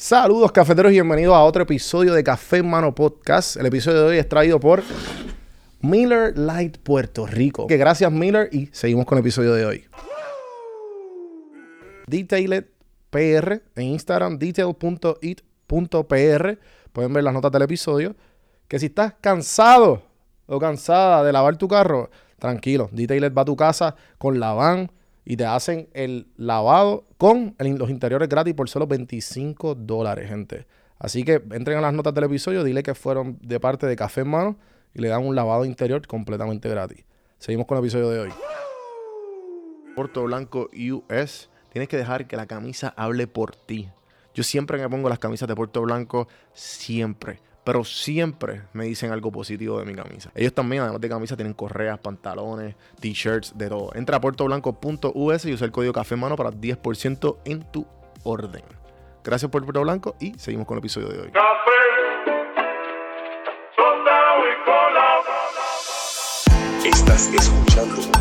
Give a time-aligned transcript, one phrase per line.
[0.00, 3.56] Saludos cafeteros y bienvenidos a otro episodio de Café Mano Podcast.
[3.56, 4.84] El episodio de hoy es traído por
[5.80, 7.66] Miller Light Puerto Rico.
[7.66, 9.84] Que gracias Miller y seguimos con el episodio de hoy.
[12.06, 12.66] Detailed
[13.10, 16.58] PR en Instagram, detail.it.pr.
[16.92, 18.14] Pueden ver las notas del episodio.
[18.68, 20.04] Que si estás cansado
[20.46, 22.08] o cansada de lavar tu carro,
[22.38, 22.88] tranquilo.
[22.92, 24.92] Detailed va a tu casa con la van
[25.30, 30.66] y te hacen el lavado con los interiores gratis por solo 25 dólares, gente.
[30.98, 34.28] Así que entren las notas del episodio, dile que fueron de parte de Café en
[34.28, 34.56] Mano
[34.94, 37.04] y le dan un lavado interior completamente gratis.
[37.36, 38.30] Seguimos con el episodio de hoy.
[39.94, 43.90] Puerto Blanco US, tienes que dejar que la camisa hable por ti.
[44.32, 49.30] Yo siempre me pongo las camisas de Puerto Blanco, siempre pero siempre me dicen algo
[49.30, 50.30] positivo de mi camisa.
[50.34, 53.90] Ellos también, además de camisa, tienen correas, pantalones, t-shirts, de todo.
[53.94, 57.86] Entra a puertoblanco.us y usa el código Café Mano para 10% en tu
[58.22, 58.62] orden.
[59.22, 61.32] Gracias por Puerto Blanco y seguimos con el episodio de hoy.
[66.86, 68.17] Estás escuchando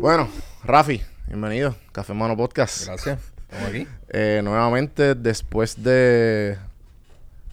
[0.00, 0.28] Bueno,
[0.64, 1.74] Rafi, bienvenido.
[1.92, 2.86] Café Mano Podcast.
[2.86, 3.20] Gracias.
[3.48, 3.86] Estamos aquí.
[4.08, 6.58] Eh, nuevamente, después de.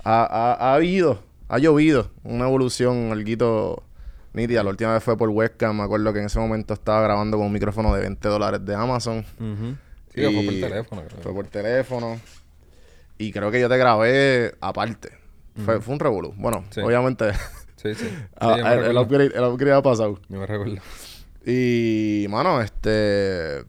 [0.03, 3.83] Ha, ha- ha habido, ha llovido una evolución algo
[4.33, 4.64] nítida.
[4.64, 5.77] La última vez fue por webcam.
[5.77, 8.75] Me acuerdo que en ese momento estaba grabando con un micrófono de 20 dólares de
[8.75, 9.23] Amazon.
[10.14, 11.21] Sí, fue por Y teléfono, creo.
[11.21, 12.19] Fue por teléfono.
[13.17, 15.09] Y creo que yo te grabé aparte.
[15.66, 16.33] Fue, fue un revolú.
[16.36, 16.81] Bueno, Sí.
[16.81, 17.31] obviamente.
[17.77, 18.05] Sí, sí.
[18.09, 19.02] Sí, ah, yo me el, el recuerdo.
[19.02, 20.19] upgrade, el upgrade ha pasado.
[20.30, 20.75] Yo me recuerdo.
[21.45, 23.63] Y, mano, este.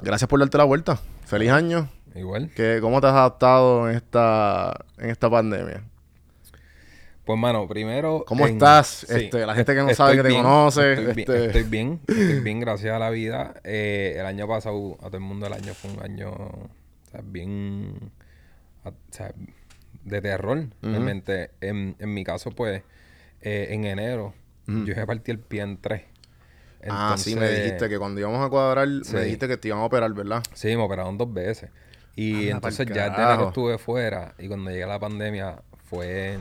[0.00, 0.98] Gracias por darte la vuelta.
[1.24, 1.88] Feliz año.
[2.14, 2.50] Igual.
[2.54, 5.82] ¿Qué, ¿Cómo te has adaptado en esta, en esta pandemia?
[7.24, 8.24] Pues, mano, primero...
[8.26, 9.04] ¿Cómo en- estás?
[9.08, 12.00] sí, Este, la gente que no sabe que te conoce, Estoy, bien, este- estoy bien.
[12.08, 13.54] Estoy bien, gracias a la vida.
[13.64, 16.68] Eh, el año pasado, a todo el mundo el año fue un año, o
[17.10, 18.12] sea, bien...
[18.84, 19.32] o sea,
[20.04, 21.50] de terror, realmente.
[21.60, 22.82] En, en mi caso, pues,
[23.40, 24.32] eh, en enero,
[24.68, 26.02] yo me partí el pie en tres.
[26.90, 29.14] Ah, sí, me dijiste que cuando íbamos a cuadrar, Sí.
[29.14, 30.42] me dijiste que te iban a operar, ¿verdad?
[30.54, 31.70] Sí, me operaron dos veces.
[32.14, 33.32] Y entonces ya de carajo.
[33.32, 36.38] enero estuve fuera y cuando llegué la pandemia fue,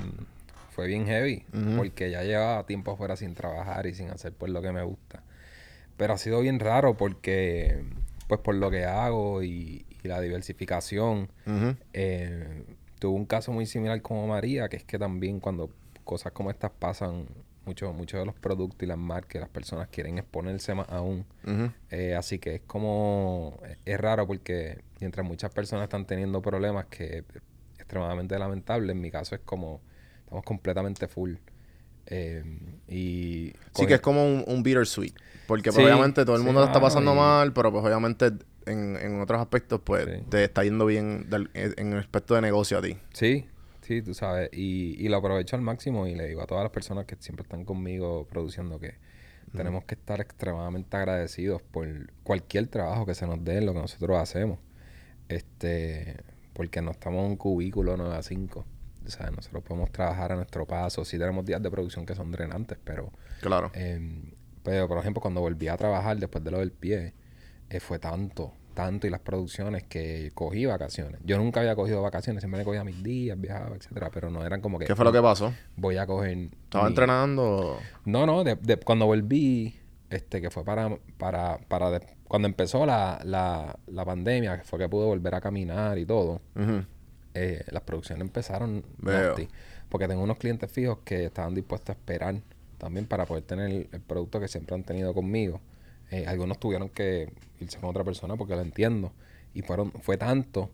[0.72, 1.46] fue bien heavy
[1.76, 5.24] porque ya llevaba tiempo fuera sin trabajar y sin hacer pues lo que me gusta.
[5.98, 7.84] Pero ha sido bien raro porque
[8.28, 11.30] pues por lo que hago y, y la diversificación
[11.94, 12.64] eh,
[13.00, 15.70] tuve un caso muy similar como María, que es que también cuando
[16.04, 17.26] cosas como estas pasan,
[17.66, 21.26] muchos muchos de los productos y las marcas, las personas quieren exponerse más aún.
[21.92, 27.20] Eh, así que es como, es raro porque mientras muchas personas están teniendo problemas que
[27.20, 27.24] es
[27.78, 29.82] extremadamente lamentable, en mi caso es como,
[30.24, 31.36] estamos completamente full.
[32.08, 32.44] Eh,
[32.88, 35.14] y Sí, que es como un, un bittersweet.
[35.48, 37.84] Porque Sí, obviamente todo el sí, mundo la está mano, pasando y- mal, pero pues
[37.86, 38.32] obviamente
[38.66, 40.24] en, en otros aspectos pues Sí.
[40.30, 42.98] te está yendo bien del- en el aspecto de negocio a ti.
[43.14, 43.48] Sí,
[43.86, 44.50] sí, tú sabes.
[44.54, 47.44] Y, y lo aprovecho al máximo y le digo a todas las personas que siempre
[47.44, 48.96] están conmigo produciendo que
[49.56, 51.88] tenemos que estar extremadamente agradecidos por
[52.24, 54.60] cualquier trabajo que se nos dé en lo que nosotros hacemos.
[55.30, 56.18] Este,
[56.54, 58.66] porque no estamos en un cubículo 9 a 5.
[59.06, 61.06] O sea, nosotros podemos trabajar a nuestro paso.
[61.06, 63.72] Sí tenemos días de producción que son drenantes, pero Claro.
[63.76, 64.00] eh,
[64.64, 67.14] pero, por ejemplo, cuando volví a trabajar después de lo del pie,
[67.70, 71.20] eh, fue tanto, tanto y las producciones que cogí vacaciones.
[71.24, 74.62] Yo nunca había cogido vacaciones, siempre me cogía mis días, viajaba, etcétera, pero no eran
[74.62, 75.54] como que ¿Qué fue lo que pasó?
[75.76, 76.38] voy a coger.
[76.66, 77.80] ¿Estaba mi- entrenando?
[78.06, 79.80] No, no, de, de- cuando volví,
[80.12, 84.78] este, que fue para, para, para de- cuando empezó la, la, la pandemia, que fue
[84.78, 86.42] que pude volver a caminar y todo
[87.34, 89.48] eh, las producciones empezaron nasty,
[89.90, 92.36] porque tengo unos clientes fijos que estaban dispuestos a esperar
[92.78, 95.60] también para poder tener el, el producto que siempre han tenido conmigo.
[96.16, 99.12] Eh, algunos tuvieron que irse con otra persona porque lo entiendo.
[99.54, 100.70] Y fueron, fue tanto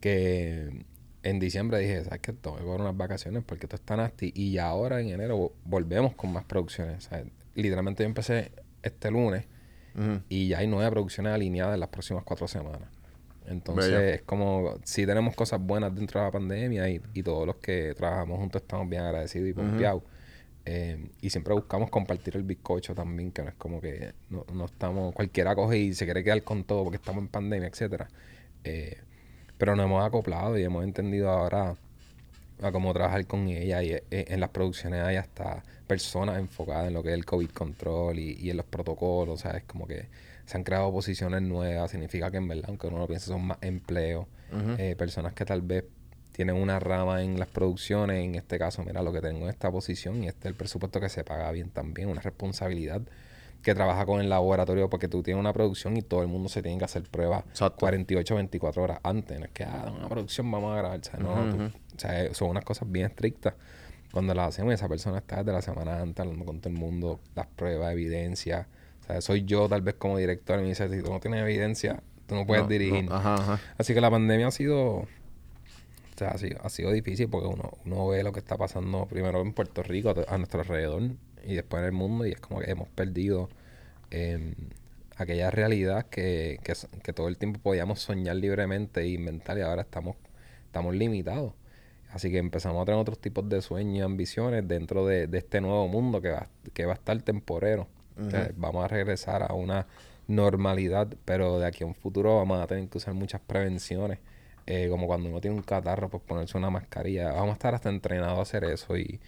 [0.00, 0.84] que
[1.22, 2.32] en diciembre dije, ¿sabes qué?
[2.32, 4.32] Tengo que unas vacaciones porque esto está nasty.
[4.34, 7.08] Y ahora en enero vo- volvemos con más producciones.
[7.54, 8.52] Literalmente yo empecé
[8.82, 9.46] este lunes
[10.28, 12.88] y ya hay nueve producciones alineadas en las próximas cuatro semanas.
[13.46, 14.00] Entonces, Bello.
[14.14, 17.92] es como, si tenemos cosas buenas dentro de la pandemia y, y todos los que
[17.96, 20.02] trabajamos juntos estamos bien agradecidos y pompeados.
[20.64, 24.66] Eh, y siempre buscamos compartir el bizcocho también, que no es como que no, no
[24.66, 28.08] estamos, cualquiera coge y se quiere quedar con todo porque estamos en pandemia, etcétera.
[28.64, 28.98] Eh,
[29.58, 31.76] pero nos hemos acoplado y hemos entendido ahora
[32.60, 33.82] a cómo trabajar con ella.
[33.82, 37.50] Y eh, en las producciones hay hasta personas enfocadas en lo que es el COVID
[37.50, 39.64] control y, y en los protocolos, ¿sabes?
[39.64, 40.08] Como que
[40.46, 41.90] se han creado posiciones nuevas.
[41.90, 44.26] Significa que en verdad, aunque uno lo piense, son más empleos.
[44.76, 45.84] Eh, personas que tal vez
[46.32, 48.24] tienen una rama en las producciones.
[48.24, 50.98] En este caso, mira, lo que tengo en esta posición y este es el presupuesto
[51.00, 52.08] que se paga bien también.
[52.08, 53.02] Una responsabilidad
[53.62, 56.62] que trabaja con el laboratorio porque tú tienes una producción y todo el mundo se
[56.62, 57.76] tiene que hacer pruebas Exacto.
[57.78, 59.38] 48 24 horas antes.
[59.38, 60.98] No es que, ah, una producción vamos a grabar.
[60.98, 61.62] O sea, no, tú-
[61.96, 63.54] o sea, son unas cosas bien estrictas.
[64.10, 67.20] Cuando las hacemos, esa persona está desde la semana antes hablando con todo el mundo,
[67.34, 68.66] las pruebas, evidencia.
[69.02, 71.40] O sea, soy yo tal vez como director y me dice, si tú no tienes
[71.42, 73.04] evidencia, tú no puedes No, dirigir.
[73.04, 73.60] no, ajá, ajá.
[73.78, 75.06] Así que la pandemia ha sido,
[76.22, 79.40] sea, ha sido, ha sido difícil porque uno, uno ve lo que está pasando primero
[79.40, 81.02] en Puerto Rico, a, nuestro alrededor,
[81.44, 83.48] y después en el mundo, y es como que hemos perdido
[84.10, 84.54] eh,
[85.16, 90.16] aquella realidad que, que, todo el tiempo podíamos soñar libremente e inventar, y ahora estamos,
[90.66, 91.54] estamos limitados.
[92.10, 95.62] Así que empezamos a tener otros tipos de sueños y ambiciones dentro de, de este
[95.62, 97.88] nuevo mundo que va, que va a estar temporero.
[98.20, 99.86] O sea, vamos a regresar a una
[100.28, 104.18] normalidad, pero de aquí a un futuro vamos a tener que usar muchas prevenciones.
[104.66, 107.32] Eh, como cuando uno tiene un catarro, pues ponerse una mascarilla.
[107.32, 109.18] Vamos a estar hasta entrenados a hacer eso y,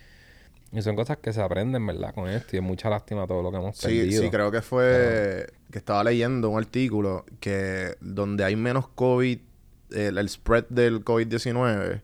[0.72, 2.14] y son cosas que se aprenden, ¿verdad?
[2.14, 4.22] Con esto y es mucha lástima todo lo que hemos Sí, perdido.
[4.22, 9.38] sí, creo que fue que estaba leyendo un artículo que donde hay menos COVID,
[9.90, 12.00] el, el spread del COVID-19,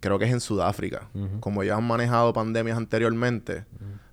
[0.00, 1.08] creo que es en Sudáfrica.
[1.40, 3.64] Como ellos han manejado pandemias anteriormente,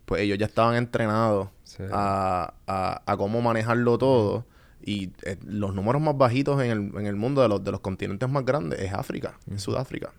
[0.06, 1.83] pues ellos ya estaban entrenados Sí.
[1.91, 4.45] a, a, a cómo manejarlo todo.
[4.87, 7.79] Y eh, los números más bajitos en el, en el mundo de los, de los
[7.79, 10.13] continentes más grandes es África, es Sudáfrica.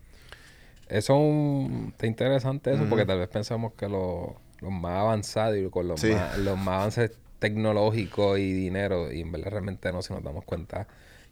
[0.89, 4.31] Eso es un- está interesante eso, porque tal vez pensamos que los,
[4.61, 6.13] los más avanzados y con los, Sí.
[6.13, 10.45] más, los más avances tecnológicos y dinero, y en verdad realmente no, si nos damos
[10.45, 10.87] cuenta,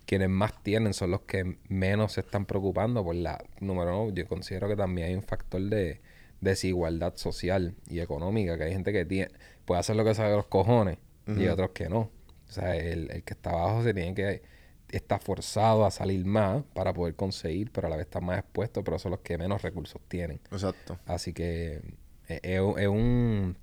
[0.06, 4.26] quienes más tienen son los que menos se están preocupando por la, número uno, yo
[4.28, 6.00] considero que también hay un factor de
[6.40, 9.30] desigualdad social y económica, que hay gente que tiene,
[9.64, 12.10] puede hacer lo que sabe de los cojones y otros que no.
[12.56, 14.42] O sea, el, el que está abajo se tiene que
[14.90, 18.84] está forzado a salir más para poder conseguir, pero a la vez está más expuesto,
[18.84, 20.40] pero son los que menos recursos tienen.
[20.50, 20.98] Exacto.
[21.06, 21.82] Así que
[22.28, 23.56] eh, es, un- es un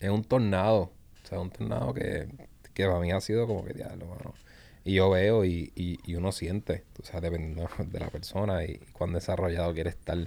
[0.00, 0.92] es un tornado,
[1.24, 2.28] o sea, un tornado que,
[2.74, 4.34] que para mí ha sido como que diablo, mano.
[4.84, 8.78] Y yo veo y, y, y uno siente, o sea, dependiendo de la persona y
[8.92, 10.18] cuán desarrollado quiere estar,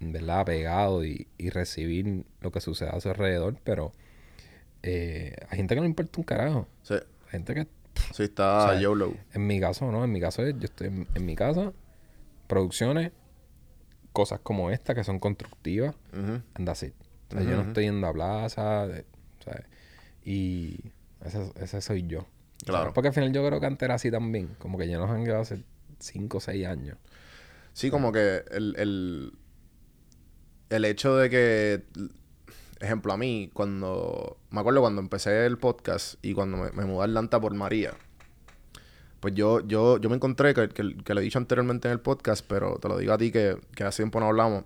[0.00, 0.44] ¿verdad?
[0.46, 3.92] Pegado y, y recibir lo que sucede a su alrededor, pero
[4.82, 6.68] eh, hay gente que no importa un carajo.
[6.82, 7.66] Sí, Hay gente que
[8.14, 9.14] sí está O sea, YOLO.
[9.34, 10.04] en mi caso, no.
[10.04, 11.72] En mi caso, yo estoy en, en mi casa,
[12.46, 13.12] producciones,
[14.12, 16.42] cosas como esta que son constructivas, Ujú.
[16.54, 16.94] and that's it.
[17.30, 19.04] O sea, yo no estoy yendo a plaza, de-
[19.44, 19.64] ¿sabes?
[20.24, 20.80] Y
[21.24, 22.26] ese, ese soy yo.
[22.66, 22.92] Claro.
[22.92, 24.48] Porque al final yo creo que antes era así también.
[24.58, 25.62] Como que ya nos han quedado hace
[26.00, 26.98] 5 o 6 años.
[27.72, 29.32] Sí, como que el, el,
[30.70, 31.84] el hecho de que,
[32.80, 37.02] ejemplo, a mí, cuando, me acuerdo cuando empecé el podcast y cuando me, me mudé
[37.02, 37.94] a Atlanta por María,
[39.20, 42.00] pues yo, yo, yo me encontré, que, que, que lo he dicho anteriormente en el
[42.00, 44.64] podcast, pero te lo digo a ti que, que hace tiempo no hablamos,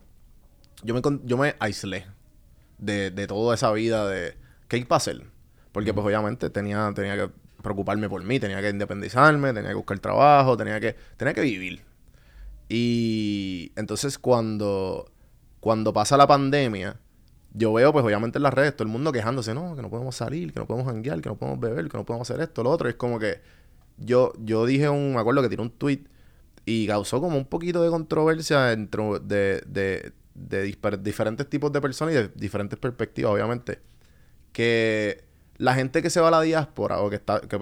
[0.82, 2.06] yo me, yo me aislé
[2.78, 4.36] de, de toda esa vida de
[4.68, 5.24] qué hay para hacer.
[5.72, 7.30] Porque pues obviamente tenía, tenía que
[7.62, 11.82] preocuparme por mí, tenía que independizarme, tenía que buscar trabajo, tenía que, tenía que vivir.
[12.68, 15.10] Y entonces cuando,
[15.60, 17.00] cuando pasa la pandemia,
[17.54, 20.16] yo veo pues obviamente en las redes todo el mundo quejándose, no, que no podemos
[20.16, 22.70] salir, que no podemos janguear, que no podemos beber, que no podemos hacer esto, lo
[22.70, 22.88] otro.
[22.88, 23.40] Es como que
[23.96, 26.00] yo, yo dije un, me acuerdo que tiré un tweet
[26.66, 32.14] y causó como un poquito de controversia entre de, de, de diferentes tipos de personas
[32.14, 33.80] y de diferentes perspectivas, obviamente.
[34.52, 35.24] Que
[35.56, 37.58] la gente que se va a la diáspora o que, está, que,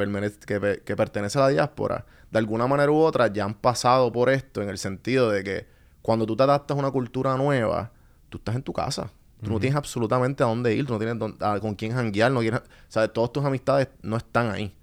[0.46, 4.30] que, que pertenece a la diáspora, de alguna manera u otra ya han pasado por
[4.30, 5.66] esto en el sentido de que
[6.00, 7.92] cuando tú te adaptas a una cultura nueva,
[8.30, 9.10] tú estás en tu casa.
[9.42, 12.30] Tú no tienes absolutamente a dónde ir, tú no tienes dónde- a- con quién janguear,
[12.30, 14.74] no o sea, todas tus amistades no están ahí.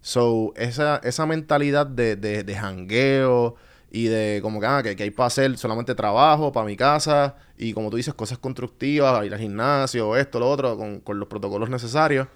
[0.00, 3.56] So, esa, esa mentalidad de, de, de jangueo
[3.90, 7.36] y de como que, ah, que, que hay para hacer solamente trabajo para mi casa
[7.56, 11.28] y como tú dices, cosas constructivas, ir al gimnasio, esto, lo otro, con, con los
[11.28, 12.28] protocolos necesarios,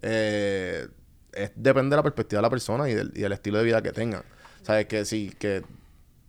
[0.00, 0.88] eh,
[1.32, 3.82] es, depende de la perspectiva de la persona y del, y del estilo de vida
[3.82, 4.22] que tengan.
[4.62, 4.86] ¿Sabes?
[4.86, 5.62] Que sí, que,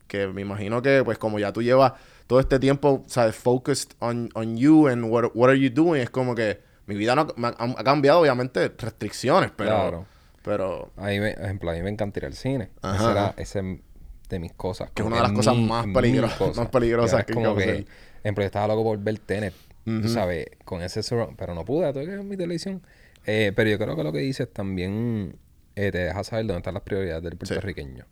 [0.07, 1.93] que me imagino que pues como ya tú llevas
[2.27, 3.35] todo este tiempo, ¿sabes?
[3.35, 7.15] Focused on, on you and what, what are you doing, es como que mi vida
[7.15, 9.69] no, ha, ha cambiado, obviamente, restricciones, pero...
[9.69, 10.05] Claro.
[10.43, 12.69] Pero A mí, me, ejemplo, a mí me encanta ir al cine.
[12.81, 13.81] Ajá, Esa era ese
[14.27, 14.89] de mis cosas.
[14.93, 16.59] Que es una de las cosas mi- más mi peligro- cosa.
[16.61, 17.85] más peligrosas que como que que,
[18.23, 19.53] ejemplo, yo estaba loco por ver Tenet,
[19.85, 22.81] tú sabes, con ese surround, pero no pude, tuve que ver mi televisión.
[23.25, 25.37] Eh, pero yo creo que lo que dices también
[25.77, 28.05] eh, te deja saber dónde están las prioridades del puertorriqueño.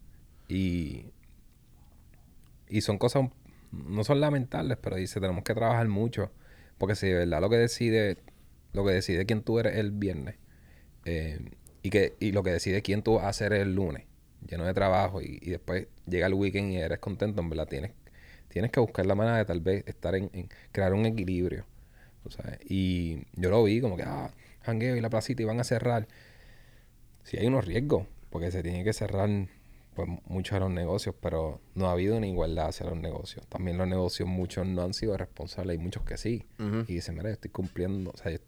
[0.47, 1.07] Y,
[2.71, 3.29] y son cosas
[3.71, 6.31] no son lamentables, pero dice, tenemos que trabajar mucho.
[6.77, 8.17] Porque si de verdad lo que decide,
[8.73, 10.35] lo que decide quién tú eres el viernes,
[11.05, 11.39] eh,
[11.83, 14.05] y que, y lo que decide quién tú vas a hacer el lunes,
[14.47, 17.91] lleno de trabajo, y, y después llega el weekend y eres contento, en verdad tienes,
[18.49, 21.65] tienes que buscar la manera de tal vez estar en, en crear un equilibrio.
[22.65, 26.07] Y yo lo vi como que, ah, jangueo y la placita y van a cerrar.
[27.23, 29.29] Sí hay unos riesgos, porque se tiene que cerrar
[30.05, 33.45] pues muchos de los negocios, pero no ha habido una igualdad hacia los negocios.
[33.47, 36.45] También los negocios muchos no han sido responsables, hay muchos que sí.
[36.87, 38.39] Y dicen, mira, yo estoy cumpliendo, o sea, yo-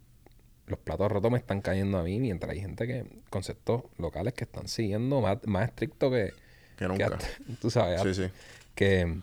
[0.68, 4.46] los platos rotos me están cayendo a mí, mientras hay gente que, conceptos locales que
[4.46, 6.32] están siguiendo más, más estricto que,
[6.78, 7.06] Que que nunca.
[7.08, 7.28] hasta-
[7.62, 8.30] tú sabes, Sí, sí.
[8.74, 9.20] que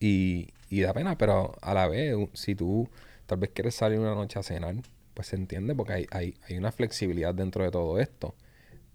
[0.00, 2.88] y, y da pena, pero a la vez, si tú
[3.26, 4.74] tal vez quieres salir una noche a cenar,
[5.14, 8.34] pues se entiende porque hay, hay, hay una flexibilidad dentro de todo esto.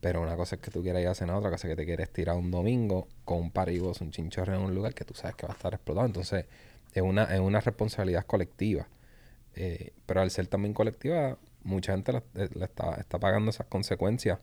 [0.04, 1.86] Pero una cosa es que tú quieras ir a cenar, otra cosa es que te
[1.86, 5.36] quieres tirar un domingo con un paribos, un chinchorro en un lugar que tú sabes
[5.38, 6.06] que va a estar explotado.
[6.06, 6.46] Entonces,
[6.94, 8.88] es una, es una responsabilidad colectiva.
[9.56, 14.40] Eh, pero al ser también colectiva, mucha gente eh, la está, está pagando esas consecuencias.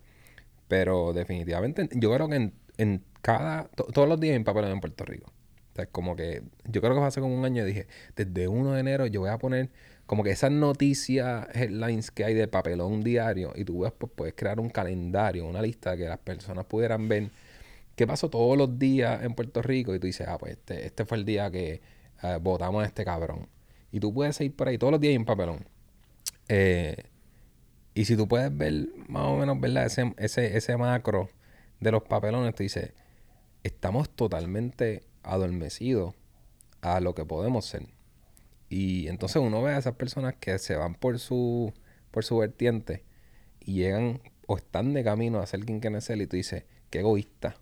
[0.69, 4.73] Pero definitivamente, yo creo que en, en cada, to- todos los días hay un papelón
[4.73, 5.33] en Puerto Rico.
[5.73, 7.87] O sea, como que, yo creo que hace como un año, dije,
[8.17, 9.71] desde 1 de enero yo voy a poner
[10.11, 14.59] como que esas noticias, headlines que hay de papelón diario, y tú pues puedes crear
[14.59, 17.31] un calendario, una lista que las personas pudieran ver
[17.95, 21.05] qué pasó todos los días en Puerto Rico, y tú dices, ah, pues este, este
[21.05, 21.81] fue el día que
[22.25, 23.47] eh, votamos a este cabrón.
[23.93, 25.65] Y tú puedes ir por ahí, todos los días un papelón.
[26.49, 27.05] Eh,
[27.95, 29.87] y si tú puedes ver más o menos, ¿verdad?
[29.87, 31.31] Ese, ese, ese macro
[31.79, 32.95] de los papelones, tú dices,
[33.63, 36.17] estamos totalmente adormecidos
[36.81, 38.00] a lo que podemos ser.
[38.71, 41.75] Y entonces uno ve a esas personas que se van por su,
[42.13, 43.03] por su vertiente
[43.59, 47.01] y llegan o están de camino a ser quien quieren ser y tú dices, qué
[47.01, 47.57] egoísta,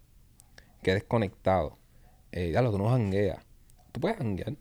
[0.83, 1.79] qué desconectado.
[2.31, 3.43] Eh, ya lo tú no jangueas.
[3.91, 4.57] Tú puedes janguear,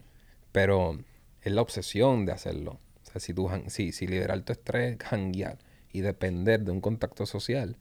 [0.54, 0.98] pero
[1.42, 2.80] es la obsesión de hacerlo.
[3.04, 5.58] O sea, si, tú, si, si liberar tu estrés, janguear
[5.92, 7.76] y depender de un contacto social,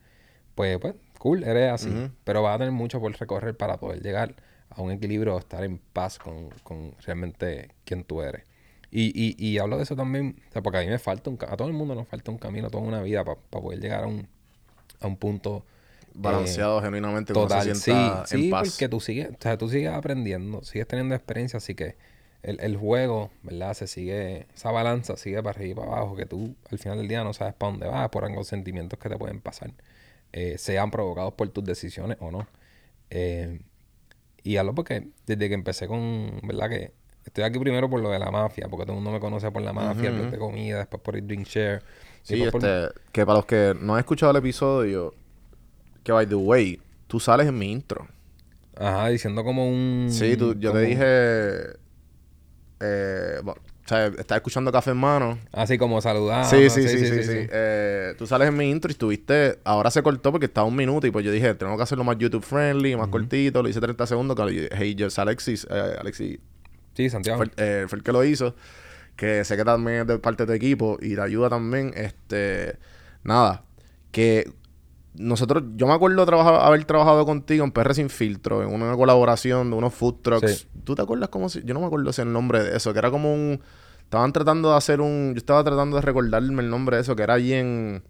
[0.56, 2.10] pues, pues, cool, eres así.
[2.24, 4.34] Pero vas a tener mucho por recorrer para poder llegar
[4.70, 8.42] a un equilibrio, estar en paz con, con realmente quién tú eres.
[8.90, 11.38] Y, y, y hablo de eso también, o sea, porque a mí me falta un
[11.48, 14.06] a todo el mundo nos falta un camino, toda una vida para poder llegar a
[14.06, 14.28] un,
[15.00, 15.64] a un punto
[16.14, 17.60] Balanceado genuinamente, que uno total.
[17.60, 18.70] se Sí, sienta sí, en paz.
[18.70, 21.96] porque tú sigues, o sea, tú sigues aprendiendo, sigues teniendo experiencia, así que
[22.42, 23.74] el, el juego, ¿verdad?
[23.74, 27.08] Se sigue, esa balanza sigue para arriba y para abajo, que tú al final del
[27.08, 29.72] día no sabes para dónde vas, por algunos sentimientos que te pueden pasar,
[30.32, 32.48] eh, sean provocados por tus decisiones o no.
[33.10, 33.60] Eh,
[34.42, 36.70] y hablo porque desde que empecé con, ¿verdad?
[36.70, 36.92] Que
[37.26, 39.62] estoy aquí primero por lo de la mafia, porque todo el mundo me conoce por
[39.62, 41.82] la mafia, el blog de comida, después por el drink share.
[42.22, 45.14] Sí, por- este, que para los que no han escuchado el episodio,
[46.02, 48.06] que by the way, tú sales en mi intro.
[48.78, 50.08] Ajá, diciendo como un...
[50.10, 51.76] Sí, tú, yo como- te dije,
[52.80, 55.38] eh, bueno, o sea, estaba escuchando Café en Mano.
[55.52, 56.44] Así como saludar.
[56.44, 60.02] sí, sí, sí, sí, sí, Eh, tú sales en mi intro y estuviste, ahora se
[60.02, 62.96] cortó porque estaba un minuto y pues yo dije, tengo que hacerlo más YouTube friendly,
[62.96, 66.38] más cortito, lo hice 30 segundos, que hey, just Alexis, eh, Alexis
[66.96, 67.38] Sí, Santiago.
[67.38, 68.54] fue, eh, fue el que lo hizo.
[69.16, 71.92] Que sé que también es de parte de tu equipo y te ayuda también.
[71.94, 72.78] Este,
[73.22, 73.64] nada,
[74.10, 74.52] que
[75.18, 79.70] nosotros, yo me acuerdo trabajar, haber trabajado contigo en PR Sin Filtro, en una colaboración
[79.70, 80.50] de unos food trucks.
[80.50, 80.68] Sí.
[80.84, 82.98] ¿Tú te acuerdas cómo se, Yo no me acuerdo si el nombre de eso, que
[82.98, 83.60] era como un.
[84.02, 85.32] Estaban tratando de hacer un.
[85.34, 88.02] Yo estaba tratando de recordarme el nombre de eso, que era allí en.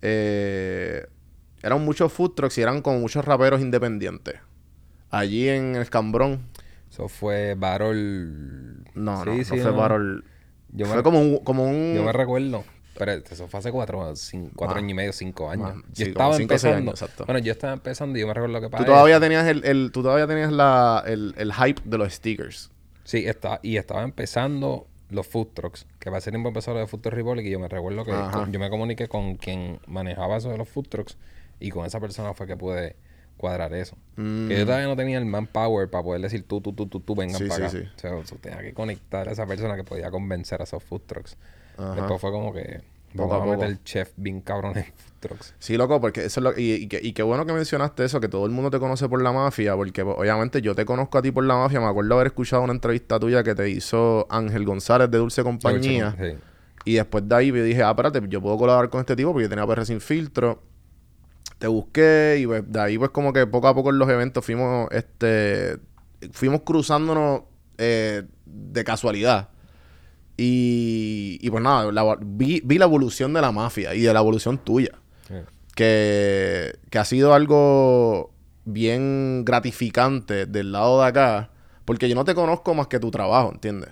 [0.00, 1.06] Eh,
[1.62, 4.36] eran muchos food trucks y eran como muchos raperos independientes.
[5.10, 6.40] Allí en el Cambrón.
[7.06, 8.84] Eso fue Barol.
[8.94, 9.70] No, no, Sí, no sí, fue.
[9.70, 10.24] Barol.
[10.70, 11.94] Yo fue me, como un, como un...
[11.94, 12.64] yo me recuerdo.
[12.98, 14.82] Pero eso fue hace cuatro, cin- cuatro Más.
[14.82, 15.74] años y medio, cinco años.
[15.76, 15.84] Más.
[15.94, 16.90] Yo Sí, estaba cinco empezando.
[16.92, 19.64] años, bueno, yo estaba empezando y yo me recuerdo que Tú para todavía tenías el,
[19.64, 22.70] el- tú todavía tenías la, el, el hype de los stickers.
[23.04, 25.86] Sí, está, y estaba empezando los food trucks.
[25.98, 28.12] Que para ese tiempo empezó lo de Food Truck Republic y yo me recuerdo que
[28.12, 31.16] con- yo me comuniqué con quien manejaba eso de los food trucks
[31.60, 32.96] y con esa persona fue que pude
[33.42, 33.96] cuadrar eso.
[34.16, 34.48] Mm.
[34.48, 37.14] Que yo todavía no tenía el manpower para poder decir tú, tú, tú, tú, tú,
[37.14, 37.90] vengan Sí, para sí, acá.
[38.00, 38.06] sí.
[38.06, 41.36] O sea, tenía que conectar a esa persona que podía convencer a esos food trucks.
[41.76, 41.94] Ajá.
[41.96, 42.80] Después fue como que
[43.16, 45.54] Poco vamos a meter el chef bien cabrón en food trucks.
[45.58, 46.58] Sí, loco, porque eso es lo...
[46.58, 49.08] Y, y, que- y qué bueno que mencionaste eso, que todo el mundo te conoce
[49.08, 51.80] por la mafia, porque pues, obviamente yo te conozco a ti por la mafia.
[51.80, 56.16] Me acuerdo haber escuchado una entrevista tuya que te hizo Ángel González de Dulce Compañía.
[56.84, 59.44] Y después de ahí yo dije, ah, espérate, yo puedo colaborar con este tipo porque
[59.44, 60.62] yo tenía PR sin filtro.
[61.62, 64.44] Te busqué y pues, de ahí pues como que poco a poco en los eventos
[64.44, 65.78] fuimos, este,
[66.32, 67.42] fuimos cruzándonos
[67.78, 69.48] eh, de casualidad.
[70.36, 74.18] Y, y pues nada, la- vi, vi la evolución de la mafia y de la
[74.20, 74.90] evolución tuya.
[75.28, 75.34] Sí.
[75.76, 78.32] Que, que ha sido algo
[78.64, 81.50] bien gratificante del lado de acá.
[81.84, 83.90] Porque yo no te conozco más que tu trabajo, ¿entiendes?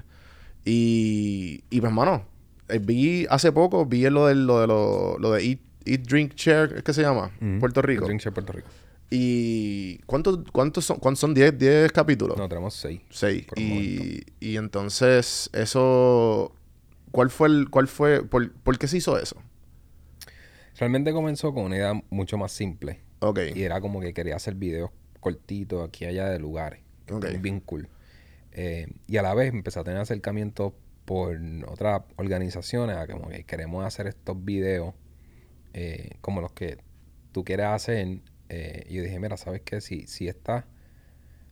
[0.65, 2.25] Y, y pues, hermano,
[2.81, 6.75] vi hace poco, vi lo de lo de, lo, lo de Eat, Eat, Drink, Share,
[6.77, 7.31] ¿es que se llama?
[7.59, 8.05] Puerto Rico.
[8.07, 8.69] Drink Share Puerto Rico.
[9.11, 10.99] ¿Y cuántos, cuántos son?
[10.99, 11.35] ¿Cuántos son?
[11.35, 12.37] ¿10, 10 capítulos?
[12.39, 13.01] No, tenemos seis.
[13.11, 13.45] Seis.
[13.47, 14.03] por el momento.
[14.05, 16.55] Y, y entonces, eso...
[17.11, 17.71] ¿Cuál fue el...
[17.71, 18.23] ¿Cuál fue...
[18.25, 19.37] Por, ¿Por qué se hizo eso?
[20.79, 23.01] Realmente comenzó con una idea mucho más simple.
[23.19, 23.41] Ok.
[23.55, 26.81] Y era como que quería hacer videos cortitos aquí y allá de lugares.
[27.07, 27.25] que Ok.
[27.25, 27.89] están bien cool.
[28.53, 30.73] Eh, y a la vez empecé a tener acercamientos
[31.05, 34.95] por otras organizaciones a como que queremos hacer estos videos
[35.75, 36.79] eh, como los que
[37.33, 38.21] tú quieres hacer.
[38.49, 39.81] Eh, y yo dije, mira, ¿sabes qué?
[39.81, 40.67] Si, si esta-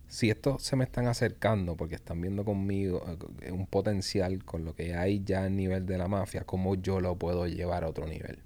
[0.08, 3.04] si estos se me están acercando porque están viendo conmigo
[3.42, 7.00] eh, un potencial con lo que hay ya a nivel de la mafia, ¿cómo yo
[7.00, 8.38] lo puedo llevar a otro nivel?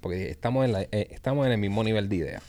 [0.00, 2.42] Porque estamos en, la- eh, estamos en el mismo nivel de idea.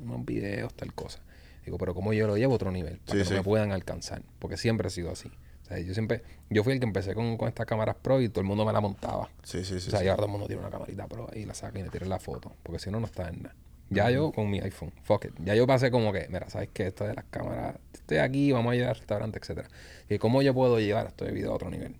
[0.00, 1.20] Unos videos, tal cosa.
[1.64, 2.98] Digo, pero ¿cómo yo lo llevo a otro nivel?
[2.98, 3.34] Para Sí, que sí.
[3.34, 4.22] me puedan alcanzar.
[4.38, 5.30] Porque siempre ha sido así.
[5.66, 6.22] O sea, yo siempre...
[6.48, 8.72] Yo fui el que empecé con, con estas cámaras pro y todo el mundo me
[8.72, 9.28] la montaba.
[9.42, 9.88] Sí, sí, sí.
[9.88, 10.04] o sea, sí.
[10.04, 12.06] y ahora todo el mundo tiene una camarita pro y la saca y le tira
[12.06, 12.52] la foto.
[12.62, 13.54] Porque si no, no está en nada.
[13.90, 15.32] Ya yo con mi iPhone, fuck it.
[15.44, 16.86] Ya yo pasé como que, mira, ¿sabes qué?
[16.88, 19.68] Esto de las cámaras, estoy aquí, vamos a ir al restaurante, etcétera.
[20.08, 21.96] Y cómo yo puedo llevar esto de video a otro nivel.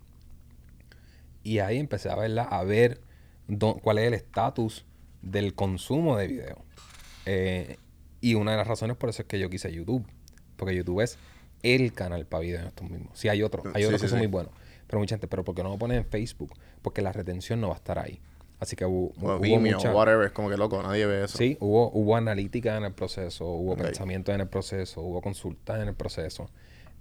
[1.43, 3.01] Y ahí empecé a verla, a ver
[3.47, 4.85] dó- cuál es el estatus
[5.21, 6.65] del consumo de video.
[7.25, 7.77] Eh,
[8.21, 10.05] y una de las razones por eso es que yo quise YouTube.
[10.57, 11.17] Porque YouTube es
[11.63, 13.17] el canal para video en estos mismos.
[13.17, 14.23] Sí, hay otros, hay otros sí, que son sí.
[14.23, 14.53] muy buenos.
[14.87, 16.53] Pero mucha gente, pero ¿por qué no lo pones en Facebook?
[16.81, 18.21] Porque la retención no va a estar ahí.
[18.59, 20.25] Así que hubo, O hubo Vimeo, mucha- whatever.
[20.27, 21.37] Es como que loco, nadie ve eso.
[21.37, 23.81] Sí, hubo, hubo analítica en el proceso, hubo Ok.
[23.81, 26.49] pensamiento en el proceso, hubo consultas en el proceso.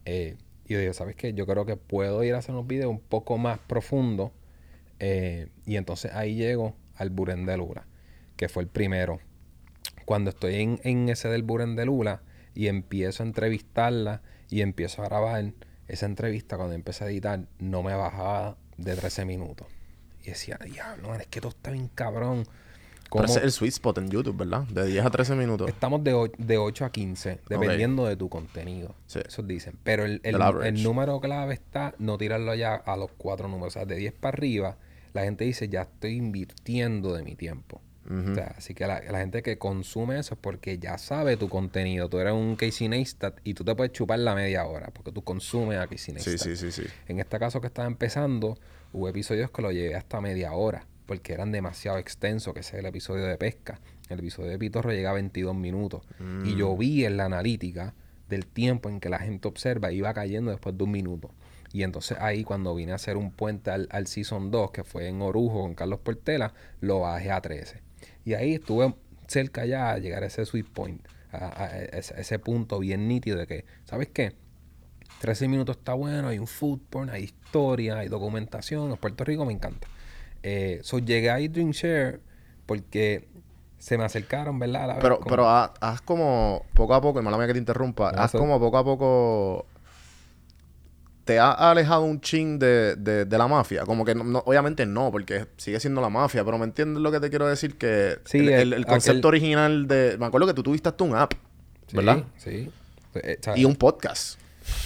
[0.05, 0.37] Eh,
[0.67, 1.33] y yo dije, ¿sabes qué?
[1.33, 4.33] Yo creo que puedo ir a hacer unos videos un poco más profundos.
[4.99, 7.87] eh, y entonces ahí llego al Buren de Lula,
[8.37, 9.19] que fue el primero.
[10.07, 12.23] Cuando estoy en, en ese del Buren de Lula
[12.55, 15.53] y empiezo a entrevistarla y empiezo a grabar,
[15.88, 19.67] esa entrevista cuando empecé a editar no me bajaba de 13 minutos.
[20.23, 22.45] Y decía, diablo, es que todo está bien cabrón.
[22.45, 24.62] Pero ¿Cómo- ese es el sweet spot en YouTube, ¿verdad?
[24.65, 25.69] De 10 a 13 minutos.
[25.69, 28.97] Estamos de, de 8 a 15, dependiendo de tu contenido.
[29.07, 29.20] Sí.
[29.25, 29.79] Eso dicen.
[29.85, 33.68] Pero el, el número clave está no tirarlo ya a los cuatro números.
[33.77, 34.77] O sea, de 10 para arriba,
[35.12, 37.81] la gente dice, ya estoy invirtiendo de mi tiempo.
[38.09, 41.49] O sea, así que la, la gente que consume eso es porque ya sabe tu
[41.49, 42.09] contenido.
[42.09, 45.23] Tú eres un Casey Neistat y tú te puedes chupar la media hora porque tú
[45.25, 46.38] consumes a Casey Neistat.
[46.38, 46.88] Sí, sí, sí, sí.
[47.09, 48.59] En este caso que estaba empezando,
[48.92, 52.87] hubo episodios que lo llevé hasta media hora, porque eran demasiado extensos, que es el
[52.87, 53.81] episodio de pesca.
[54.09, 56.03] El episodio de Pitorro llega a 22 minutos.
[56.45, 56.57] Y Mm.
[56.57, 57.92] yo vi en la analítica
[58.29, 61.33] del tiempo en que la gente observa, iba cayendo después de un minuto.
[61.73, 65.09] Y entonces ahí cuando vine a hacer un puente al, al Season 2, que fue
[65.09, 67.83] en Orujo con Carlos Portela, lo bajé a 13.
[68.27, 68.95] Y ahí estuve
[69.29, 71.01] cerca ya a llegar a ese sweet point,
[71.33, 74.35] a, a ese, ese punto bien nítido de que, ¿sabes qué?
[75.21, 78.91] 13 minutos está bueno, hay un food porn, hay historia, hay documentación.
[78.91, 79.87] En Puerto Rico me encanta.
[80.43, 82.21] Eh, so llegué a Drink Share
[82.67, 83.29] porque
[83.79, 84.89] se me acercaron, ¿verdad?
[84.89, 87.59] Vez Pero, como- pero haz, haz como poco a poco, y mala mía que te
[87.61, 89.67] interrumpa, No, haz eso- como poco a poco.
[91.27, 93.85] ¿Te ha alejado un chin de, de, de la mafia?
[93.85, 97.11] Como que no- no- obviamente no, porque sigue siendo la mafia, pero ¿me entiendes lo
[97.12, 97.77] que te quiero decir?
[97.77, 100.17] Que Sí, el, el- el- el concepto aquel- original de.
[100.19, 101.33] Me acuerdo que tú tuviste hasta un app,
[101.89, 102.23] Sí, ¿verdad?
[102.39, 102.71] Sí.
[103.17, 103.61] Eh, ¿sabes?
[103.61, 104.39] Y un podcast.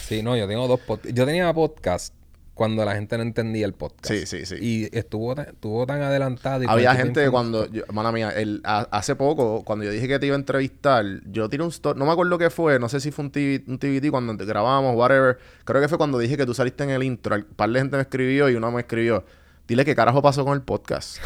[0.09, 1.15] Sí, no, yo tengo dos podcasts.
[1.15, 2.15] Yo tenía podcast
[2.61, 4.05] cuando la gente no entendía el podcast.
[4.13, 4.57] Sí, sí, sí.
[4.61, 6.63] Y estuvo tan, estuvo tan adelantado.
[6.63, 10.27] y Había gente cuando, yo, mía, el, a- hace poco, cuando yo dije que te
[10.27, 13.13] iba a entrevistar, yo tiré un story, no me acuerdo qué fue, no sé si
[13.13, 15.39] fue un, TV, un TVT cuando te grabamos, whatever.
[15.65, 17.35] Creo que fue cuando dije que tú saliste en el intro.
[17.35, 19.25] Un par de gente me escribió y uno me escribió,
[19.67, 21.17] dile qué carajo pasó con el podcast.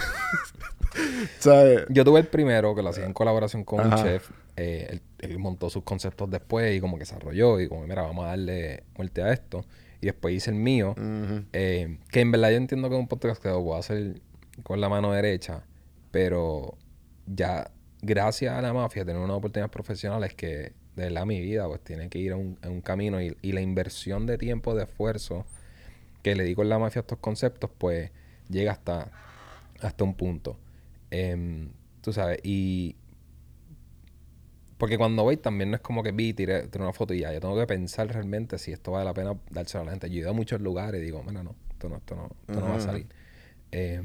[1.41, 1.85] ¿Sabes?
[1.89, 4.05] Yo tuve el primero que lo hacía en colaboración con un Ajá.
[4.05, 4.31] chef.
[4.57, 8.25] Eh, él, él montó sus conceptos después y como que desarrolló y como, mira, vamos
[8.25, 9.65] a darle muerte a esto.
[10.05, 10.95] Y después hice el mío.
[11.55, 14.21] Eh, que en verdad yo entiendo que es un podcast que lo puedo hacer
[14.63, 15.65] con la mano derecha.
[16.11, 16.77] Pero
[17.27, 17.71] ya,
[18.03, 22.11] gracias a la mafia, tener unas oportunidades profesionales que de verdad mi vida pues tiene
[22.11, 25.47] que ir a un, a un camino y, y la inversión de tiempo, de esfuerzo
[26.23, 28.11] que le digo en la mafia a estos conceptos, pues
[28.51, 29.11] llega hasta,
[29.81, 30.59] hasta un punto.
[31.11, 31.71] Em,
[32.03, 32.97] tú sabes, y
[34.85, 37.33] porque cuando voy también no es como que vi, tiré, tiré una foto y ya.
[37.33, 40.11] Yo tengo que pensar realmente si esto vale la pena dárselo a la gente.
[40.11, 42.61] Yo he ido a muchos lugares y digo, mira, no, esto no, esto no, esto
[42.61, 43.07] no va a salir.
[43.73, 44.03] Eh,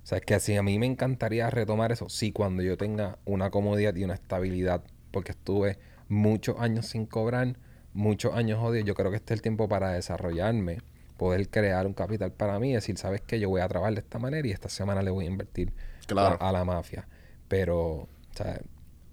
[0.00, 2.08] o sea, es que así a mí me encantaría retomar eso.
[2.08, 4.84] Sí, cuando yo tenga una comodidad y una estabilidad.
[5.10, 7.56] Porque estuve muchos años sin cobrar,
[7.92, 8.84] muchos años jodido.
[8.84, 10.78] Yo creo que este es el tiempo para desarrollarme,
[11.16, 13.40] poder crear un capital para mí decir, ¿sabes qué?
[13.40, 15.72] Yo voy a trabajar de esta manera y esta semana le voy a invertir
[16.06, 16.36] Claro.
[16.40, 17.08] a, a la mafia.
[17.48, 18.60] Pero, o sea,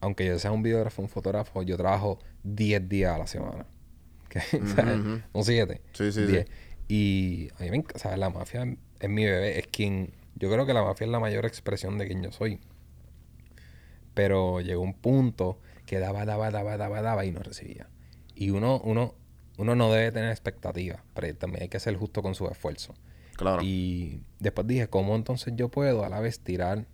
[0.02, 3.66] aunque yo sea un videógrafo, un fotógrafo, yo trabajo 10 días a la semana.
[5.34, 5.82] un 7.
[5.94, 6.32] Sí, sí, sí.
[6.32, 6.48] 10.
[6.88, 8.18] Y a mí me encanta, ¿sabes?
[8.18, 11.46] La mafia es mi bebé, es quien, yo creo que la mafia es la mayor
[11.46, 12.60] expresión de quien yo soy.
[14.14, 17.88] Pero llegó un punto que daba, daba, daba, daba, daba y no recibía.
[18.36, 19.14] Y uno, uno,
[19.58, 22.96] uno no debe tener expectativas, pero también hay que ser justo con su esfuerzo.
[23.38, 23.62] Claro.
[23.64, 26.86] Y después dije, ¿cómo entonces yo puedo a la vez tirar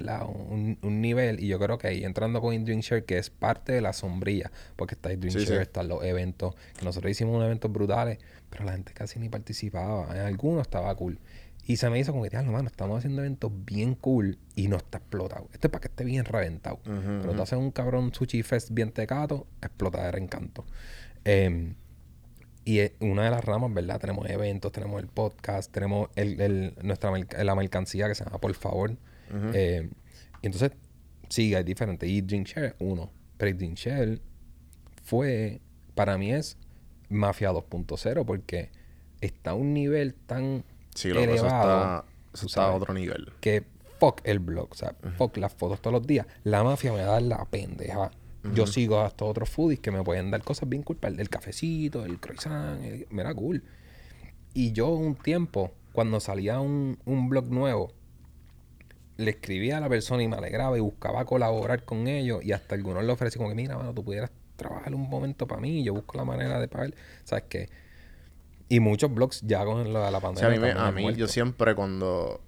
[0.00, 0.26] ¿verdad?
[0.28, 1.42] Un, un nivel?
[1.42, 4.50] Y yo creo que ahí entrando con Dream Share, que es parte de la sombrilla,
[4.76, 5.62] porque está Dream Sí, Share, sí.
[5.62, 8.18] están los eventos, que nosotros hicimos unos eventos brutales,
[8.50, 10.14] pero la gente casi ni participaba.
[10.14, 11.18] En algunos estaba cool.
[11.66, 14.76] Y se me hizo como que, "Diablo, mano, estamos haciendo eventos bien cool y no
[14.76, 15.48] está explotado.
[15.52, 16.76] Este es para que esté bien reventado.
[16.86, 20.64] Ujú, Pero tú haces un cabrón sushi fest bien tecato, explotadera encanto.
[21.24, 21.74] Em,
[22.64, 24.00] y una de las ramas, ¿verdad?
[24.00, 27.10] Tenemos eventos, tenemos el podcast, tenemos el, el- nuestra
[27.42, 28.96] la mercancía que se llama Por Favor.
[29.30, 29.50] Ujú.
[29.54, 29.88] Eh,
[30.42, 30.72] y entonces,
[31.28, 32.08] sí, hay diferentes.
[32.08, 33.10] Y Drink Share, uno.
[33.36, 34.20] Pero Drink Share
[35.02, 35.60] fue,
[35.94, 36.56] para mí es
[37.08, 38.70] Mafia 2.0 porque
[39.20, 40.64] está a un nivel tan
[40.94, 43.32] Sí, lo eso elevado está, eso está a otro nivel.
[43.40, 43.64] que
[43.98, 46.26] fuck el blog, o sea, fuck las fotos todos los días.
[46.44, 48.10] La mafia me da la pendeja.
[48.54, 50.96] Yo sigo a estos otros foodies que me pueden dar cosas bien cool.
[50.96, 53.62] para El, el cafecito, el croissant, el- me da cool.
[54.54, 57.92] Y yo un tiempo, cuando salía un, un blog nuevo,
[59.20, 62.42] le escribía a la persona y me alegraba y buscaba colaborar con ellos.
[62.44, 65.60] Y hasta algunos le ofrecí como que, mira, mano, tú pudieras trabajar un momento para
[65.60, 65.80] mí.
[65.80, 66.94] y Yo busco la manera de pagar.
[67.24, 67.68] ¿Sabes qué?
[68.68, 70.38] Y muchos blogs ya con lo de la O pandemia.
[70.38, 72.40] sea, a mí, me- a yo siempre cuando,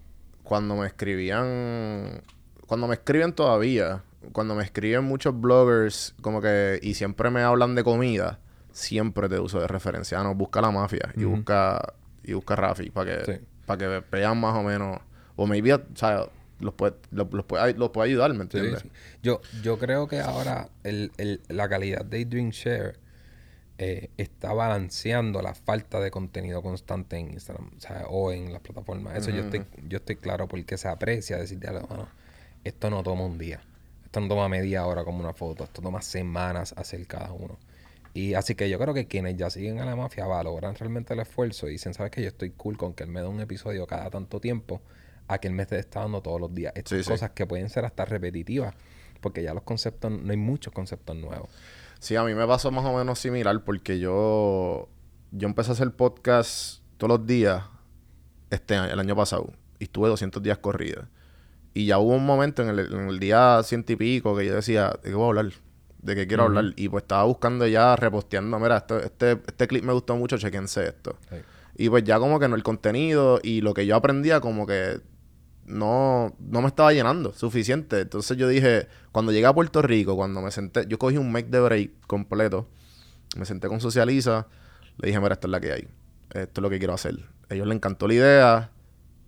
[0.44, 2.22] cuando me escribían,
[2.66, 7.74] cuando me escriben todavía, cuando me escriben muchos bloggers como que, y siempre me hablan
[7.74, 8.38] de comida,
[8.70, 10.20] siempre te uso de referencia.
[10.20, 13.40] Ah, no, busca la mafia y busca, y busca Rafi para que, Sí.
[13.66, 14.98] para que vean más o menos,
[15.34, 16.26] o maybe, o sea,
[16.62, 18.80] los puede, los, los puede, los puede ayudar, ¿me entiendes?
[18.80, 18.90] sí.
[19.22, 22.96] Yo, yo creo que ahora el, el- la calidad de Dream Share
[23.78, 28.62] eh, está balanceando la falta de contenido constante en Instagram o, sea, o en las
[28.62, 29.16] plataformas.
[29.18, 32.08] Eso yo estoy, yo estoy claro porque se aprecia decirte algo, "Mano,
[32.64, 33.60] esto no toma un día.
[34.04, 35.64] Esto no toma media hora como una foto.
[35.64, 37.58] Esto toma semanas hacer cada uno.
[38.14, 41.20] Y así que yo creo que quienes ya siguen a la mafia valoran realmente el
[41.20, 43.86] esfuerzo y dicen, ¿sabes que Yo estoy cool con que él me dé un episodio
[43.86, 44.82] cada tanto tiempo
[45.34, 46.72] a que él me esté está dando todos los días.
[46.76, 47.10] Estas Sí, sí.
[47.10, 48.74] cosas que pueden ser hasta repetitivas
[49.20, 51.48] porque ya los conceptos, no hay muchos conceptos nuevos.
[52.00, 54.88] Sí, a mí me pasó más o menos similar porque yo,
[55.30, 57.62] yo empecé a hacer podcast todos los días
[58.50, 61.06] este el año pasado y estuve 200 días corridos.
[61.74, 64.54] Y ya hubo un momento en el, en el día ciento y pico que yo
[64.54, 65.52] decía, ¿de qué voy a hablar?
[66.02, 66.64] ¿De qué quiero hablar?
[66.76, 70.84] Y pues estaba buscando ya, reposteando, mira, esto- este, este clip me gustó mucho, chequense
[70.88, 71.16] esto.
[71.76, 75.00] Y pues ya como que no el contenido y lo que yo aprendía como que
[75.66, 78.00] no, no me estaba llenando suficiente.
[78.00, 81.48] Entonces yo dije, cuando llegué a Puerto Rico, cuando me senté, yo cogí un make
[81.48, 82.68] de break completo,
[83.36, 84.46] me senté con Socializa,
[84.98, 85.88] le dije, mira, esta es la que hay,
[86.30, 87.14] esto es lo que quiero hacer.
[87.48, 88.70] A ellos les encantó la idea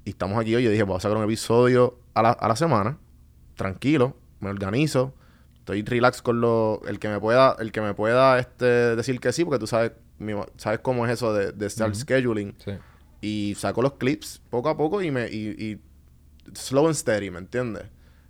[0.04, 0.64] y estamos aquí hoy.
[0.64, 2.98] Yo dije, voy a sacar un episodio a la, a la semana,
[3.56, 5.14] tranquilo, me organizo,
[5.58, 8.64] estoy relax con lo, el que me pueda, el que me pueda este,
[8.96, 11.98] decir que sí, porque tú sabes, mi- sabes cómo es eso de, de estar Ujú.
[12.00, 12.72] scheduling Sí.
[13.20, 15.80] y saco los clips poco a poco y me y, y
[16.54, 17.84] slow and steady, ¿me entiendes?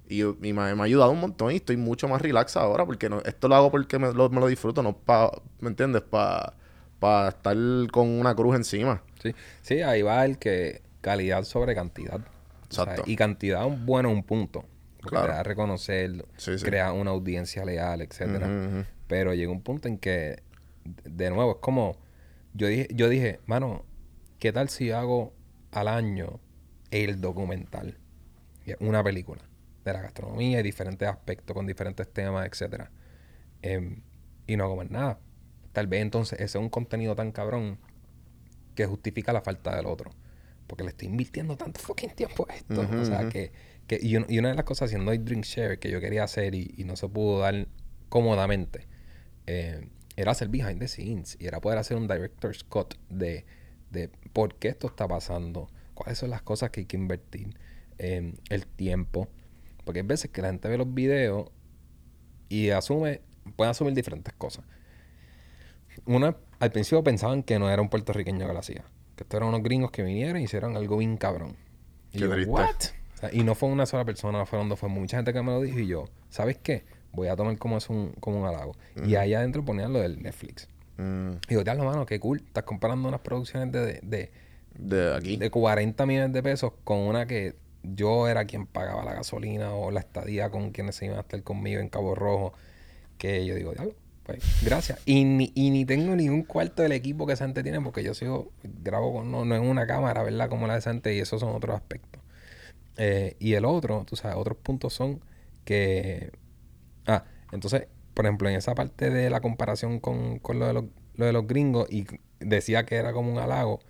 [0.09, 3.09] Y, y me, me ha ayudado un montón y estoy mucho más relax ahora porque
[3.09, 6.03] no, esto lo hago porque me lo, me lo disfruto, no para, ¿me entiendes?
[6.03, 6.55] Para
[7.29, 7.57] estar
[7.91, 9.03] con una cruz encima.
[9.23, 9.35] Sí.
[9.63, 12.21] sí, ahí va el que calidad sobre cantidad.
[12.71, 13.03] O sea, Exacto.
[13.07, 14.65] y cantidad un bueno un punto.
[15.01, 15.27] Claro.
[15.27, 16.65] te da a reconocer, Sí, sí.
[16.65, 18.87] crea una audiencia leal, etcétera.
[19.07, 20.43] Pero llega un punto en que,
[21.05, 21.99] de nuevo, es como,
[22.55, 23.85] yo dije, yo dije, mano,
[24.39, 25.35] ¿qué tal si hago
[25.73, 26.41] al año
[26.91, 27.99] el documental?
[28.65, 29.43] Y es Una película
[29.85, 32.91] de la gastronomía y diferentes aspectos con diferentes temas, etcétera.
[33.63, 34.03] Em,
[34.47, 35.19] y no hago más nada.
[35.73, 37.79] Tal vez entonces ese es un contenido tan cabrón
[38.75, 40.11] que justifica la falta del otro.
[40.67, 42.81] Porque le estoy invirtiendo tanto fucking tiempo a esto.
[43.01, 43.53] O sea, que,
[43.87, 46.25] que y, un- y una de las cosas haciendo el Drink Share que yo quería
[46.25, 47.69] hacer y, y no se pudo dar
[48.09, 48.87] cómodamente
[49.47, 53.45] eh, era hacer behind the scenes y era poder hacer un director's cut de,
[53.91, 57.59] de por qué esto está pasando, cuáles son las cosas que hay que invertir,
[57.99, 59.29] eh, el tiempo.
[59.85, 61.51] Porque hay veces que la gente ve los videos
[62.49, 63.21] y asume,
[63.57, 64.65] puede asumir diferentes cosas.
[66.07, 68.85] Una, al principio pensaban que no era un puertorriqueño que lo hacía.
[69.17, 71.57] Que estos eran unos gringos que vinieron y hicieron algo bien cabrón.
[72.13, 72.51] Y Qué yo, triste.
[72.51, 72.71] ¿what?
[73.15, 75.53] O sea, y no fue una sola persona, fueron dos, fue mucha gente que me
[75.53, 76.85] lo dijo y yo, ¿sabes qué?
[77.13, 78.73] Voy a tomar como es un, como un halago.
[79.07, 80.69] Y ahí adentro ponían lo del Netflix.
[80.97, 82.43] Mm, Y digo, diablo, mano, qué cool.
[82.45, 84.33] Estás comparando unas producciones de, de,
[84.77, 85.37] de aquí.
[85.37, 89.91] de 40 millones de pesos con una que yo era quien pagaba la gasolina o
[89.91, 92.53] la estadía con quienes se iban a estar conmigo en Cabo Rojo.
[93.19, 93.95] Que yo digo, diablo,
[94.25, 95.01] Pues, gracias.
[95.07, 98.53] Y ni, y ni tengo ningún cuarto del equipo que Sante tiene, porque yo sigo,
[98.63, 100.49] grabo con, no, no en una cámara, ¿verdad?
[100.49, 102.23] Como la de Sante, y esos son otros aspectos.
[102.97, 105.21] Eh, y el otro, tú sabes, otros puntos son
[105.65, 106.33] que.
[107.07, 110.85] Ah, entonces, por ejemplo, en esa parte de la comparación con, con lo, de los,
[111.17, 112.07] lo de los gringos, y
[112.41, 113.81] decía que era como un halago,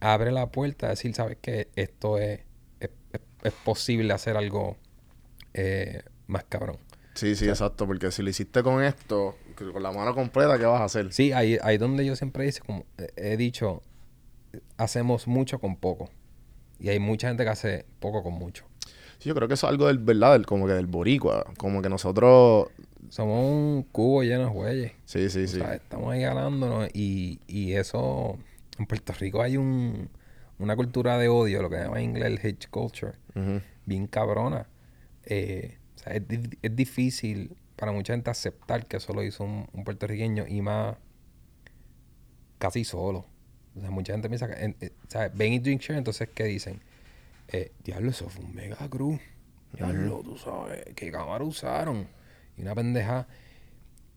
[0.00, 1.68] abre la puerta a decir, ¿sabes qué?
[1.76, 2.40] Esto es,
[3.42, 4.76] es, posible hacer algo
[5.54, 6.78] eh, más cabrón.
[7.14, 7.86] Sí, sí, exacto.
[7.86, 9.36] Porque si lo hiciste con esto,
[9.72, 11.12] con la mano completa, ¿qué vas a hacer?
[11.12, 13.82] Sí, ahí, ahí donde yo siempre dice, como eh, he dicho,
[14.76, 16.10] hacemos mucho con poco.
[16.78, 18.64] Y hay mucha gente que hace poco con mucho.
[19.18, 21.44] Sí, yo creo que eso es algo del verdad, del, como que del boricua.
[21.56, 22.68] Como que nosotros...
[23.08, 24.92] Somos un cubo lleno de güeyes.
[25.04, 25.58] Sí, sí, O sí.
[25.58, 28.38] sea, estamos ahí ganándonos y, y eso...
[28.78, 30.08] En Puerto Rico hay un,
[30.62, 33.12] una cultura de odio, lo que se llama en inglés el hate culture,
[33.86, 34.66] bien cabrona.
[35.24, 39.44] Eh, o sea, es, di- es difícil para mucha gente aceptar que eso lo hizo
[39.44, 40.96] un, un puertorriqueño y más
[42.58, 43.26] casi solo.
[43.76, 44.64] O sea, mucha gente piensa que...
[44.64, 46.80] en- eh, sea, ven y drink share, entonces, ¿qué dicen?
[47.48, 49.20] Eh, diablo, eso fue un mega cruz.
[49.72, 52.06] Diablo, tú sabes, ¿qué cámara usaron?
[52.56, 53.26] Y una pendeja.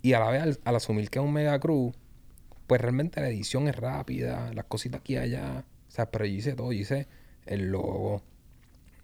[0.01, 1.95] Y a la vez, al, al asumir que es un mega cruz,
[2.67, 5.63] pues realmente la edición es rápida, las cositas aquí y allá.
[5.95, 7.07] Sea, pero yo hice todo, yo hice
[7.45, 8.21] el logo,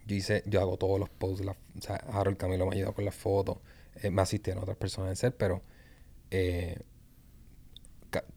[0.08, 3.06] yo hice, yo hago todos los posts, la- o sea, Harold Camilo me ayudó con
[3.06, 3.58] las fotos,
[4.04, 5.62] eh, me asistieron otras personas en set, pero
[6.32, 6.80] eh,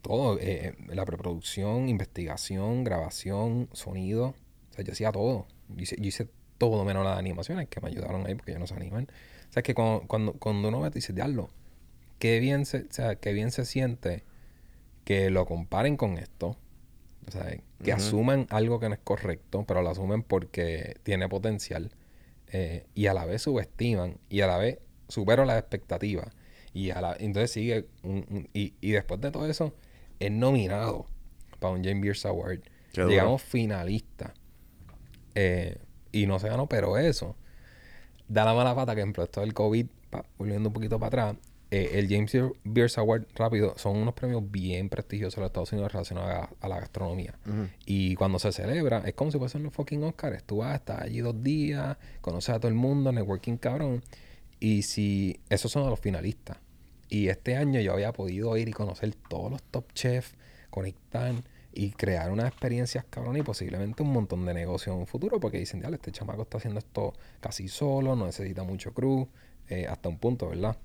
[0.01, 4.27] todo, eh, la preproducción, investigación, grabación, sonido,
[4.71, 8.35] o sea, yo hacía todo, yo hice, todo menos las animaciones que me ayudaron ahí
[8.35, 9.05] porque ellos no se animan.
[9.49, 11.49] O sea, es que cuando, cuando, cuando uno ve, dice, diablo,
[12.19, 14.23] qué bien o sea, qué bien se siente
[15.05, 16.57] que lo comparen con esto.
[17.27, 17.45] O sea,
[17.83, 21.91] que asuman algo que no es correcto, pero lo asumen porque tiene potencial.
[22.51, 24.17] eh, y a la vez subestiman.
[24.29, 26.27] Y a la vez superan las expectativas.
[26.73, 27.87] Y a la, entonces sigue.
[28.03, 29.73] un- un- y, y después de todo eso,
[30.19, 31.07] es nominado
[31.59, 32.59] para un James Beers Award.
[32.93, 33.09] Qué duro.
[33.11, 34.33] Llegamos finalista.
[35.33, 35.77] Eh,
[36.11, 37.35] y no se ganó, pero eso
[38.27, 41.35] da la mala pata que, esto del COVID, pa- volviendo un poquito para atrás,
[41.75, 42.31] eh, el James
[42.63, 46.69] Beers Award, rápido, son unos premios bien prestigiosos en los Estados Unidos relacionados a, a
[46.69, 47.37] la gastronomía.
[47.85, 50.45] Y cuando se celebra, es como si fuesen los fucking Oscars.
[50.45, 54.01] Tú vas, estás allí dos días, conoces a todo el mundo, networking cabrón.
[54.61, 56.59] Y si esos son los finalistas.
[57.09, 60.33] Y este año yo había podido ir y conocer todos los top chefs,
[60.69, 61.35] conectar
[61.73, 65.57] y crear unas experiencias cabrón y posiblemente un montón de negocio en un futuro porque
[65.57, 67.11] dicen, dale, este chamaco está haciendo esto
[67.41, 69.27] casi solo, no necesita mucho crew,
[69.67, 70.77] eh, hasta un punto, ¿verdad?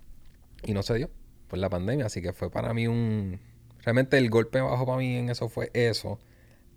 [0.65, 1.11] Y no se dio
[1.49, 3.41] por la pandemia, así que fue para mí un...
[3.83, 6.19] Realmente el golpe bajo para mí en eso fue eso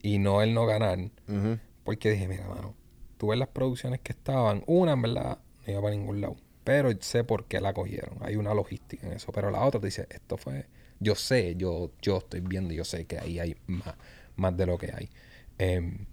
[0.01, 0.99] y no el no ganar.
[1.27, 1.59] Ujú.
[1.83, 2.75] Porque dije, mira, mano,
[3.17, 6.89] tú ves las producciones que estaban, una en verdad no iba para ningún lado, pero
[6.99, 8.17] sé por qué la cogieron.
[8.21, 10.65] Hay una logística en eso, pero la otra te dice, esto fue,
[10.99, 13.95] yo sé, yo, yo estoy viendo, y yo sé que ahí hay más,
[14.35, 15.09] más de lo que hay.
[15.57, 16.05] Em,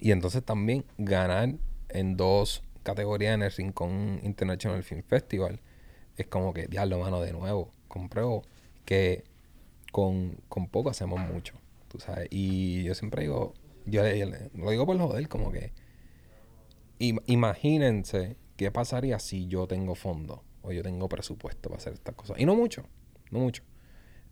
[0.00, 1.54] y entonces también ganar
[1.88, 5.60] en dos categorías en el Rincón International Film Festival
[6.16, 8.42] es como que, diablo, mano, de nuevo, compruebo
[8.84, 9.24] que
[9.92, 11.54] con, con poco hacemos mucho,
[11.88, 12.28] tú sabes.
[12.30, 13.54] Y yo siempre digo,
[13.86, 15.72] yo, yo le- lo digo por joder, como que
[16.98, 22.14] im- imagínense qué pasaría si yo tengo fondos o yo tengo presupuesto para hacer estas
[22.14, 22.38] cosas.
[22.38, 22.84] Y no mucho,
[23.30, 23.62] no mucho.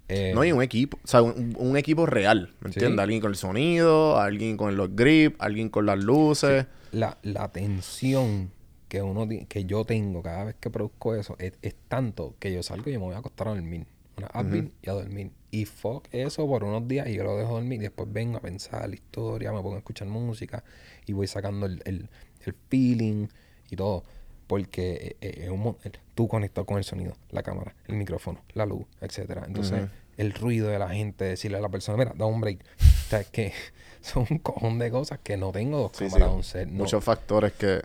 [0.09, 2.75] Eh, No hay un equipo, o sea, un, un equipo real, ¿me Sí.
[2.79, 3.03] entiendes?
[3.03, 6.67] Alguien con el sonido, alguien con los grips, alguien con las luces.
[6.93, 8.51] la, la tensión
[8.91, 12.63] que uno que yo tengo cada vez que produzco eso es, es tanto que yo
[12.63, 13.87] salgo y me voy a acostar a dormir.
[14.19, 15.31] Una Advil y a dormir.
[15.51, 18.41] Y fuck eso por unos días y yo lo dejo dormir y después vengo a
[18.41, 20.63] pensar la historia, me pongo a escuchar música
[21.07, 22.11] y voy sacando el, el,
[22.45, 23.29] el feeling
[23.71, 24.03] y todo.
[24.47, 28.43] Porque eh, eh, es un el- tú conectado con el sonido, la cámara, el micrófono,
[28.55, 29.45] la luz, etcétera.
[29.47, 32.59] Entonces, el ruido de la gente, decirle a la persona, mira, da un break.
[33.07, 33.53] O sea, es que
[34.03, 36.79] son un cojón de cosas que no tengo dos Sí, un set, no.
[36.79, 37.83] Muchos factores que...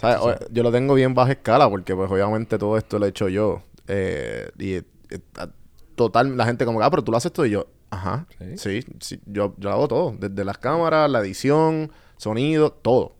[0.00, 0.18] ¿sabes?
[0.20, 3.28] O- Yo lo tengo bien baja escala porque pues obviamente todo esto lo he hecho
[3.28, 3.62] yo.
[3.86, 4.84] Eh, y eh,
[5.94, 8.56] total, la gente como que, ah, pero tú lo haces todo y yo, ajá, Sí.
[8.82, 10.14] sí, sí, yo, yo hago todo.
[10.18, 13.16] Desde las cámaras, la edición, sonido, todo.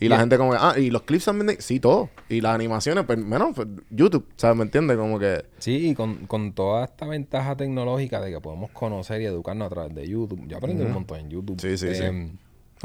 [0.00, 2.10] Y la gente como que, ah, y los clips también, de- sí, todo.
[2.28, 4.56] Y las animaciones, pues, menos, pues, YouTube, ¿sabes?
[4.56, 4.96] ¿Me entiendes?
[4.96, 5.44] Como que...
[5.58, 9.70] Sí, y con, con toda esta ventaja tecnológica de que podemos conocer y educarnos a
[9.70, 10.48] través de YouTube.
[10.48, 11.60] Yo aprendí un montón en YouTube.
[11.60, 12.02] Sí, sí, sí.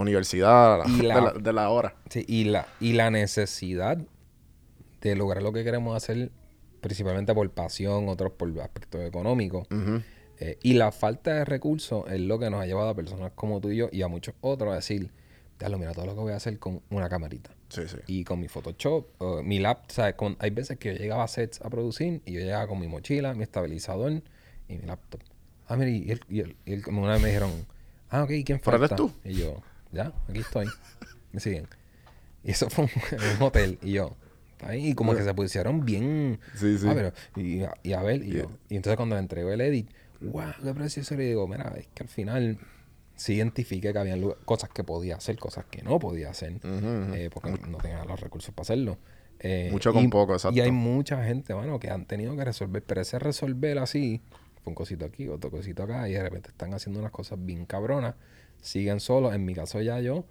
[0.01, 1.95] Universidad, Y de, la- de la hora.
[2.09, 3.97] sí, y, la, y la necesidad
[5.01, 6.31] de lograr lo que queremos hacer,
[6.81, 9.67] principalmente por pasión, otros por aspectos económicos.
[10.41, 13.59] Eh, y la falta de recursos es lo que nos ha llevado a personas como
[13.59, 15.11] tú y yo y a muchos otros a decir,
[15.59, 17.51] ya lo mira todo lo que voy a hacer con una camarita.
[17.67, 17.97] Sí, sí.
[18.07, 19.05] Y con mi Photoshop,
[19.43, 20.15] mi laptop, ¿sabes?
[20.15, 22.87] Con- hay veces que yo llegaba a sets a producir y yo llegaba con mi
[22.87, 24.21] mochila, mi estabilizador
[24.69, 25.19] y mi laptop.
[25.67, 27.51] Ah, mira, y él, y él, y él- una vez me dijeron,
[28.09, 28.85] ah, ok, ¿quién ¿Pero falta?
[28.85, 29.11] eres tú?
[29.25, 30.67] Y yo, ya, aquí estoy.
[31.31, 31.67] Me siguen.
[32.43, 32.91] Y eso fue un-
[33.37, 33.77] un hotel.
[33.81, 34.15] Y yo,
[34.61, 36.39] ahí, y como que se pusieron bien.
[36.55, 36.85] Sí, sí.
[36.89, 38.51] Ah, pero, y, y a ver, y yo.
[38.69, 39.89] Y entonces cuando le entregó el edit,
[40.21, 41.15] wow, qué precioso.
[41.15, 42.57] Le digo, mira, es que al final
[43.15, 46.59] sí identifiqué que había cosas que podía hacer, cosas que no podía hacer.
[46.63, 48.97] eh, porque no tenía los recursos para hacerlo.
[49.41, 50.57] Eh, Mucho con y- poco, exacto.
[50.57, 54.21] Y hay mucha gente, bueno, que han tenido que resolver, pero ese resolver así,
[54.63, 57.65] fue un cosito aquí, otro cosito acá, y de repente están haciendo unas cosas bien
[57.65, 58.15] cabronas,
[58.61, 59.33] siguen solos.
[59.33, 60.25] En mi caso ya yo,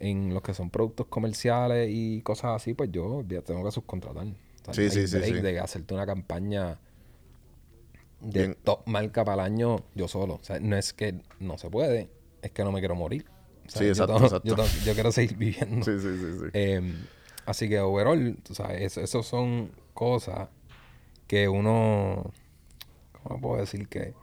[0.00, 4.26] en los que son productos comerciales y cosas así, pues yo ya tengo que subcontratar.
[4.26, 5.32] O sea, Sí, sí, sí.
[5.32, 6.78] De hacerte una campaña
[8.20, 8.56] de Bien.
[8.62, 10.34] top marca para el año yo solo.
[10.34, 12.08] O sea, no es que no se puede,
[12.42, 13.26] es que no me quiero morir.
[13.66, 14.48] O sea, Sí, yo exacto, tengo- exacto.
[14.48, 15.84] Yo, tengo- yo quiero seguir viviendo.
[15.84, 16.46] Sí, sí, sí, sí.
[16.52, 16.94] Eh,
[17.46, 20.48] así que overall, tú sabes, eso, eso son cosas
[21.26, 22.30] que uno,
[23.22, 24.14] ¿cómo puedo decir que?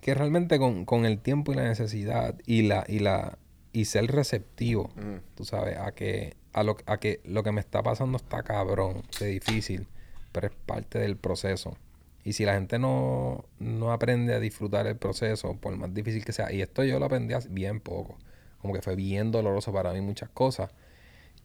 [0.00, 3.38] Que realmente con, con el tiempo y la necesidad y la, y la,
[3.72, 4.90] y ser receptivo,
[5.34, 9.02] tú sabes, a que, a lo, a que lo que me está pasando está cabrón,
[9.18, 9.86] de difícil,
[10.32, 11.76] pero es parte del proceso.
[12.24, 16.32] Y si la gente no, no aprende a disfrutar el proceso, por más difícil que
[16.32, 18.16] sea, y esto yo lo aprendí bien poco,
[18.60, 20.70] como que fue bien doloroso para mí muchas cosas,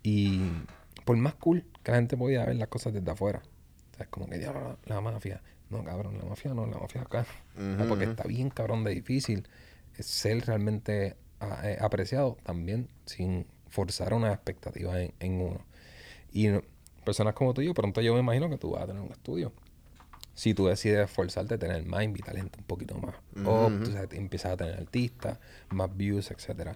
[0.03, 0.41] y
[1.05, 3.41] por más cool que la gente podía ver las cosas desde afuera.
[3.93, 5.41] O sea, es como que "Diablo, la, la mafia.
[5.69, 7.25] No, cabrón, la mafia no, la mafia acá.
[7.55, 9.47] No, porque está bien cabrón de difícil
[9.99, 15.61] ser realmente a- eh, apreciado también sin forzar unas expectativas en, en uno.
[16.31, 16.61] Y no-
[17.03, 19.11] personas como tú y yo, pronto yo me imagino que tú vas a tener un
[19.11, 19.51] estudio.
[20.33, 23.15] Si tú decides esforzarte, tener más mi talento un poquito más.
[23.45, 26.75] O tú sabes, empiezas a tener artistas, más views, etcétera.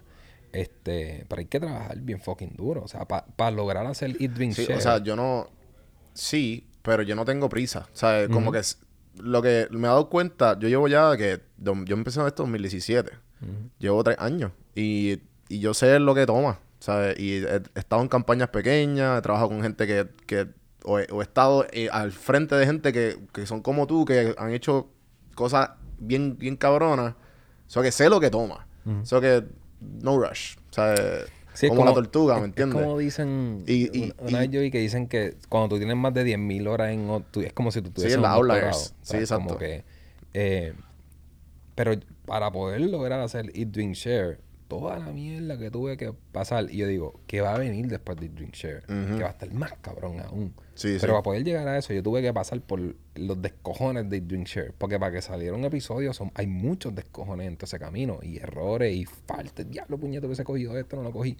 [0.52, 2.82] Este, pero hay que trabajar bien fucking duro.
[2.82, 5.48] O sea, para lograr hacer Eat Drink Sí, o sea, yo no.
[6.14, 7.88] Sí, pero yo no tengo prisa.
[7.92, 8.60] O sea, como que
[9.18, 11.40] lo que me he dado cuenta, yo llevo ya que.
[11.58, 13.12] Yo empecé en esto en 2017.
[13.78, 14.52] Llevo tres años.
[14.74, 16.58] Y, y yo sé lo que toma.
[16.80, 17.18] ¿sabes?
[17.18, 20.08] Y he, he estado en campañas pequeñas, he trabajado con gente que.
[20.26, 20.48] que
[20.84, 24.06] o, he, o he estado eh, al frente de gente que, que son como tú,
[24.06, 24.88] que han hecho
[25.34, 27.12] cosas bien, bien cabronas.
[27.12, 28.66] O sea, que sé lo que toma.
[28.84, 29.44] O sea, que.
[29.80, 30.56] No rush.
[30.70, 30.94] O sea,
[31.54, 32.76] Sí, es como, la tortuga, ¿me es- entiendes?
[32.78, 33.64] Es como dicen.
[33.66, 36.24] Y- y- una vez y- yo vi que dicen que cuando tú tienes más de
[36.24, 37.08] 10.000 horas en.
[37.44, 39.44] es como si tú tuvieses un la doctorado, Sí, exacto.
[39.46, 39.84] Como que.
[40.34, 40.74] eh,
[41.74, 41.92] pero
[42.26, 44.38] para poder lograr hacer Eat Drink Share,
[44.70, 46.70] toda la mierda que tuve que pasar.
[46.70, 48.84] Y yo digo, ¿qué va a venir después de Drink Share?
[48.86, 50.54] Que va a estar más cabrón aún.
[50.74, 51.06] Sí, pero sí.
[51.08, 52.80] para poder llegar a eso, yo tuve que pasar por
[53.14, 54.72] los descojones de Drink Share.
[54.78, 58.20] Porque para que saliera un episodio, son, hay muchos descojones en todo ese camino.
[58.22, 59.68] Y errores y faltas.
[59.68, 61.36] Diablo, puñeto, hubiese cogido esto, no lo cogí.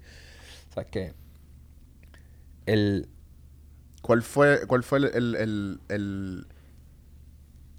[0.74, 1.14] ¿Sabes qué?
[2.66, 3.08] El.
[4.02, 6.46] ¿Cuál fue, cuál fue el, el, el- el-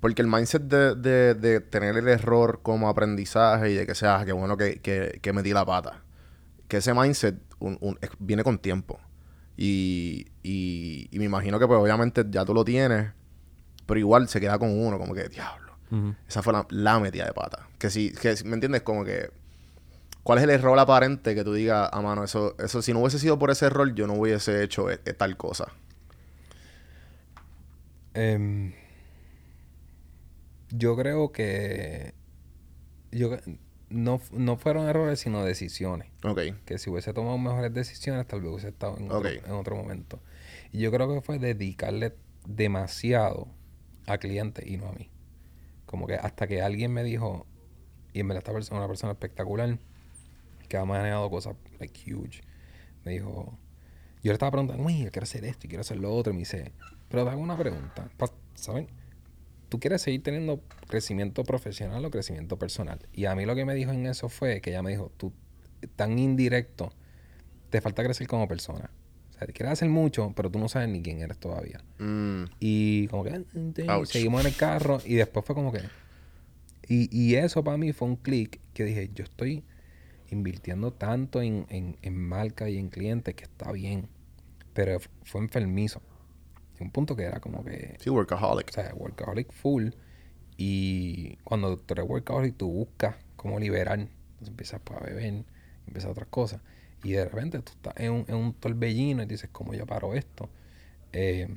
[0.01, 4.17] Porque el mindset de, de- de tener el error como aprendizaje y de que sea,
[4.19, 6.01] "Ah, qué bueno que, que, que metí la pata.
[6.67, 8.99] Que ese mindset un- un- es- viene con tiempo.
[9.57, 13.11] Y, y, y me imagino que pues obviamente ya tú lo tienes,
[13.85, 15.73] pero igual se queda con uno, como que, diablo.
[16.27, 17.67] Esa fue la, la metida de pata.
[17.77, 18.81] Que si, que si- ¿me entiendes?
[18.81, 19.29] Como que,
[20.23, 23.19] ¿cuál es el error aparente que tú digas, a mano, eso, eso, si no hubiese
[23.19, 25.65] sido por ese error, yo no hubiese hecho eh, eh, tal cosa?
[28.13, 28.73] em,
[30.71, 32.13] yo creo que.
[33.11, 33.37] Yo,
[33.89, 36.09] no, no fueron errores, sino decisiones.
[36.23, 36.39] Ok.
[36.65, 40.21] Que si hubiese tomado mejores decisiones, tal vez hubiese estado en otro, en otro momento.
[40.71, 42.15] Y yo creo que fue dedicarle
[42.47, 43.47] demasiado
[44.07, 45.09] a clientes y no a mí.
[45.85, 47.45] Como que hasta que alguien me dijo,
[48.13, 49.77] y en verdad esta persona una persona espectacular,
[50.69, 52.41] que ha manejado cosas like huge,
[53.03, 53.57] me dijo,
[54.23, 56.35] yo le estaba preguntando, uy, yo quiero hacer esto y quiero hacer lo otro, y
[56.35, 56.71] me dice,
[57.09, 58.09] pero te hago una pregunta,
[58.55, 58.87] ¿saben?
[59.71, 62.99] ¿Tú quieres seguir teniendo crecimiento profesional o crecimiento personal?
[63.13, 65.31] Y a mí lo que me dijo en eso fue que ella me dijo, tú
[65.95, 66.91] tan indirecto,
[67.69, 68.91] te falta crecer como persona.
[69.29, 71.79] O sea, te quieres hacer mucho, pero tú no sabes ni quién eres todavía.
[71.99, 73.45] Mm, Y como que
[73.87, 74.09] ah, Ouch.
[74.09, 75.79] seguimos en el carro y después fue como que...
[76.89, 79.63] Y, y eso para mí fue un clic que dije, yo estoy
[80.31, 84.09] invirtiendo tanto en, en, en marca y en clientes que está bien,
[84.73, 86.01] pero fue enfermizo.
[86.81, 88.69] Un punto que era como que, sí, workaholic.
[88.69, 89.89] o sea, workaholic full.
[90.57, 93.99] Y cuando tú eres workaholic, tú buscas cómo liberar.
[93.99, 95.45] Entonces empiezas pues, a beber,
[95.87, 96.61] empiezas otras cosas.
[97.03, 100.13] Y de repente tú estás en un, en un torbellino y dices, ¿cómo yo paro
[100.13, 100.49] esto?
[101.13, 101.47] Eh,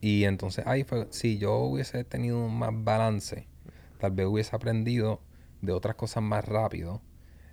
[0.00, 3.46] y entonces ahí fue, si yo hubiese tenido más balance,
[3.98, 5.20] tal vez hubiese aprendido
[5.60, 7.02] de otras cosas más rápido,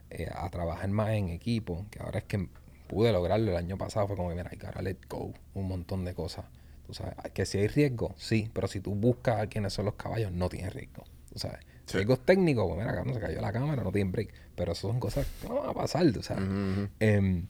[0.10, 2.48] eh, a trabajar más en equipo, que ahora es que
[2.88, 6.06] pude lograrlo el año pasado, fue como que, mira, que ahora let go, un montón
[6.06, 6.46] de cosas.
[6.88, 9.96] Tú sabes, que si hay riesgo, sí, pero si tú buscas a quiénes son los
[9.96, 11.04] caballos, no tienes riesgo.
[11.32, 11.98] Tú sabes, Sí.
[11.98, 14.34] riesgos técnicos, pues mira, cabrón, se cayó la cámara, no tienen break.
[14.56, 16.06] Pero eso son cosas que no van a pasar.
[16.06, 16.90] Ujú, ujú.
[17.00, 17.46] Em,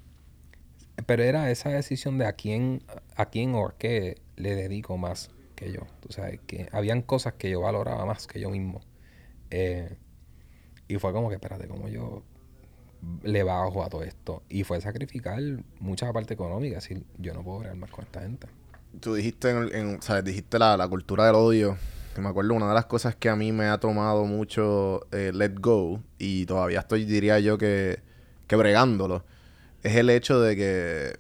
[1.06, 2.82] pero era esa decisión de a quién,
[3.16, 5.82] a quién o a qué le dedico más que yo.
[6.02, 8.82] Tú sabes, que habían cosas que yo valoraba más que yo mismo.
[9.52, 9.96] Eh,
[10.88, 12.24] y fue como que, espérate, como yo
[13.24, 14.44] le bajo a todo esto.
[14.50, 15.40] Y fue sacrificar
[15.80, 16.76] mucha parte económica.
[16.76, 18.48] Decir, yo no puedo bregar más con esta gente.
[19.00, 20.24] Tú dijiste, en, en- ¿sabes?
[20.24, 21.78] Dijiste la, la cultura del odio.
[22.16, 25.32] Que me acuerdo, una de las cosas que a mí me ha tomado mucho eh,
[25.34, 28.00] let go, y todavía estoy, diría yo, que,
[28.48, 29.24] que bregándolo,
[29.84, 31.20] es el hecho de que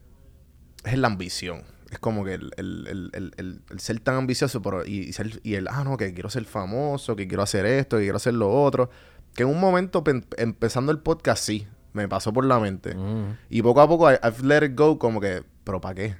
[0.84, 1.61] es la ambición.
[1.91, 5.53] Es como que el, el- el- el- ser tan ambicioso pero, y, y ser, y
[5.53, 8.51] el, ah, no, que quiero ser famoso, que quiero hacer esto, que quiero hacer lo
[8.51, 8.89] otro.
[9.36, 10.03] Que en un momento,
[10.38, 12.95] empezando el podcast, sí, me pasó por la mente.
[12.95, 13.38] Mm.
[13.51, 16.15] Y poco a poco I- I've let it go como que, pero ¿para qué?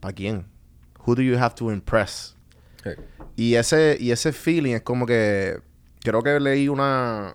[0.00, 0.46] ¿Para quién?
[1.08, 2.36] Who do you have to impress?
[3.34, 5.58] Y ese, y ese feeling es como que
[6.02, 7.34] creo que leí una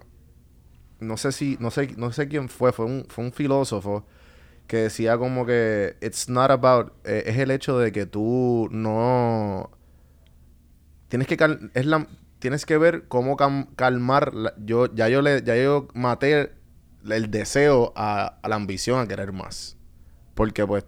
[0.99, 4.05] no sé si, no sé, no sé quién fue, fue un, fue un filósofo
[4.67, 9.71] que decía como que it's not about, eh, es el hecho de que tú no
[11.09, 12.07] tienes que cal- es la,
[12.39, 16.51] tienes que ver cómo cam- calmar la- yo ya yo le ya yo maté
[17.09, 19.77] el deseo a, a la ambición a querer más.
[20.35, 20.85] Porque pues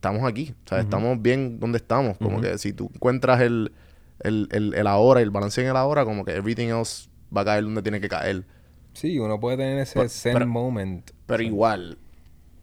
[0.00, 3.70] estamos aquí, o sea, estamos bien donde estamos, como que si tú encuentras el
[4.22, 7.44] el, el, el ahora, el balance en el ahora, como que everything else va a
[7.44, 8.44] caer donde tiene que caer.
[8.92, 11.10] Sí, uno puede tener ese Pero- zen pero- moment.
[11.26, 11.98] Pero O sea, igual,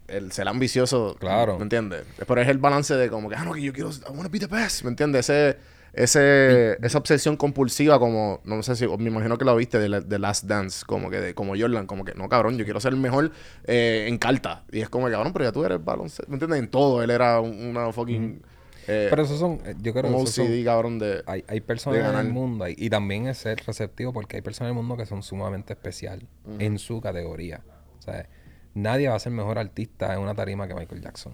[0.08, 1.58] el ser ambicioso, Claro.
[1.58, 2.06] ¿me entiendes?
[2.28, 4.30] Pero es el balance de como que, ah, no, que yo quiero, I want to
[4.30, 5.30] be the best, ¿me entiendes?
[5.30, 5.58] Ese,
[6.04, 10.02] ese, esa obsesión compulsiva como, no sé si, me imagino que lo viste de, la-
[10.02, 12.93] de Last Dance, como que de, como Jordan, como que, no, cabrón, yo quiero ser
[12.93, 13.32] el mejor
[13.66, 14.64] eh, en carta.
[14.72, 16.60] Y es como, cabrón, pero ya tú eres baloncesto, ¿me entiendes?
[16.60, 18.41] En todo, él era un- una fucking,
[18.88, 21.22] eh, Pero esos son, eh, yo creo que esos son- OCD, cabrón, de...
[21.26, 22.26] hay, hay personas en ganar.
[22.26, 25.24] el mundo y también es ser receptivo porque hay personas en el mundo que son
[25.24, 26.26] sumamente especial
[26.60, 27.62] en su categoría.
[28.00, 28.30] O sea,
[28.74, 31.34] nadie va a ser mejor artista en una tarima que Michael Jackson.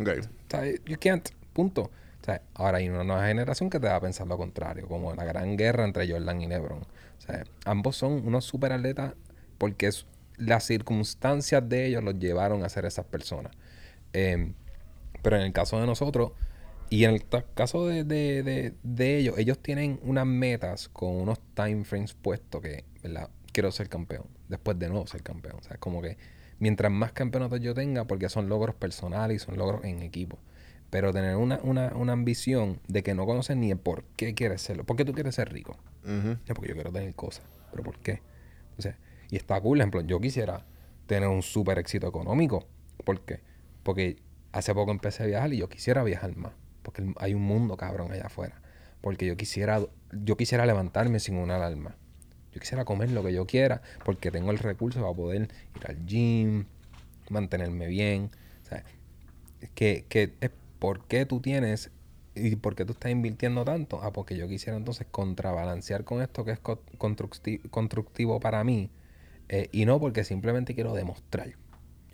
[0.00, 0.08] Ok.
[0.20, 1.28] O sea, you can't.
[1.54, 1.90] Punto.
[2.22, 5.14] O sea, ahora hay una nueva generación que te va a pensar lo contrario, como
[5.14, 6.80] la gran guerra entre Jordan y LeBron.
[6.82, 9.14] O sea, ambos son unos super atletas
[9.58, 9.90] porque
[10.36, 13.52] las circunstancias de ellos los llevaron a ser esas personas.
[14.12, 14.52] Eh,
[15.22, 16.32] pero en el caso de nosotros,
[16.90, 21.84] y en el caso de, de- de- ellos, ellos tienen unas metas con unos time
[21.84, 23.30] frames puestos que, ¿verdad?
[23.52, 25.56] Quiero ser campeón, después de no ser campeón.
[25.60, 26.16] O sea, es como que
[26.60, 30.38] mientras más campeonatos yo tenga, porque son logros personales y son logros en equipo.
[30.90, 34.62] Pero tener una, una, una ambición de que no conoces ni el por qué quieres
[34.62, 34.84] serlo.
[34.84, 35.76] ¿Por qué tú quieres ser rico?
[36.04, 37.44] Es porque yo quiero tener cosas.
[37.70, 38.22] ¿Pero por qué?
[38.78, 38.96] Sea,
[39.30, 40.64] y está cool, por ejemplo, yo quisiera
[41.06, 42.66] tener un súper éxito económico.
[43.04, 43.40] ¿Por qué?
[43.82, 44.16] Porque
[44.52, 46.52] hace poco empecé a viajar y yo quisiera viajar más.
[46.82, 48.62] Porque hay un mundo cabrón allá afuera.
[49.00, 49.80] Porque yo quisiera,
[50.12, 51.96] yo quisiera levantarme sin una alarma.
[52.52, 56.06] Yo quisiera comer lo que yo quiera porque tengo el recurso para poder ir al
[56.06, 56.64] gym,
[57.28, 58.30] mantenerme bien.
[58.62, 58.84] O sea,
[59.74, 61.90] que, que es por qué tú tienes
[62.34, 64.00] y por qué tú estás invirtiendo tanto.
[64.02, 68.90] Ah, porque yo quisiera entonces contrabalancear con esto que es co- constructi- constructivo para mí.
[69.50, 71.48] eh, y no porque simplemente quiero demostrar.
[71.48, 71.56] Yo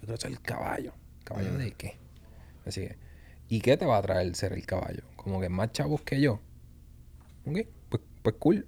[0.01, 0.93] quiero ser el caballo.
[1.25, 1.97] ¿Caballo de qué?
[2.65, 2.97] Así que,
[3.49, 5.03] ¿y qué te va a traer ser el caballo?
[5.17, 6.35] Como que más chavos que yo.
[7.45, 7.59] Ok,
[7.89, 8.67] pues, pues cool.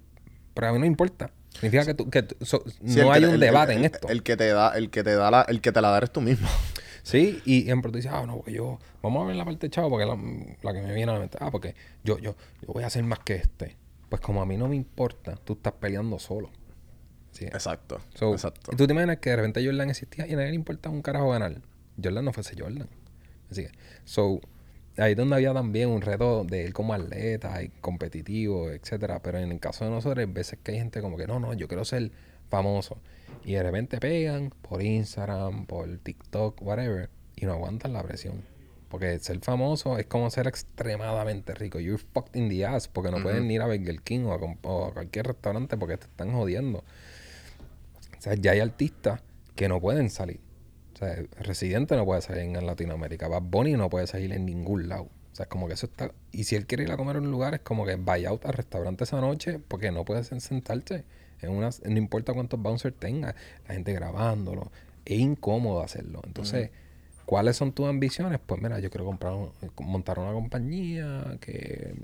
[0.53, 1.30] Pero a mí no importa.
[1.51, 3.84] Significa que, tú, que tú- so- Sí, no hay que- un el- debate el- en
[3.84, 4.09] esto.
[4.09, 6.11] El que te da, el que te da la, el que te la da eres
[6.11, 6.49] tú mismo.
[7.07, 9.90] Sí, y ejemplo, tú dices, ah, no, porque yo, vamos a ver la parte chavo,
[9.90, 10.18] porque la,
[10.62, 13.04] la que me viene a la mente, ah, porque yo, yo, yo voy a hacer
[13.04, 13.76] más que este.
[14.09, 16.50] Pues como a mí no me importa, tú estás peleando solo.
[17.30, 17.44] Sí.
[17.44, 18.00] Exacto.
[18.14, 18.72] So, exacto.
[18.72, 21.00] Y tú te imaginas que de repente Jordan existía y a nadie le importaba un
[21.00, 21.62] carajo ganar.
[22.02, 22.88] Jordan no fuese Jordan.
[23.52, 23.70] Así que,
[24.04, 24.40] so,
[24.96, 29.22] ahí es donde había también un reto de él como atleta y competitivo, etcétera.
[29.22, 31.54] Pero en el caso de nosotros, hay veces que hay gente como que, no, no,
[31.54, 32.11] yo quiero ser
[32.48, 32.98] famoso.
[33.45, 38.43] Y de repente pegan por Instagram, por TikTok, whatever, y no aguantan la presión.
[38.89, 41.79] Porque ser famoso es como ser extremadamente rico.
[41.81, 44.57] You're fucked in the ass porque no pueden ir a Burger King o a, com-
[44.62, 46.79] o a cualquier restaurante porque te están jodiendo.
[46.79, 49.20] O sea, ya hay artistas
[49.55, 50.41] que no pueden salir.
[50.95, 53.29] O sea, Residente no puede salir en Latinoamérica.
[53.29, 55.05] Bad Bunny no puede salir en ningún lado.
[55.33, 56.12] O sea, es como que eso está...
[56.33, 58.47] Y si él quiere ir a comer a un lugar, es como que vaya out
[58.47, 61.05] al restaurante esa noche porque no puede sen- sentarse.
[61.43, 63.34] En una, no importa cuántos bouncers tenga,
[63.68, 64.70] la gente grabándolo.
[65.05, 66.20] Es incómodo hacerlo.
[66.24, 66.70] Entonces,
[67.26, 68.41] ¿cuáles son tus ambiciones?
[68.45, 71.95] Pues mira, yo quiero comprar un- montar una compañía que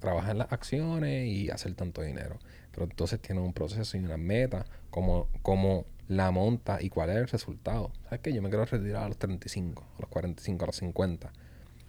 [0.00, 2.38] trabaja en las acciones y hacer tanto dinero.
[2.72, 7.16] Pero entonces tiene un proceso y una meta, como, como la monta y cuál es
[7.16, 7.92] el resultado.
[8.04, 8.32] ¿Sabes qué?
[8.32, 11.32] Yo me quiero retirar a los 35, a los 45, a los 50.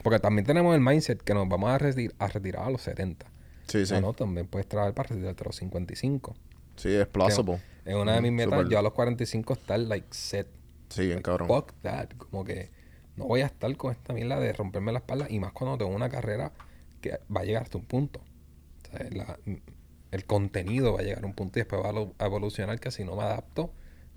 [0.03, 3.25] Porque también tenemos el mindset que nos vamos a, a retirar a los 70.
[3.67, 3.93] Sí, sí.
[3.93, 6.35] No, no, también puedes trabajar para retirarte a los 55.
[6.75, 7.59] Sí, es plausible.
[7.85, 10.47] En una de mis metas, yo a los 45 estar like set.
[10.89, 11.47] Sí, bien cabrón.
[11.47, 12.09] Fuck that.
[12.17, 12.71] Como que
[13.15, 15.91] no voy a estar con esta mierda de romperme la espalda y más cuando tengo
[15.93, 16.51] una carrera
[17.01, 18.21] que va a llegar hasta un punto.
[18.93, 19.37] O sea, la-
[20.11, 22.79] el contenido va a llegar a un punto y después va a lo- a evolucionar
[22.79, 23.71] que si no me adapto,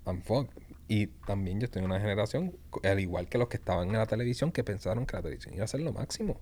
[0.05, 0.51] I'm fucked.
[0.87, 4.05] Y también yo estoy en una generación, al igual que los que estaban en la
[4.05, 6.39] televisión, que pensaron que la televisión iba a ser lo máximo.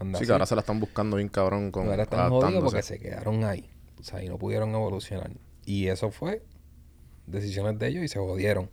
[0.00, 0.26] Sí, así.
[0.26, 3.44] que ahora se la están buscando bien cabrón con Ahora están jodidos porque se quedaron
[3.44, 3.70] ahí.
[4.04, 5.30] O sea, y no pudieron evolucionar.
[5.64, 6.42] Y eso fue
[7.26, 8.68] decisiones de ellos y se jodieron.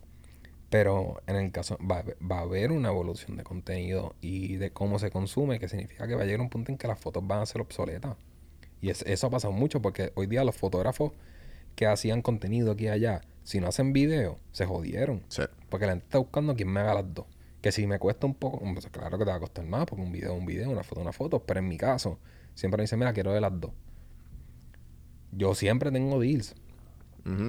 [0.68, 4.72] Pero en el caso, va, a- va a haber una evolución de contenido y de
[4.72, 7.26] cómo se consume, que significa que va a llegar un punto en que las fotos
[7.26, 8.16] van a ser obsoletas.
[8.82, 11.12] Y es- eso ha pasado mucho porque hoy día los fotógrafos
[11.76, 15.22] que hacían contenido aquí y allá, si no hacen video, se jodieron.
[15.28, 15.44] Sí.
[15.70, 17.24] Porque la gente está buscando quien me haga las dos.
[17.62, 20.02] Que si me cuesta un poco, pues claro que te va a costar más, porque
[20.02, 21.40] un video es un video, una foto es una foto.
[21.40, 22.18] Pero en mi caso,
[22.54, 23.70] siempre me dicen, mira, quiero de las dos.
[25.32, 26.54] Yo siempre tengo deals.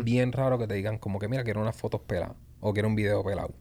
[0.03, 2.36] Bien raro que te digan como que, mira, quiero unas fotos peladas.
[2.59, 3.53] O quiero un video pelado.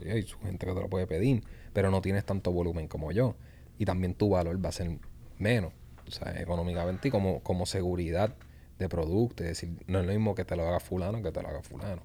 [0.00, 1.42] Sí, hay gente que te lo puede pedir.
[1.72, 3.34] Pero no tienes tanto volumen como yo.
[3.78, 4.98] Y también tu valor va a ser
[5.38, 5.72] menos.
[6.06, 8.34] O sea, económicamente y como, como seguridad
[8.78, 9.42] de producto.
[9.42, 11.62] Es decir, no es lo mismo que te lo haga fulano que te lo haga
[11.62, 12.02] fulano.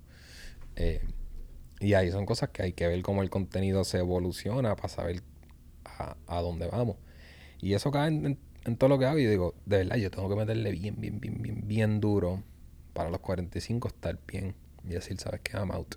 [0.76, 1.02] Eh,
[1.80, 5.22] y ahí son cosas que hay que ver cómo el contenido se evoluciona para saber
[5.86, 6.98] a, a dónde vamos.
[7.62, 9.20] Y eso cae en, en- en todo lo que hago.
[9.20, 12.43] Y yo digo, de verdad, yo tengo que meterle bien, bien, bien, bien, bien duro
[12.93, 14.55] para los 45 estar bien.
[14.86, 15.57] Y decir, ¿sabes qué?
[15.57, 15.95] I'm out.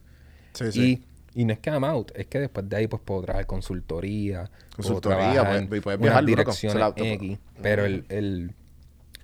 [0.54, 1.04] Sí, sí.
[1.34, 3.46] Y, y no es que I'm out, es que después de ahí pues puedo trabajar
[3.46, 4.50] consultoría.
[4.76, 7.38] puedo Consultoría, pues, y puedes unas viajar, direcciones la- X.
[7.62, 8.54] Pero el, el,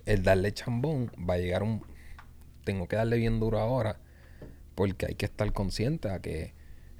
[0.05, 1.81] el darle chambón va a llegar un...
[2.63, 3.97] Tengo que darle bien duro ahora
[4.75, 6.53] porque hay que estar consciente a que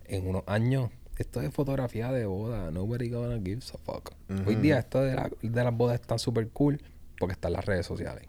[0.05, 0.89] en unos años
[1.24, 4.11] esto de fotografía de boda, nobody gonna give a fuck.
[4.45, 6.82] Hoy día esto de, la- de las bodas está súper cool
[7.20, 8.24] porque están las redes sociales.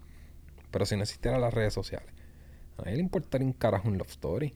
[0.71, 2.09] Pero si no existieran las redes sociales,
[2.77, 4.53] a nadie le importaría un carajo un love story.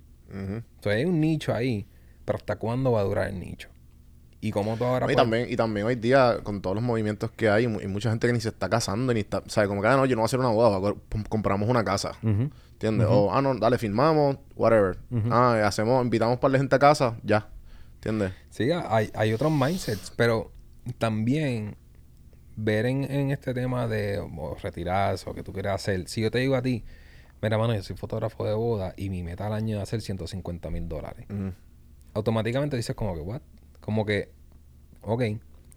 [0.81, 1.87] Sea, hay un nicho ahí,
[2.25, 3.69] pero ¿hasta cuándo va a durar el nicho?
[4.41, 7.31] Y como tú ahora y, puedes- también, y también hoy día, con todos los movimientos
[7.31, 9.49] que hay, y mu- y mucha gente que ni se está casando, ni está, o
[9.49, 10.95] sea, como que, ah, no, yo no voy a hacer una boda,
[11.29, 12.49] compramos una casa, Ujú.
[12.73, 13.07] ¿entiendes?
[13.09, 14.97] O, ah, no, dale, filmamos, whatever.
[15.31, 17.47] Ah, hacemos, invitamos para la gente a casa, ya,
[18.03, 18.33] ¿entiendes?
[18.49, 20.51] Sí, hay, hay otros mindsets, pero
[20.97, 21.77] también
[22.57, 26.07] ver en, en este tema de o retirarse o que tú quieras hacer.
[26.09, 26.83] Si yo te digo a ti,
[27.41, 30.69] mira, mano, yo soy fotógrafo de boda y mi meta al año es hacer 150
[30.69, 31.27] mil dólares.
[32.13, 33.41] Automáticamente dices como que, ¿what?
[33.79, 34.31] Como que,
[35.01, 35.23] ok.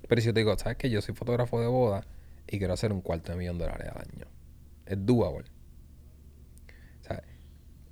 [0.09, 2.05] Pero si yo te digo, ¿sabes que Yo soy fotógrafo de boda
[2.49, 4.27] y quiero hacer un cuarto de millón de dólares al año.
[4.85, 5.49] Es doable.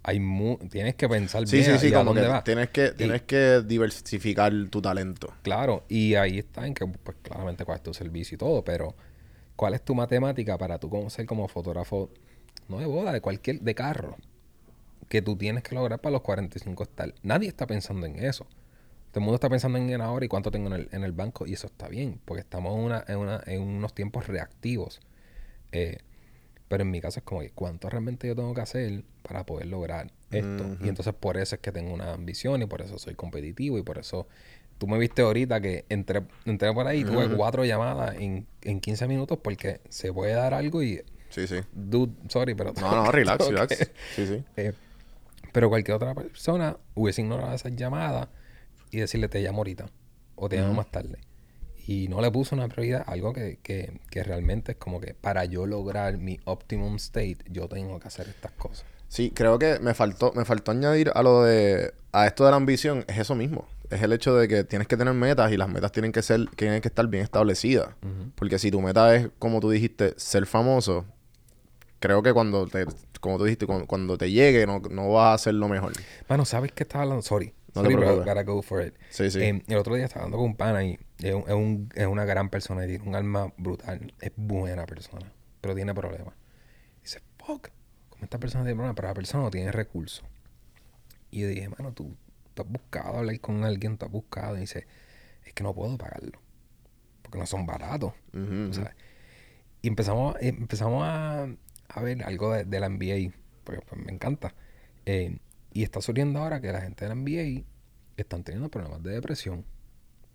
[0.07, 2.45] Hay mu tienes que pensar Sí, bien sí, sí, como dónde que vas.
[2.45, 5.33] tienes que, tienes que diversificar tu talento.
[5.43, 8.95] Claro, y ahí está en que, pues claramente cuál es tu servicio y todo, pero
[9.57, 12.11] ¿cuál es tu matemática para tú como ser como fotógrafo,
[12.69, 14.17] no de boda, de cualquier, de carro,
[15.09, 17.15] que tú tienes que lograr para los 45 estar?
[17.23, 18.45] Nadie está pensando en eso.
[19.11, 21.47] Todo el mundo está pensando en ahora y cuánto tengo en el, en el banco,
[21.47, 25.01] y eso está bien, porque estamos en, una, en, una, en unos tiempos reactivos.
[25.73, 25.99] Eh,
[26.69, 29.67] pero en mi caso es como que cuánto realmente yo tengo que hacer para poder
[29.67, 30.77] lograr esto.
[30.83, 33.83] Y entonces por eso es que tengo una ambición y por eso soy competitivo y
[33.83, 34.27] por eso
[34.79, 38.81] tú me viste ahorita que entré, entré por ahí y tuve cuatro llamadas en, en
[38.81, 41.57] 15 minutos porque se puede dar algo y, Sí, sí.
[41.73, 42.73] dude, sorry, pero...
[42.81, 43.77] No, no, relax, relax.
[43.79, 43.85] que-
[44.15, 44.45] Sí, sí.
[44.57, 44.73] eh,
[45.53, 48.29] pero cualquier otra persona hubiese ignorado esas llamadas
[48.91, 49.87] y decirle te llamo ahorita
[50.35, 51.19] o te llamo más tarde.
[51.87, 55.45] Y no le puso una prioridad, algo que, que, que realmente es como que para
[55.45, 58.87] yo lograr mi optimum state, yo tengo que hacer estas cosas.
[59.09, 62.57] Sí, creo que me faltó, me faltó añadir a lo de, a esto de la
[62.57, 63.69] ambición, es eso mismo.
[63.91, 66.49] Es el hecho de que tienes que tener metas y las metas tienen que ser,
[66.57, 67.91] tienen que estar bien establecidas.
[68.35, 71.05] Porque si tu meta es, como tú dijiste, ser famoso,
[72.01, 72.87] creo que cuando te,
[73.21, 75.93] como tú dijiste, cuando, cuando te llegue no, no vas a hacer lo mejor.
[76.27, 77.23] Bueno, ¿sabes qué estaba hablando?
[77.23, 77.53] Sorry.
[77.75, 78.27] No te Sorry, pero preocupes.
[78.35, 78.95] gotta go for it.
[79.11, 79.41] Sí, sí.
[79.41, 82.07] Eh, el otro día estaba hablando con un pana y es, un- es un- es
[82.07, 84.13] una gran persona y tiene un alma brutal.
[84.21, 86.35] Es buena persona, pero tiene problemas.
[87.03, 87.69] Dice, fuck,
[88.11, 90.25] como esta persona tiene problemas, pero la persona no tiene recursos.
[91.31, 92.17] Y yo dije, mano, tú,
[92.55, 94.57] tú has buscado hablar con alguien, tú has buscado.
[94.57, 94.87] Y dice,
[95.45, 96.41] es que no puedo pagarlo.
[97.23, 98.13] Porque no son baratos.
[98.33, 98.73] Ujú.
[98.73, 98.93] ¿sabes?
[99.83, 101.49] Y empezamos, empezamos a,
[101.89, 104.55] a ver algo de, de la NBA, porque pues, me encanta.
[105.07, 105.37] Eh,
[105.75, 107.65] y está surgiendo ahora que la gente de la NBA
[108.17, 109.67] están teniendo problemas de depresión.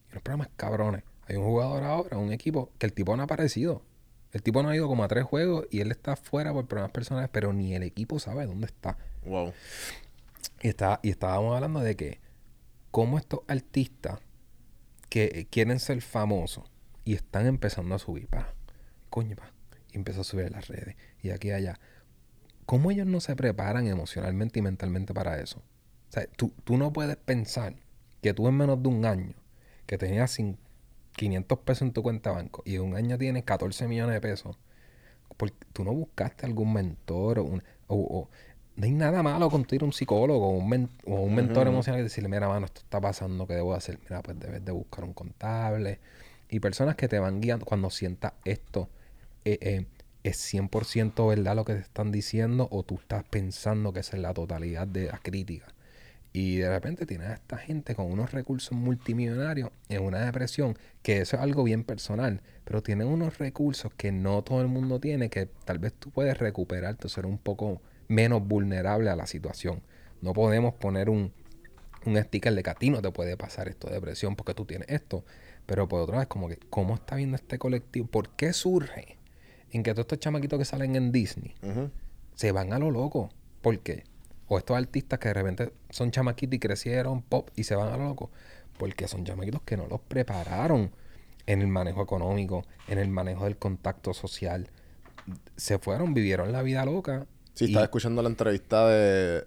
[0.10, 1.04] Y unos problemas cabrones.
[1.28, 3.82] Hay un jugador ahora, un equipo, que el tipo no ha aparecido.
[4.34, 6.92] El tipo no ha ido como a tres juegos y él está fuera por problemas
[6.92, 8.98] personales, pero ni el equipo sabe dónde está.
[9.26, 9.54] Wow.
[10.62, 12.20] Y, está, y estábamos hablando de que
[12.92, 14.20] cómo estos artistas
[15.08, 16.70] que quieren ser famosos
[17.06, 18.54] y están empezando a subir, pa,
[19.10, 19.54] coño, pa,
[19.92, 21.80] y empezó a subir en las redes y aquí y allá.
[22.70, 25.58] ¿Cómo ellos no se preparan emocionalmente y mentalmente para eso?
[25.58, 27.74] O sea, tú, tú no puedes pensar
[28.22, 29.34] que tú en menos de un año,
[29.88, 30.56] que tenías cin-
[31.16, 34.22] 500 pesos en tu cuenta de banco y en un año tienes 14 millones de
[34.22, 34.56] pesos,
[35.36, 38.30] porque tú no buscaste algún mentor o, un- o- o-
[38.76, 41.34] no hay nada malo con tú ir a un psicólogo o un, men- o un
[41.34, 43.98] mentor emocional y decirle, mira, mano, esto está pasando, ¿qué debo hacer?
[44.04, 46.00] Mira, pues debes de buscar un contable.
[46.52, 48.90] Y personas que te van guiando cuando sientas esto,
[49.44, 49.86] eh, eh,
[50.30, 54.22] ¿es 100% verdad lo que te están diciendo o tú estás pensando que esa es
[54.22, 55.68] la totalidad de la crítica?
[56.32, 61.22] Y de repente tienes a esta gente con unos recursos multimillonarios en una depresión, que
[61.22, 65.30] eso es algo bien personal, pero tienen unos recursos que no todo el mundo tiene,
[65.30, 69.82] que tal vez tú puedes recuperarte ser un poco menos vulnerable a la situación.
[70.22, 71.34] No podemos poner un,
[72.06, 75.26] un sticker de que te puede pasar esto de depresión porque tú tienes esto.
[75.66, 78.08] Pero por otra vez, como que, ¿cómo está viendo este colectivo?
[78.08, 79.19] ¿Por qué surge
[79.72, 81.54] en que todos estos chamaquitos que salen en Disney
[82.36, 83.30] se van a lo loco?
[83.62, 84.04] ¿Por qué?
[84.48, 87.98] O estos artistas que de repente son chamaquitos y crecieron pop y se van a
[87.98, 88.32] lo loco.
[88.78, 90.92] Porque son chamaquitos que no los prepararon
[91.46, 94.70] en el manejo económico, en el manejo del contacto social.
[95.58, 97.26] Se fueron, vivieron la vida loca.
[97.54, 99.46] Sí, y- estaba escuchando la entrevista de,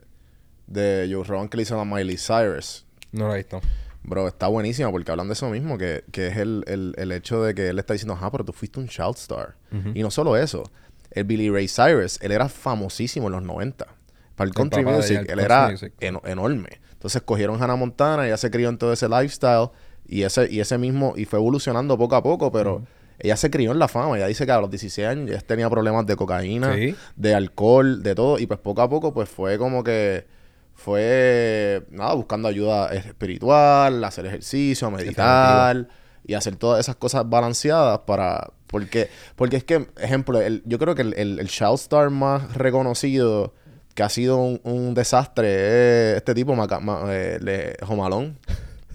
[0.66, 2.84] de Joe Rogan que le hizo a Miley Cyrus.
[3.10, 3.60] No lo he visto.
[4.04, 7.42] Bro, está buenísima porque hablan de eso mismo, que, que es el, el, el hecho
[7.42, 9.54] de que él está diciendo, ah, pero tú fuiste un child star.
[9.94, 10.64] Y no solo eso,
[11.12, 13.86] el Billy Ray Cyrus, él era famosísimo en los 90.
[14.34, 15.92] Para el country music, él country era music.
[16.00, 16.80] eno- enorme.
[16.92, 19.68] Entonces cogieron Hannah Montana, ella se crió en todo ese lifestyle
[20.06, 22.82] y ese, y ese mismo, y fue evolucionando poco a poco, pero
[23.18, 24.16] ella se crió en la fama.
[24.16, 26.94] Ella dice que a los 16 años ya tenía problemas de cocaína, Sí.
[27.16, 30.26] de alcohol, de todo, y pues poco a poco pues fue como que
[30.82, 35.88] fue nada buscando ayuda espiritual, hacer ejercicio, meditar
[36.24, 40.94] y hacer todas esas cosas balanceadas para porque porque es que ejemplo el- yo creo
[40.94, 43.54] que el, el, el child star más reconocido
[43.94, 48.38] que ha sido un, un desastre es este tipo Maca, Ma- eh, le- Jomalón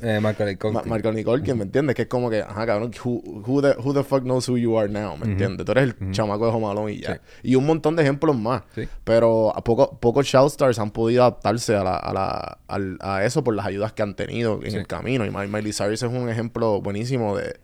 [0.01, 0.73] Eh, Macaulay Culkin.
[0.89, 1.95] Ma- Michael Nicole, ¿me entiendes?
[1.95, 4.77] Que es como que, ajá, cabrón, who, who, the, who the fuck knows who you
[4.77, 5.65] are now, ¿me entiendes?
[5.65, 7.15] Tú eres el chamaco de Jomalón y ya.
[7.15, 7.19] Sí.
[7.43, 8.63] Y un montón de ejemplos más.
[8.75, 8.87] Sí.
[9.03, 13.25] Pero a poco, pocos child stars han podido adaptarse a, la, a, la, al- a
[13.25, 14.77] eso por las ayudas que han tenido en Sí.
[14.77, 15.25] el camino.
[15.25, 17.59] Y Mi- Miley Cyrus es un ejemplo buenísimo de,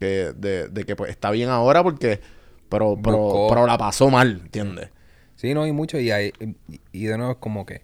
[0.00, 2.20] que- de, de que pues, está bien ahora porque...
[2.70, 4.88] Pero, pero, pero la pasó mal, ¿entiendes?
[5.36, 6.32] Sí, no hay mucho y, hay,
[6.92, 7.82] y de nuevo es como que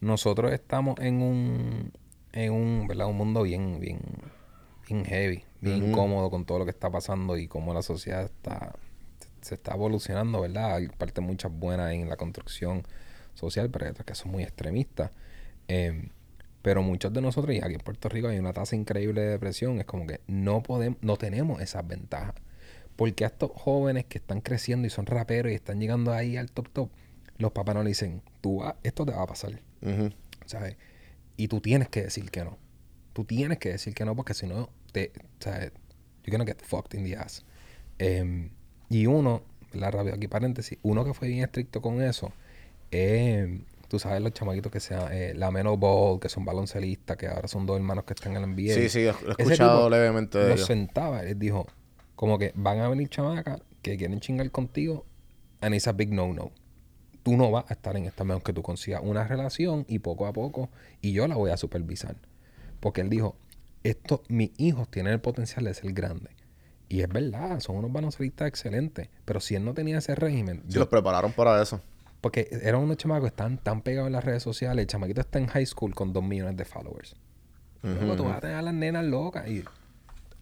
[0.00, 1.92] nosotros estamos en un,
[2.34, 3.06] en un, ¿verdad?
[3.06, 4.00] un mundo bien, bien,
[4.88, 5.86] bien heavy, bien Ujú.
[5.88, 8.74] incómodo con todo lo que está pasando y cómo la sociedad está,
[9.40, 10.74] se está evolucionando, ¿verdad?
[10.76, 12.82] Hay partes muchas buenas en la construcción
[13.34, 15.10] social, pero hay otras que son muy extremistas.
[15.68, 16.08] Eh,
[16.62, 19.78] pero muchos de nosotros, y aquí en Puerto Rico hay una tasa increíble de depresión,
[19.78, 22.34] es como que no podemos, no tenemos esas ventajas.
[22.96, 26.50] Porque a estos jóvenes que están creciendo y son raperos y están llegando ahí al
[26.50, 26.90] top top,
[27.38, 30.10] los papás no le dicen, tú vas- esto te va a pasar, Ujú.
[30.46, 30.76] ¿sabes?
[31.36, 32.58] Y tú tienes que decir que no.
[33.12, 35.72] Tú tienes que decir que no porque si no, te, ¿sabes?
[36.24, 37.44] You're gonna get fucked in the ass.
[37.98, 38.50] Em,
[38.88, 42.32] y uno, la rápido aquí paréntesis, uno que fue bien estricto con eso,
[42.90, 47.26] em, tú sabes los chamaquitos que sean eh, la Melo Ball, que son baloncelistas, que
[47.26, 48.74] ahora son dos hermanos que están en la NBA.
[48.74, 51.66] Sí, sí, lo he escuchado levemente de los sentaba, les dijo,
[52.16, 55.04] como que van a venir chamacas que quieren chingar contigo,
[55.60, 56.50] and it's a big no-no.
[57.24, 60.26] Tú no vas a estar en esta, menos que tú consigas una relación y poco
[60.28, 60.68] a poco,
[61.00, 62.14] y yo la voy a supervisar.
[62.80, 63.34] Porque él dijo,
[63.82, 66.32] esto, mis hijos tienen el potencial de ser grandes.
[66.88, 69.08] Y es verdad, son unos baloncelistas excelentes.
[69.24, 71.80] Pero si él no tenía ese régimen, Sí, yo- los prepararon para eso.
[72.20, 74.82] porque eran unos chamacos que están tan pegados en las redes sociales.
[74.82, 77.16] El chamaquito está en high school con dos millones de followers.
[77.82, 79.46] Luego tú vas a tener a las nenas locas.
[79.48, 79.62] Y,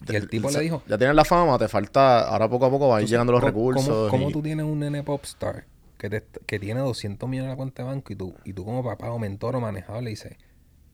[0.09, 2.29] y el tipo le dijo, Ya tienes la fama, te falta...
[2.29, 4.11] Ahora poco a poco van llegando los ¿cómo- recursos.
[4.11, 5.65] ¿Cómo, cómo tú tienes un nene popstar
[6.11, 8.65] que, te- que tiene 200 millones en la cuenta de banco y tú, y tú
[8.65, 10.37] como papá o mentor o manejador le dices,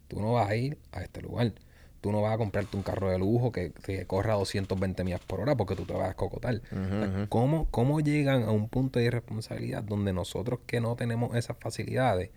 [0.06, 1.52] tú no vas a ir a este lugar.
[2.00, 5.40] Tú no vas a comprarte un carro de lujo que, que corra 220 millas por
[5.40, 6.14] hora porque tú te vas a.
[6.22, 11.34] O sea, ¿cómo, ¿Cómo llegan a un punto de irresponsabilidad donde nosotros que no tenemos
[11.34, 12.30] esas facilidades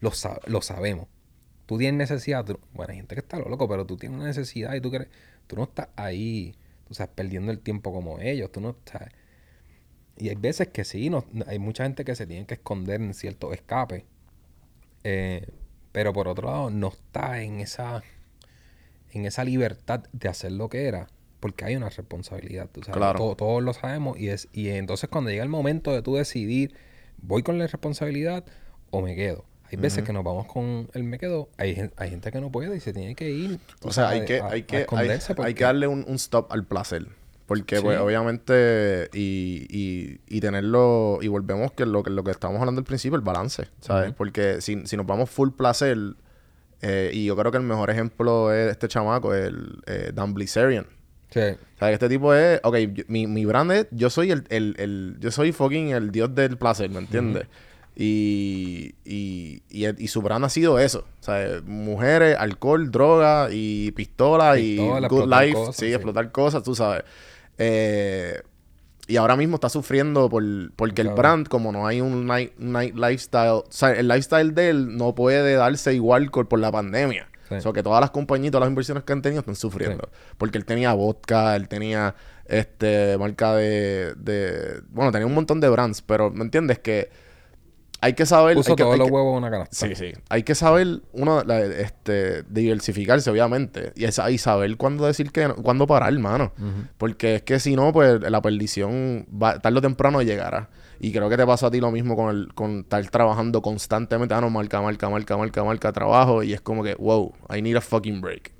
[0.00, 0.12] lo,
[0.46, 1.08] lo sabemos?
[1.66, 4.74] Tú tienes necesidad, tú- bueno, hay gente que está loco, pero tú tienes una necesidad
[4.74, 5.08] y tú quieres,
[5.48, 6.54] tú no estás ahí,
[6.86, 9.08] tú sabes, perdiendo el tiempo como ellos, tú no estás...
[10.18, 13.14] Y hay veces que sí, no, hay mucha gente que se tiene que esconder en
[13.14, 14.04] ciertos escapes,
[15.04, 15.46] eh,
[15.92, 18.02] pero por otro lado no está en esa,
[19.12, 21.06] en esa libertad de hacer lo que era,
[21.40, 23.18] porque hay una responsabilidad, tú sabes, Claro.
[23.18, 26.74] Todo- todos lo sabemos y, es, y entonces cuando llega el momento de tú decidir,
[27.22, 28.44] voy con la responsabilidad
[28.90, 29.44] o me quedo.
[29.70, 31.50] Hay veces que nos vamos con el me quedo.
[31.58, 33.60] Hay, hay gente que no puede y se tiene que ir.
[33.82, 36.14] O sea, hay que, a- hay que, hay, esconderse hay porque- que darle un, un
[36.14, 37.06] stop al placer.
[37.48, 37.82] Porque, Sí.
[37.82, 42.78] pues, obviamente, y, y, y tenerlo, y volvemos que lo, que lo que estábamos hablando
[42.80, 44.12] al principio, el balance, ¿sabes?
[44.12, 45.96] Porque si, si nos vamos full placer,
[46.82, 50.86] eh, y yo creo que el mejor ejemplo es este chamaco, el eh, Dan Blizzarian.
[51.30, 51.40] Sí.
[51.40, 54.44] O sea, que este tipo es, ok, yo- mi, mi brand es, yo soy el,
[54.50, 57.46] el, el- yo soy fucking el dios del placer, ¿me entiendes?
[58.00, 61.04] Y, y, y, y su brand ha sido eso.
[61.20, 64.76] O sea, mujeres, alcohol, droga y pistola, y
[65.08, 65.52] good life.
[65.54, 65.92] cosas, sí, sí.
[65.94, 67.02] explotar cosas, tú sabes.
[67.58, 68.40] Eh,
[69.06, 70.42] y ahora mismo está sufriendo por,
[70.76, 74.68] porque el brand, como no hay un night, night lifestyle, o sea, el lifestyle de
[74.68, 77.28] él no puede darse igual por, por la pandemia.
[77.48, 77.54] Sí.
[77.54, 80.10] O sea, que todas las compañías, todas las inversiones que han tenido están sufriendo.
[80.36, 84.82] Porque él tenía vodka, él tenía este marca de, de...
[84.90, 86.78] Bueno, tenía un montón de brands, pero ¿me entiendes?
[86.78, 87.10] Que
[88.00, 88.54] hay que saber...
[88.56, 89.74] Puso hay que, todos hay los que- huevos en una canasta.
[89.88, 90.12] Sí, sí.
[90.28, 93.92] Hay que saber, uno, la- este, diversificarse, obviamente.
[93.96, 96.52] Y, es, y saber cuándo decir que no- cuándo parar, hermano.
[96.96, 100.70] Porque es que si no, pues la perdición va, tarde o temprano llegará.
[101.00, 104.34] Y creo que te pasa a ti lo mismo con el, con estar trabajando constantemente.
[104.34, 106.42] Ah, no, marca, marca, marca, marca, marca, trabajo.
[106.42, 108.52] Y es como que, wow, I need a fucking break.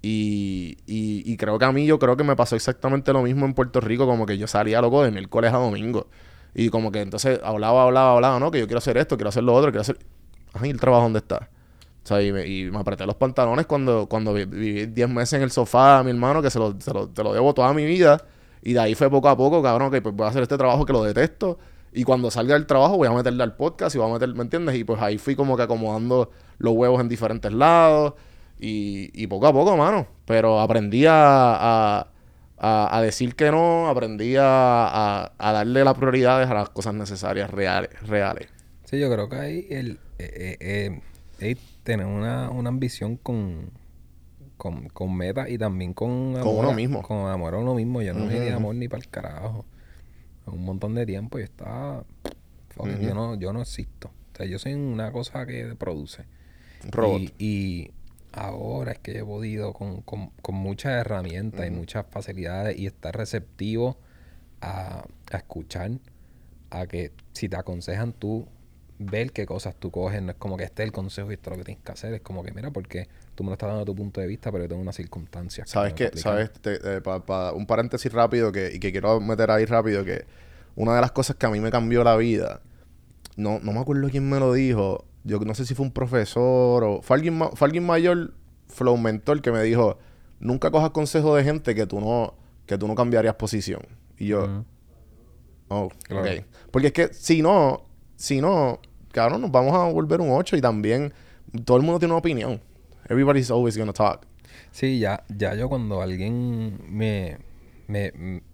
[0.00, 3.46] Y, y, y creo que a mí, yo creo que me pasó exactamente lo mismo
[3.46, 6.08] en Puerto Rico, como que yo salía loco de miércoles a domingo.
[6.54, 8.50] Y como que entonces hablaba, hablaba, hablaba, ¿no?
[8.50, 9.98] Que yo quiero hacer esto, quiero hacer lo otro, quiero hacer.
[10.52, 11.48] Ajá, ¿y el trabajo dónde está?
[12.04, 15.34] O sea, y me, y me apreté los pantalones cuando, cuando vi- viví 10 meses
[15.34, 17.84] en el sofá, mi hermano, que se lo, se lo, te lo debo toda mi
[17.84, 18.22] vida.
[18.62, 20.84] Y de ahí fue poco a poco, cabrón, que pues voy a hacer este trabajo
[20.86, 21.58] que lo detesto.
[21.92, 24.42] Y cuando salga del trabajo voy a meterle al podcast y voy a meter, ¿me
[24.42, 24.76] entiendes?
[24.76, 28.14] Y pues ahí fui como que acomodando los huevos en diferentes lados.
[28.58, 30.06] Y, y poco a poco, mano.
[30.24, 31.12] Pero aprendí a,
[32.00, 32.06] a,
[32.58, 36.94] a- a decir que no, aprendí a, a- a darle las prioridades a las cosas
[36.94, 37.90] necesarias, reales.
[38.06, 38.48] reales.
[38.84, 41.00] Sí, yo creo que ahí el, eh, eh,
[41.40, 43.70] eh, tener una, una ambición con,
[44.56, 47.02] con, con metas y también con Con uno mismo.
[47.02, 48.02] Con amor a uno mismo.
[48.02, 48.56] Yo no me di Ujú.
[48.56, 49.64] amor ni para el carajo.
[50.46, 52.04] Un montón de tiempo y estaba...
[53.02, 54.08] yo, no, yo no existo.
[54.08, 56.24] O sea, yo soy una cosa que produce.
[56.90, 57.20] Robot.
[57.20, 57.90] Y, y
[58.32, 63.16] ahora es que he podido con, con, con muchas herramientas y muchas facilidades y estar
[63.16, 63.98] receptivo
[64.60, 65.92] a, a escuchar,
[66.70, 68.46] a que si te aconsejan tú,
[68.98, 71.50] ver qué cosas tú coges, no es como que este es el consejo y esto
[71.50, 73.68] es lo que tienes que hacer, es como que mira, porque tú me lo estás
[73.68, 75.70] dando a tu punto de vista, pero yo tengo unas circunstancias.
[75.70, 76.18] ¿Sabes tengo qué?
[76.20, 76.50] ¿Sabes?
[76.52, 80.24] Te- eh, pa- pa- un paréntesis rápido que, y que quiero meter ahí rápido, que
[80.74, 82.60] una de las cosas que a mí me cambió la vida,
[83.36, 86.82] no, no me acuerdo quién me lo dijo, yo no sé si fue un profesor
[86.84, 88.34] o fue alguien, ma- fue alguien mayor,
[88.68, 89.98] flow mentor, que me dijo,
[90.40, 92.34] nunca cojas consejos de gente que tú no,
[92.66, 93.82] que tú no cambiarías posición.
[94.18, 94.64] Y yo,
[95.68, 96.22] oh, Claro.
[96.30, 96.44] ok.
[96.70, 97.84] Porque es que si no,
[98.16, 98.80] si no,
[99.12, 101.12] cabrón, nos vamos a volver un 8 y también
[101.64, 102.60] todo el mundo tiene una opinión.
[103.08, 104.26] Everybody's always gonna talk.
[104.70, 107.38] Sí, ya, ya yo cuando alguien me,
[107.86, 108.12] me,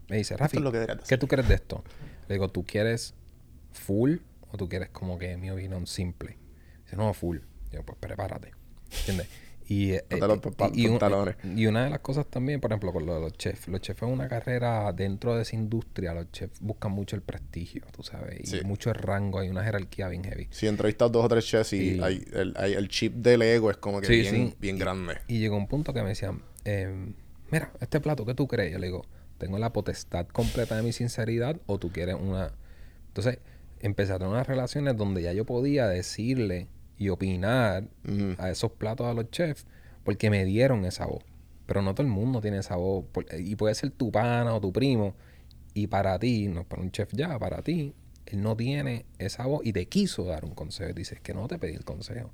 [0.09, 1.19] me dice, Rafi, que ¿qué hacer".
[1.19, 1.83] tú crees de esto?
[2.29, 3.15] Le digo, ¿tú quieres
[3.73, 4.17] full
[4.53, 6.37] o tú quieres como que mi opinión simple?
[6.97, 7.39] No, full.
[7.73, 8.53] Yo, pues prepárate.
[9.01, 9.29] ¿Entiendes?
[9.67, 11.37] Y, eh, los eh, pa- y, un- pantalones.
[11.57, 13.67] y una de las cosas también, por ejemplo, con lo de los chefs.
[13.69, 16.13] Los chefs es una carrera dentro de esa industria.
[16.13, 18.41] Los chefs buscan mucho el prestigio, tú sabes.
[18.41, 18.61] Y Sí.
[18.65, 19.39] mucho el rango.
[19.39, 20.49] Hay una jerarquía bien heavy.
[20.51, 23.71] Si entrevistas dos o tres chefs y Y- hay, el, hay- el chip del ego
[23.71, 24.55] es como que Sí, bien, sí.
[24.61, 25.15] bien grande.
[25.29, 27.15] Y llegó un punto que me decían, em,
[27.51, 28.71] mira, este plato, ¿qué tú crees?
[28.71, 29.07] Yo le digo,
[29.39, 32.53] tengo la potestad completa de mi sinceridad o tú quieres una...
[33.09, 33.39] Entonces,
[33.81, 36.69] empecé a tener unas relaciones donde ya yo podía decirle
[36.99, 37.89] y opinar
[38.39, 39.67] a esos platos a los chefs
[40.05, 41.25] porque me dieron esa voz.
[41.67, 43.05] Pero no todo el mundo tiene esa voz.
[43.11, 45.15] por- Y puede ser tu pana o tu primo.
[45.73, 47.95] Y para ti, no para un chef ya, para ti,
[48.27, 50.91] él no tiene esa voz y te quiso dar un consejo.
[50.91, 52.31] Y dices que no te pedí el consejo.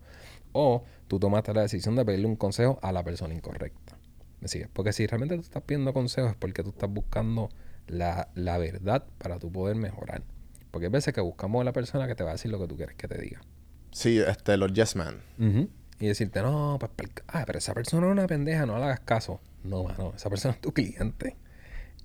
[0.53, 3.97] O tú tomaste la decisión de pedirle un consejo a la persona incorrecta.
[4.41, 4.69] ¿Me sigues?
[4.73, 7.51] Porque si realmente tú estás pidiendo consejos es porque tú estás buscando
[7.87, 10.23] la, la verdad para tú poder mejorar.
[10.71, 12.67] Porque hay veces que buscamos a la persona que te va a decir lo que
[12.67, 13.41] tú quieres que te diga.
[13.93, 15.21] Sí, este, los yes man.
[15.99, 19.41] Y decirte, no, pues, ah, pero esa persona es una pendeja, no le hagas caso.
[19.65, 21.37] No, mano, esa persona es tu cliente.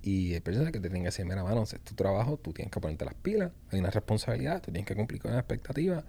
[0.02, 2.70] Y hay personas que te tienen que decir, mira, mano, es tu trabajo, tú tienes
[2.70, 6.04] que ponerte las pilas, hay una responsabilidad, tú tienes que cumplir con una expectativa.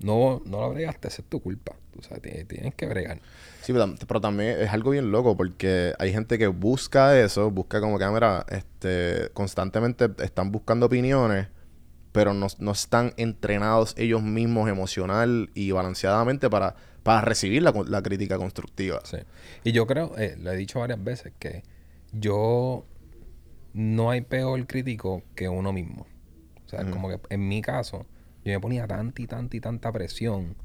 [0.00, 1.74] No, no lo bregaste, esa es tu culpa.
[1.92, 3.20] Tú sabes, tienes, tienes que bregar.
[3.62, 7.80] Sí, pero, pero también es algo bien loco porque hay gente que busca eso, busca
[7.80, 11.48] como que, ah, este, constantemente están buscando opiniones,
[12.16, 18.02] pero no, no están entrenados ellos mismos emocional y balanceadamente para, para recibir la, la
[18.02, 19.02] crítica constructiva.
[19.04, 19.18] Sí.
[19.64, 21.62] Y yo creo, eh, lo he dicho varias veces, que
[22.12, 22.86] yo
[23.74, 26.06] no hay peor crítico que uno mismo.
[26.64, 28.06] O sea, como que en mi caso,
[28.46, 30.56] yo me ponía tanta y tanta y tanta presión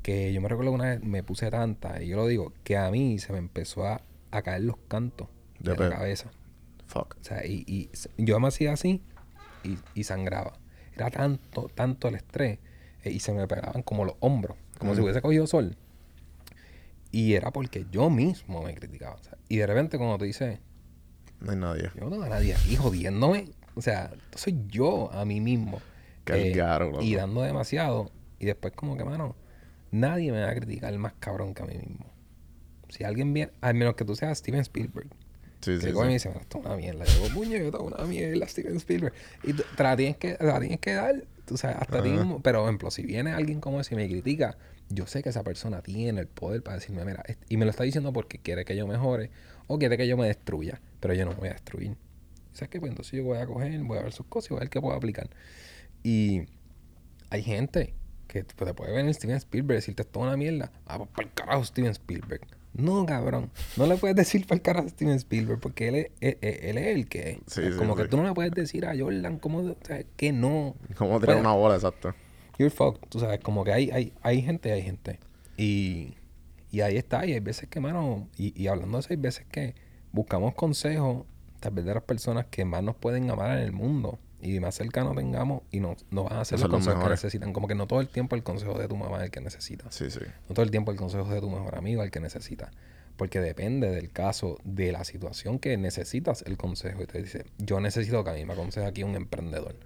[0.00, 2.76] que yo me recuerdo que una vez me puse tanta, y yo lo digo, que
[2.76, 5.26] a mí se me empezó a, a caer los cantos
[5.58, 6.30] De la cabeza.
[6.86, 7.16] Fuck.
[7.20, 9.02] O sea, y, y yo me hacía así
[9.64, 10.52] y, y sangraba.
[10.96, 12.58] Era tanto, tanto el estrés
[13.02, 15.76] eh, y se me pegaban como los hombros, como si hubiese cogido sol.
[17.10, 19.14] Y era porque yo mismo me criticaba.
[19.14, 20.58] o sea, y de repente cuando te dices,
[21.40, 21.90] No hay nadie.
[21.94, 23.50] yo no tengo a nadie aquí jodiéndome.
[23.76, 25.80] O sea, soy yo a mí mismo.
[26.24, 27.02] Caro, loco.
[27.02, 28.10] y dando demasiado.
[28.38, 29.36] Y después como que, mano,
[29.90, 32.06] nadie me va a criticar más cabrón que a mí mismo.
[32.88, 35.08] Si alguien viene, al menos que tú seas Steven Spielberg.
[35.64, 37.04] Sí, sí, y me dice, "Mira, esto es una mierda.
[37.04, 39.14] Yo puño, yo tengo una mierda, Steven Spielberg.
[39.42, 42.42] Y te la tienes que, la tienes que dar, tú sabes, hasta ti mismo.
[42.42, 44.58] Pero, por ejemplo, si viene alguien como ese y me critica,
[44.90, 47.84] yo sé que esa persona tiene el poder para decirme, mira, y me lo está
[47.84, 49.30] diciendo porque quiere que yo mejore
[49.66, 51.96] o quiere que yo me destruya, pero yo no me voy a destruir.
[52.52, 52.78] ¿Sabes qué?
[52.80, 54.70] Pues entonces yo voy a coger, voy a ver sus cosas y voy a ver
[54.70, 55.30] qué puedo aplicar.
[56.02, 56.42] Y
[57.30, 57.94] hay gente
[58.28, 60.70] que pues, te puede venir Steven Spielberg y decirte es una mierda.
[60.86, 62.46] Ah, pues para el carajo Steven Spielberg.
[62.74, 63.50] No, cabrón.
[63.76, 66.78] No le puedes decir para el carajo Steven Spielberg porque él es, él, él- él
[66.78, 67.36] es el que es.
[67.46, 70.02] Sí, Es sí, como que tú no le puedes decir a Jordan cómo, o sea,
[70.16, 70.74] que no.
[70.96, 71.50] ¿Cómo tirar Bueno.
[71.50, 72.14] una bola, exacto?
[72.58, 73.08] You're fucked.
[73.08, 75.18] Tú sabes, como que hay, hay, hay gente hay gente.
[75.56, 76.14] Y,
[76.70, 77.24] y ahí está.
[77.26, 79.74] Y hay veces que, mano, y, y hablando de eso, hay veces que
[80.12, 81.24] buscamos consejos,
[81.60, 84.74] tal vez de las personas que más nos pueden amar en el mundo y más
[84.74, 87.52] cercano tengamos y nos, nos van a hacer Son los los consejos que necesitan.
[87.52, 89.94] Como que no todo el tiempo el consejo de tu mamá es el que necesitas.
[89.94, 90.20] Sí, sí.
[90.48, 92.70] No todo el tiempo el consejo de tu mejor amigo es el que necesitas.
[93.16, 97.02] Porque depende del caso, de la situación que necesitas el consejo.
[97.02, 99.76] Y te dice, yo necesito que a mí me aconseje aquí un emprendedor.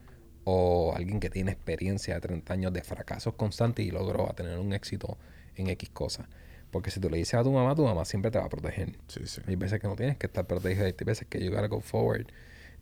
[0.44, 4.72] O alguien que tiene experiencia de 30 años de fracasos constantes y logró tener un
[4.72, 5.18] éxito
[5.54, 6.26] en X cosas.
[6.70, 8.98] Porque si tú le dices a tu mamá, tu mamá siempre te va a proteger.
[9.06, 9.40] Sí, sí.
[9.46, 12.26] Hay veces que no tienes que estar protegido, hay veces que you gotta go forward.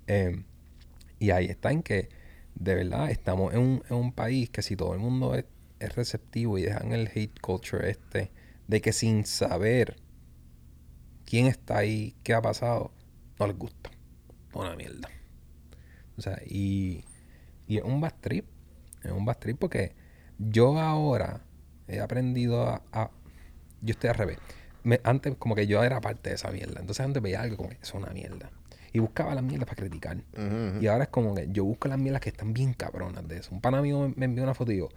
[0.07, 0.43] Eh,
[1.19, 2.09] y ahí está en que,
[2.55, 5.45] de verdad, estamos en un, en un país que si todo el mundo es,
[5.81, 8.31] es receptivo y dejan el hate culture este,
[8.69, 9.97] de que sin saber
[11.25, 12.93] quién está ahí, qué ha pasado,
[13.39, 13.91] no les gusta.
[14.55, 15.09] Una mierda.
[16.17, 17.05] O sea, y,
[17.67, 18.47] y es un bad trip.
[19.03, 19.95] Es un bad trip porque
[20.39, 21.45] yo ahora
[21.89, 23.11] he aprendido a...
[23.83, 24.39] yo estoy al revés.
[24.83, 26.81] Me- antes como que yo era parte de esa mierda.
[26.81, 28.51] Entonces antes veía algo como que es una mierda.
[28.97, 30.17] Y buscaba las mierdas para criticar.
[30.81, 33.51] Y ahora es como que yo busco las mierdas que están bien cabronas de eso.
[33.55, 34.89] Un pana mío me, me envió una foto y digo,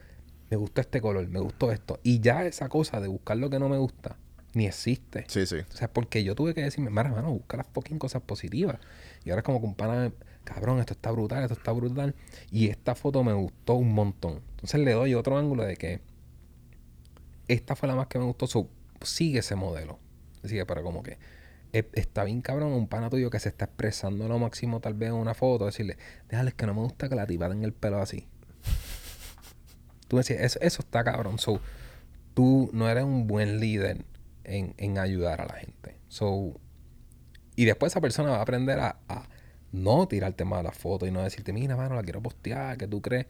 [0.49, 1.99] me gustó este color, me gustó esto.
[2.01, 4.15] Y ya esa cosa de buscar lo que no me gusta
[4.53, 5.25] ni existe.
[5.27, 5.57] Sí, sí.
[5.57, 8.77] O sea, porque yo tuve que decirme, mira, hermano, busca las fucking cosas positivas.
[9.25, 10.13] Y ahora es como que un pana,
[10.45, 12.15] cabrón, esto está brutal, esto está brutal.
[12.51, 14.39] Y esta foto me gustó un montón.
[14.51, 15.99] Entonces le doy otro ángulo de que
[17.49, 18.47] esta fue la más que me gustó.
[18.47, 18.69] so,
[19.01, 19.99] sigue ese modelo.
[20.45, 21.17] Sigue, pero como que
[21.71, 25.15] está bien cabrón un pana tuyo que se está expresando lo máximo tal vez en
[25.15, 25.65] una foto.
[25.65, 25.97] Decirle,
[26.29, 28.27] déjale que no me gusta que la tipa en el pelo así.
[30.07, 31.37] Tú me decías, eso, eso está cabrón.
[31.37, 31.61] So,
[32.33, 34.05] tú no eres un buen líder
[34.43, 35.97] en, en ayudar a la gente.
[36.07, 36.59] So,
[37.55, 39.27] y después esa persona va a aprender a, a
[39.71, 43.27] no tirarte malas fotos y no decirte, mira, mano, la quiero postear, que tú crees.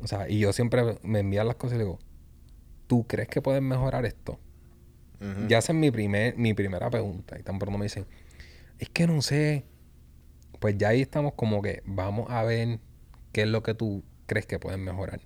[0.00, 1.98] O sea, y yo siempre me envían las cosas y digo,
[2.86, 4.38] ¿tú crees que puedes mejorar esto?
[5.48, 7.38] Ya es mi, primer, mi primera pregunta.
[7.38, 8.06] Y tan pronto me dicen,
[8.78, 9.64] es que no sé.
[10.60, 12.78] Pues ya ahí estamos como que vamos a ver
[13.32, 15.20] qué es lo que tú crees que pueden mejorar.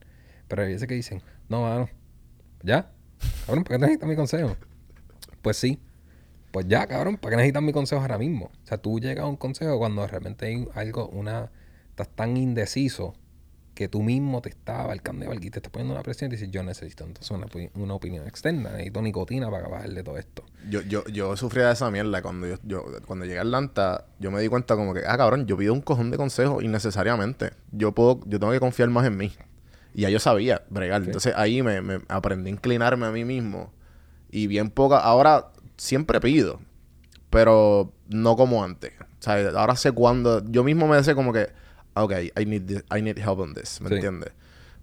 [0.49, 1.89] Pero hay veces que dicen, no, mano,
[2.63, 2.91] ya.
[3.47, 4.57] Cabrón, ¿para qué necesitas mi consejo?
[5.43, 5.81] Pues sí.
[6.51, 8.47] Pues ya, cabrón, ¿para qué necesitas mi consejo ahora mismo?
[8.47, 11.51] O sea, tú llegas a un consejo cuando realmente hay algo, una,
[11.91, 13.15] estás tan indeciso
[13.79, 16.65] que tú mismo te estás abarcando y te estás poniendo una presión y dices, yo
[16.65, 20.43] necesito entonces una, una opinión externa, necesito nicotina para bajarle todo esto.
[20.69, 24.33] Yo, yo, yo sufría de esa mierda cuando yo, yo, cuando llegué a Atlanta, yo
[24.33, 27.53] me di cuenta como que, ah, cabrón, yo pido un cojón de consejos innecesariamente.
[27.71, 29.33] Yo puedo, yo tengo que confiar más en mí.
[29.95, 31.05] Y ya yo sabía bregar.
[31.05, 33.73] Entonces ahí me, me aprendí a inclinarme a mí mismo.
[34.29, 36.59] Y bien poca, ahora siempre pido,
[37.31, 38.93] pero no como antes.
[39.01, 41.51] O sea, ahora sé cuándo, yo mismo me sé como que,
[42.05, 43.95] ok, I need, I need help on this, ¿me Sí.
[43.97, 44.31] entiendes?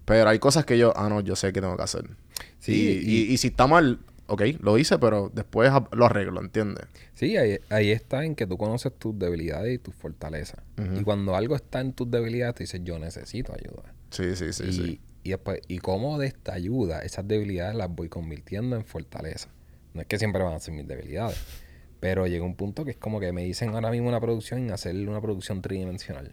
[0.04, 2.04] Pero hay cosas que yo, ah, no, yo sé que tengo que hacer.
[2.58, 3.98] Sí, y, y- y- y si está mal,
[4.28, 6.84] ok, lo hice, pero después lo arreglo, ¿entiendes?
[7.14, 10.60] Sí, ahí, ahí está en que tú conoces tus debilidades y tus fortalezas.
[10.98, 13.92] Y cuando algo está en tus debilidades, tú dices, yo necesito ayuda.
[14.10, 15.00] Sí, sí, sí, y, sí.
[15.24, 19.48] y después, y cómo de esta ayuda, esas debilidades las voy convirtiendo en fortaleza.
[19.94, 21.38] No es que siempre van a ser mis debilidades.
[21.98, 24.70] Pero llega un punto que es como que me dicen ahora mismo una producción en
[24.70, 26.32] hacerle una producción tridimensional.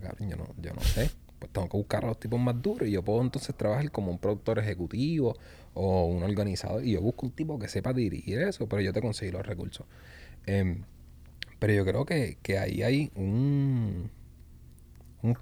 [0.00, 1.10] Cabrón, yo no, yo no sé.
[1.38, 4.10] Pues tengo que buscar a los tipos más duros y yo puedo entonces trabajar como
[4.10, 5.36] un productor ejecutivo
[5.74, 6.84] o un organizador.
[6.84, 9.86] Y yo busco un tipo que sepa dirigir eso, pero yo te consigo los recursos.
[10.46, 10.82] Em,
[11.58, 14.10] pero yo creo que, que ahí hay un,
[15.22, 15.36] un,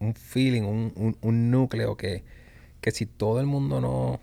[0.00, 2.24] un feeling, un, un- un núcleo que,
[2.80, 4.20] que si todo el mundo no,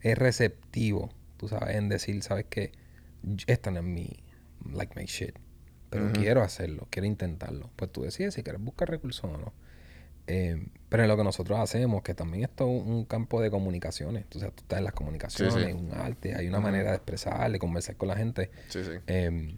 [0.00, 2.72] es receptivo, tú sabes, en decir, sabes que
[3.46, 4.08] esta no es mi,
[4.72, 5.36] like my shit,
[5.92, 7.70] pero quiero hacerlo, quiero intentarlo.
[7.76, 9.52] Pues tú decides si quieres buscar recursos o no.
[10.26, 14.24] Eh, pero en lo que nosotros hacemos, que también esto es un campo de comunicaciones.
[14.30, 15.72] Sabes, tú estás en las comunicaciones, Sí, sí.
[15.72, 18.50] un arte, hay una manera de expresar, de conversar con la gente.
[18.68, 18.80] Sí.
[19.06, 19.56] Eh,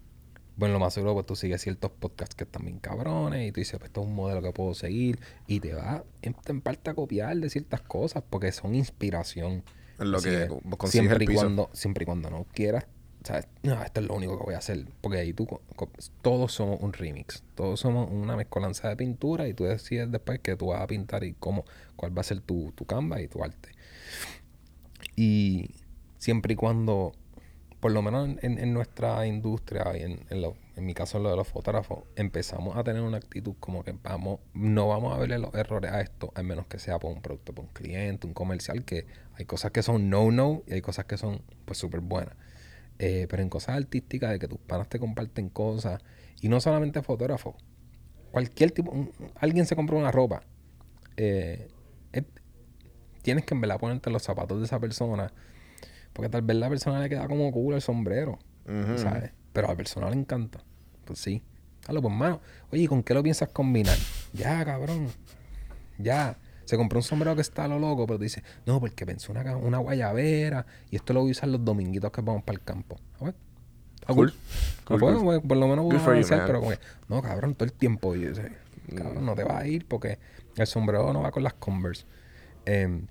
[0.57, 3.61] bueno, lo más seguro, pues tú sigues ciertos podcasts que están bien cabrones y tú
[3.61, 6.91] dices, pues esto es un modelo que puedo seguir y te va en, en parte
[6.91, 9.65] a copiar de ciertas cosas porque son inspiración.
[9.99, 11.41] En lo Así que que consigues siempre el y piso.
[11.41, 12.87] cuando siempre y cuando no quieras
[13.63, 15.47] no esto es lo único que voy a hacer porque ahí tú
[16.23, 20.57] todos somos un remix todos somos una mezcolanza de pintura y tú decides después que
[20.57, 21.65] tú vas a pintar y cómo
[21.97, 23.71] cuál va a ser tu, tu canvas y tu arte.
[25.17, 25.71] Y
[26.19, 27.13] siempre y cuando
[27.81, 31.25] por lo menos en, en- nuestra industria y en, en, lo- en mi caso en
[31.25, 35.19] lo de los fotógrafos empezamos a tener una actitud como que vamos no vamos a
[35.19, 38.27] verle los errores a esto a menos que sea por un producto por un cliente
[38.27, 41.79] un comercial que hay cosas que son no no y hay cosas que son pues
[41.79, 42.35] súper buenas
[42.99, 46.01] Eh, pero en cosas artísticas de que tus panas te comparten cosas
[46.41, 47.57] y no solamente fotógrafos
[48.31, 50.43] cualquier tipo un- alguien se compró una ropa
[51.17, 51.69] eh,
[52.13, 52.25] es-
[53.23, 55.33] tienes que en verdad ponerte los zapatos de esa persona
[56.13, 58.39] porque tal vez la persona le queda como culo el sombrero.
[58.99, 59.33] ¿sabes?
[59.53, 60.61] Pero a la persona le encanta.
[61.05, 61.43] Pues sí.
[61.89, 62.41] Hazlo, pues mano.
[62.71, 63.99] Oye, ¿y ¿con qué lo piensas combinar?
[64.33, 65.09] Ya, cabrón.
[65.99, 66.39] Ya.
[66.65, 69.57] Se compró un sombrero que está a lo loco, pero dice, no, porque pensé una,
[69.57, 72.97] una guayabera y esto lo voy a usar los dominguitos que vamos para el campo.
[73.15, 73.35] Ah, pues,
[74.07, 74.15] Cool.
[74.17, 74.33] cool.
[74.85, 75.25] Cool, Ah, pues, cool.
[75.25, 78.15] pues, por lo menos a you, avanzar, pero como que, no, cabrón, todo el tiempo.
[78.17, 78.53] Y yo sé,
[78.95, 80.19] cabrón, no te vas a ir porque
[80.57, 82.05] el sombrero no va con las Converse.
[82.67, 83.07] Em,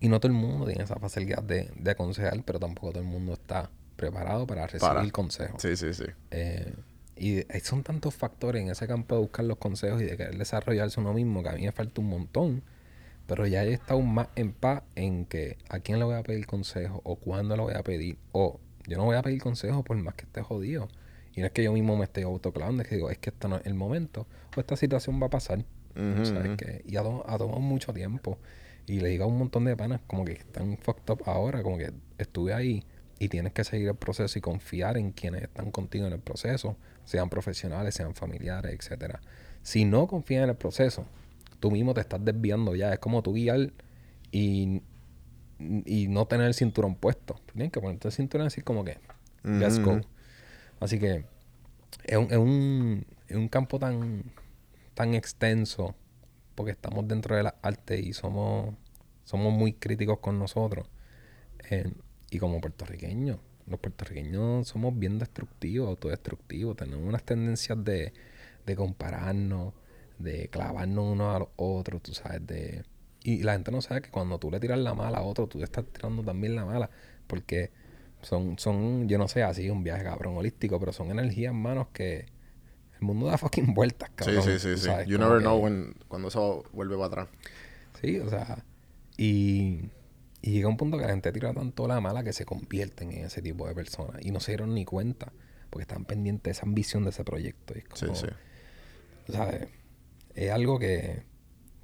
[0.00, 3.08] y no todo el mundo tiene esa facilidad de, de aconsejar, pero tampoco todo el
[3.08, 5.10] mundo está preparado para recibir Para.
[5.10, 5.60] consejos.
[5.60, 6.04] Sí, sí, sí.
[6.30, 6.72] Eh,
[7.16, 10.38] y hay- son tantos factores en ese campo de buscar los consejos y de querer
[10.38, 12.62] desarrollarse uno mismo que a mí me falta un montón.
[13.28, 16.46] Pero ya he estado más en paz en que a quién le voy a pedir
[16.46, 18.18] consejo o cuándo lo voy a pedir.
[18.32, 20.88] O yo no voy a pedir consejo por más que esté jodido.
[21.34, 23.46] Y no es que yo mismo me esté autoclavando, es que digo, es que este
[23.46, 24.26] no es el momento.
[24.56, 25.64] O esta situación va a pasar.
[26.24, 26.82] ¿sabes qué?
[26.86, 28.38] Y ha, ha tomado mucho tiempo.
[28.86, 31.76] Y le digo a un montón de panas como que están fucked up ahora, como
[31.76, 32.82] que estuve ahí
[33.18, 36.76] y tienes que seguir el proceso y confiar en quienes están contigo en el proceso,
[37.04, 39.20] sean profesionales, sean familiares, etcétera.
[39.62, 41.04] Si no confías en el proceso,
[41.60, 42.92] tú mismo te estás desviando ya.
[42.92, 43.72] Es como tú guiar
[44.30, 44.82] y,
[45.58, 47.40] y no tener el cinturón puesto.
[47.52, 48.98] Tienes que ponerte el cinturón así como que,
[49.44, 50.00] let's go.
[50.80, 51.24] Así que
[52.04, 54.24] es un, es un, es un campo tan,
[54.94, 55.94] tan extenso
[56.54, 58.74] porque estamos dentro de la arte y somos,
[59.24, 60.88] somos muy críticos con nosotros.
[61.70, 61.92] Eh,
[62.30, 66.76] y como puertorriqueños, los puertorriqueños somos bien destructivos, autodestructivos.
[66.76, 68.12] Tenemos unas tendencias de,
[68.66, 69.74] de compararnos,
[70.18, 72.84] de clavarnos unos a los otros, tú sabes, de...
[73.24, 75.58] Y la gente no sabe que cuando tú le tiras la mala a otro, tú
[75.58, 76.88] le estás tirando también la mala.
[77.26, 77.70] Porque
[78.22, 82.26] son, son, yo no sé, así un viaje cabrón holístico, pero son energías, manos, que
[82.94, 84.42] el mundo da fucking vueltas, Sí, cabrón.
[84.44, 84.86] sí, sí, sí.
[84.86, 87.28] sabes, You never que- know when, cuando eso vuelve para atrás.
[88.00, 88.64] Sí, o sea,
[89.16, 89.80] y,
[90.40, 93.24] y llega un punto que la gente tira tanto la mala que se convierten en
[93.26, 95.32] ese tipo de personas y no se dieron ni cuenta
[95.70, 97.74] porque están pendientes de esa ambición de ese proyecto.
[97.76, 98.26] Y es Sí, sí.
[99.32, 99.68] ¿sabes?
[100.44, 101.22] Es algo que,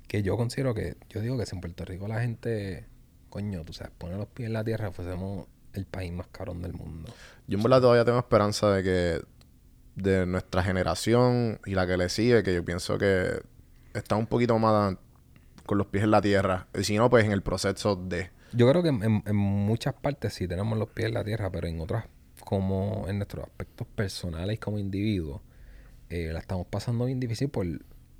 [0.06, 2.86] que yo considero que, yo digo que si en Puerto Rico la gente,
[3.30, 6.72] coño, tú sabes, pone los pies en la tierra, fuésemos el país más cabrón del
[6.72, 7.12] mundo.
[7.48, 9.20] Yo en verdad todavía tengo esperanza de que
[9.96, 13.42] de nuestra generación y la que le sigue, que yo pienso que
[13.92, 14.96] está un poquito más
[15.66, 16.68] con los pies en la tierra.
[16.78, 18.30] Y si no, pues en el proceso de...
[18.52, 21.50] Yo creo que en, en- en muchas partes sí tenemos los pies en la tierra,
[21.50, 22.04] pero en otras,
[22.44, 25.40] como en nuestros aspectos personales como individuos,
[26.08, 27.66] eh, la estamos pasando bien difícil por,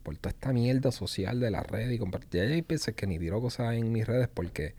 [0.05, 2.45] por toda esta mierda social de la red y compartir.
[2.49, 4.77] Ya hay veces que ni tiro cosas en mis redes porque...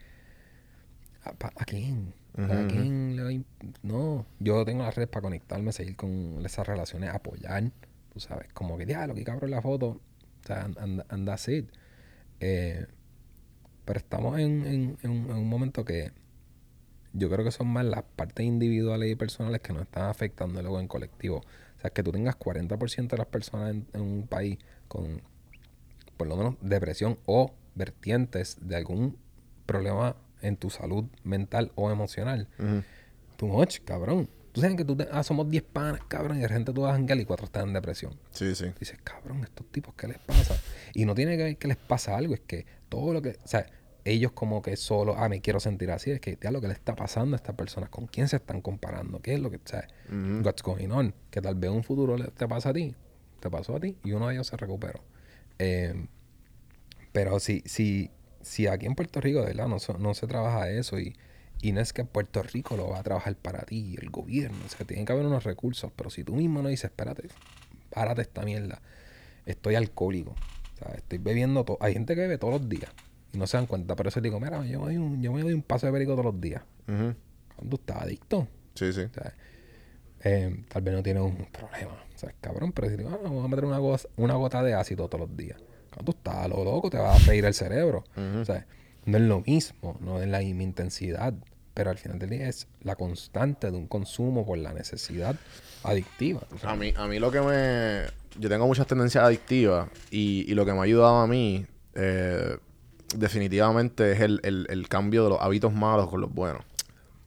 [1.24, 2.14] ¿A, a quién?
[2.38, 2.68] ¿A Ujú, ujú.
[2.68, 3.46] quién le va a imp-
[3.82, 7.72] No, yo tengo las redes para conectarme, seguir con esas relaciones, apoyar,
[8.14, 10.02] tú sabes, como que, ya, lo que cabrón la foto, o
[10.48, 11.70] sea, and, and- and that's it.
[12.40, 12.86] Eh,
[13.86, 16.12] pero estamos en, en- en un, en un momento que
[17.14, 20.80] yo creo que son más las partes individuales y personales que nos están afectando luego
[20.80, 21.38] en colectivo.
[21.78, 24.58] O sea, que tú tengas 40% de las personas en, en un país
[24.88, 25.22] con
[26.18, 29.18] por lo menos depresión o vertientes de algún
[29.66, 32.48] problema en tu salud mental o emocional.
[33.38, 34.30] Too much, cabrón.
[34.54, 36.92] Tú sabes que tú te- ah, somos 10 panas, cabrón, y de repente tú vas
[36.92, 38.18] a janguear y cuatro están en depresión.
[38.32, 38.68] Sí, sí.
[38.80, 40.56] Dices, cabrón, estos tipos, ¿qué les pasa?
[40.94, 43.48] Y no tiene que ver que les pasa algo, es que todo lo que, o
[43.48, 43.66] sea,
[44.06, 46.74] ellos como que solo, ah, me quiero sentir así, es que ya lo que le
[46.74, 49.62] está pasando a estas personas, con quién se están comparando, qué es lo que, o
[49.66, 50.42] sea, Ujú.
[50.46, 52.96] what's going on, que tal vez en un futuro te pasa a ti,
[53.46, 55.02] te pasó a ti y uno de ellos se recuperó.
[55.60, 56.08] Eh,
[57.12, 60.70] pero si, si, si aquí en Puerto Rico, de verdad, no, se- no se trabaja
[60.70, 61.16] eso y,
[61.62, 64.58] Y no es que Puerto Rico lo va a trabajar para ti, el gobierno.
[64.66, 65.90] O sea, tiene que haber unos recursos.
[65.96, 67.30] Pero si tú mismo no dices, espérate,
[67.90, 68.82] párate esta mierda.
[69.46, 70.32] Estoy alcohólico.
[70.32, 71.78] O sea, estoy bebiendo todo.
[71.80, 72.92] Hay gente que bebe todos los días
[73.32, 73.96] y no se dan cuenta.
[73.96, 76.12] Pero eso digo, mira, yo me doy un, yo me doy un paso de perico
[76.12, 76.62] todos los días.
[77.56, 78.48] Cuando estás adicto.
[78.76, 79.02] Sí, sí.
[79.02, 79.34] O sea,
[80.26, 81.94] eh, tal vez no tienes un problema.
[82.14, 84.74] O sea, cabrón, pero si digo, ah, vamos a meter una, goza- una gota de
[84.74, 85.58] ácido todos los días.
[85.94, 88.04] Cuando tú estás lo loco, te va a freír el cerebro.
[88.42, 88.66] O sea,
[89.06, 91.34] no es lo mismo, no es la misma intensidad.
[91.74, 95.36] Pero al final del día es la constante de un consumo por la necesidad
[95.84, 96.42] adictiva.
[96.54, 98.04] O sea, A mí, a mí lo que me...
[98.40, 101.66] Yo tengo muchas tendencias adictivas y, y lo que me ha ayudado a mí
[101.96, 102.58] eh,
[103.16, 106.64] definitivamente es el, el- el cambio de los hábitos malos con los buenos.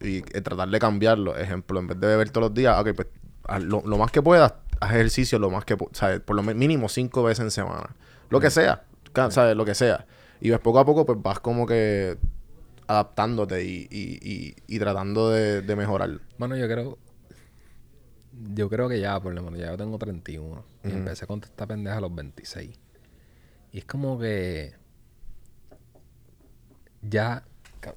[0.01, 1.37] Y eh, tratar de cambiarlo.
[1.37, 3.09] Ejemplo, en vez de beber todos los días, ok, pues
[3.45, 6.21] haz lo, lo más que puedas, haz ejercicio lo más que pu- ¿sabes?
[6.21, 7.97] Por lo mínimo cinco veces en semana.
[8.31, 8.85] Lo que sea,
[9.31, 9.57] ¿sabes?
[9.57, 10.07] Lo que sea.
[10.41, 12.17] Y pues poco a poco pues vas como que
[12.87, 16.21] adaptándote y, y, y, y tratando de, de mejorar.
[16.39, 16.99] Bueno, yo creo.
[18.55, 20.65] Yo creo que ya, por lo menos, ya yo tengo 31.
[20.85, 22.79] Y empecé con esta pendeja a los 26.
[23.73, 24.75] Y es como que.
[27.03, 27.43] Ya.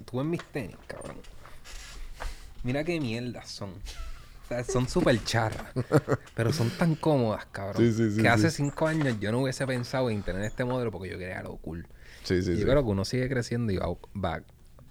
[0.05, 1.17] Tú ves mis tenis, cabrón.
[2.63, 3.69] Mira qué mierdas son.
[3.71, 5.71] O sea, son súper charras.
[6.35, 7.81] pero son tan cómodas, cabrón.
[7.81, 10.91] Sí, sí, sí, que hace cinco años yo no hubiese pensado en tener este modelo
[10.91, 11.87] porque yo quería lo cool.
[12.23, 14.43] Sí, sí, Y yo creo que uno sigue creciendo y va, va,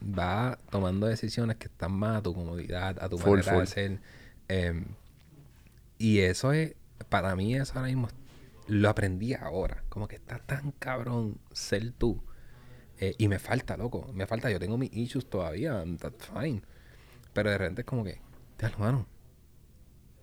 [0.02, 3.66] va tomando decisiones que están más a tu comodidad, a tu Full, manera de full.
[3.66, 3.98] ser.
[4.48, 4.84] Em,
[5.98, 6.74] y eso es,
[7.08, 8.08] para mí eso ahora mismo,
[8.66, 9.84] lo aprendí ahora.
[9.90, 12.22] Como que está tan cabrón ser tú.
[12.98, 14.10] Eh, y me falta, loco.
[14.14, 15.84] Me falta, yo tengo mis issues todavía.
[15.98, 16.62] That's fine.
[17.32, 18.20] Pero de repente es como que,
[18.56, 19.06] te hermano,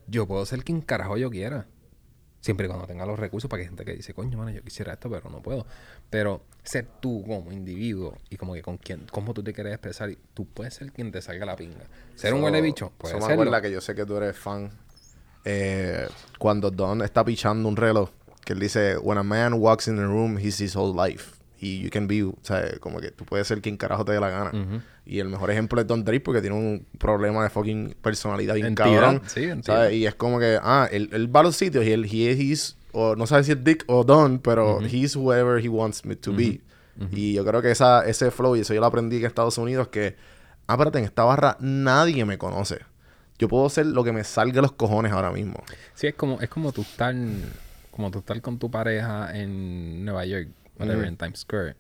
[0.08, 1.68] yo puedo ser quien carajo yo quiera.
[2.39, 4.62] Siempre y cuando tenga los recursos para que hay gente que dice, coño, mano, yo
[4.64, 5.66] quisiera esto, pero no puedo.
[6.10, 10.10] Pero ser tú como individuo y como que con quién, cómo tú te quieres expresar,
[10.12, 11.86] y tú puedes ser quien te salga la pinga.
[12.16, 13.41] Ser un huele bicho, puede Eso me serlo.
[13.41, 14.70] acuerda que yo sé que tú eres fan.
[15.45, 18.10] eh, cuando Don está pichando un reloj,
[18.45, 21.36] que él dice, When a man walks in the room, he's his whole life.
[21.60, 24.20] Y you can be, o sea, como que tú puedes ser quien carajo te dé
[24.20, 24.84] la gana.
[25.05, 28.76] Y el mejor ejemplo es Don Drake porque tiene un problema de fucking personalidad bien
[28.76, 29.22] cabrón.
[29.26, 29.49] sí.
[29.64, 29.93] ¿sabes?
[29.93, 32.78] Y es como que, ah, él, él va a los sitios y él, he, he's,
[32.91, 36.34] o no sabe si es Dick o Don, pero he's whoever he wants me to
[36.34, 36.62] be.
[37.12, 39.88] Y yo creo que esa, ese flow, y eso yo lo aprendí en Estados Unidos,
[39.89, 40.16] que,
[40.68, 42.80] ah, espérate, en esta barra nadie me conoce.
[43.39, 45.64] Yo puedo ser lo que me salga de los cojones ahora mismo.
[45.93, 47.14] Sí, es como, es como tú estar,
[47.91, 50.47] como tú estar con tu pareja en Nueva York,
[50.80, 51.07] whatever, Ujú.
[51.07, 51.75] en Times Square.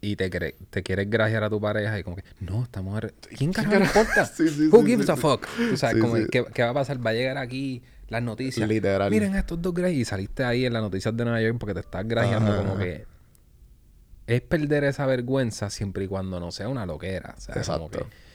[0.00, 3.00] Y te, cre- te quieres grajear a tu pareja y como que, no, estamos...
[3.36, 4.24] ¿Quién carajo importa?
[4.32, 5.46] Sí, sí, Who sí, gives a fuck?
[5.76, 6.14] Sabes, Sí, como.
[6.30, 7.04] ¿qué, qué va a pasar?
[7.04, 8.68] Va a llegar aquí las noticias.
[8.68, 9.10] Literal.
[9.10, 11.80] Miren estos dos grajes y saliste ahí en las noticias de Nueva York porque te
[11.80, 13.06] estás grajeando como que...
[14.28, 17.34] Es perder esa vergüenza siempre y cuando no sea una loquera.
[17.36, 18.08] o sea, como Exacto.
[18.10, 18.28] que-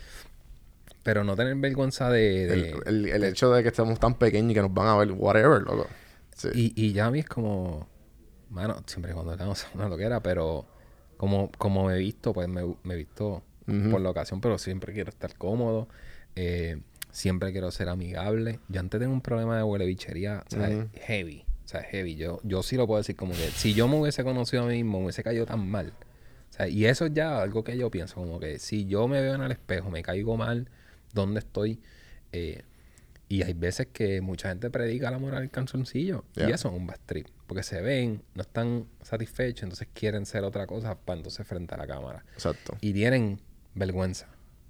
[1.04, 2.48] pero no tener vergüenza de...
[2.48, 4.98] de- El, el- el hecho de que estemos tan pequeños y que nos van a
[4.98, 5.88] ver, whatever, loco.
[6.36, 6.50] Sí.
[6.54, 7.88] Y, y ya a mí es como,
[8.54, 10.66] bueno, siempre y cuando tenemos una loquera, pero
[11.18, 13.44] como, como me he visto, pues me, he visto
[13.90, 15.88] por la ocasión, pero siempre quiero estar cómodo,
[16.36, 16.82] eh,
[17.12, 18.60] siempre quiero ser amigable.
[18.68, 20.90] Yo antes tengo un problema de huele bichería, o sea, Ujú.
[20.94, 22.16] heavy, o sea, heavy.
[22.16, 24.84] Yo, yo sí lo puedo decir como que si yo me hubiese conocido a mí
[24.84, 25.94] mismo, me hubiese caído tan mal.
[26.50, 29.22] O sea, y eso es ya algo que yo pienso, como que si yo me
[29.22, 30.70] veo en el espejo, me caigo mal,
[31.14, 31.82] ¿dónde estoy?
[32.32, 32.64] Eh,
[33.30, 36.24] y hay veces que mucha gente predica la moral del canzoncillo.
[36.36, 37.28] Y eso es un bad trip.
[37.48, 41.78] Porque se ven, no están satisfechos, entonces quieren ser otra cosa para entonces frente a
[41.78, 42.24] la cámara.
[42.34, 42.78] Exacto.
[42.82, 43.40] Y tienen
[43.76, 44.28] vergüenza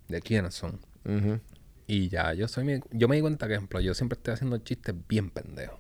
[0.07, 0.79] de quiénes son.
[1.87, 4.57] Y ya, yo soy mi- yo me di cuenta que, ejemplo, yo siempre estoy haciendo
[4.59, 5.79] chistes bien pendejos.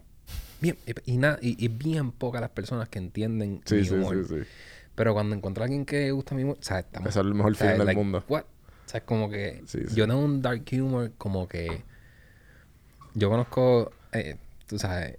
[0.59, 4.25] Bien, y, y, na- y, y bien pocas las personas que entienden Sí, mi humor.
[4.27, 4.47] sí, sí.
[4.95, 7.09] Pero cuando encuentro a alguien que gusta mi humor, o sea, estamos...
[7.09, 8.23] Ese es el mejor o sea, feeling del like, mundo.
[8.27, 8.43] What?
[8.43, 9.95] O sea, es como que Sí, sí.
[9.95, 11.83] yo tengo un dark humor como que
[13.13, 14.37] yo conozco, eh,
[14.67, 15.17] tú sabes,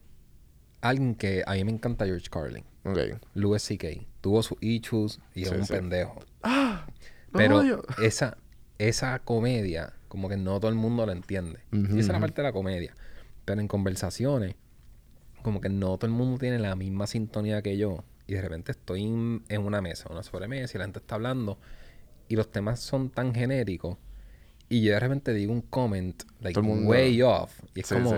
[0.81, 2.99] alguien que a mí me encanta George Carlin, Ok.
[3.35, 3.89] Louis C.K.
[4.21, 5.73] Tuvo sus issues y es un sí.
[5.73, 6.23] pendejo.
[6.43, 6.87] ¡Ah!
[7.33, 7.83] Pero odio.
[8.03, 8.37] esa,
[8.79, 11.61] esa comedia, como que no todo el mundo la entiende.
[11.73, 12.95] Y esa es la parte de la comedia.
[13.45, 14.55] Pero en conversaciones,
[15.43, 18.05] como que no todo el mundo tiene la misma sintonía que yo.
[18.27, 21.59] Y de repente estoy en en una mesa, una sobremesa, y la gente está hablando.
[22.29, 23.99] Y los temas son tan genéricos.
[24.69, 27.53] Y yo de repente digo un comment, like, mundo- way off.
[27.74, 28.11] Y es Sí, como...
[28.11, 28.16] sí.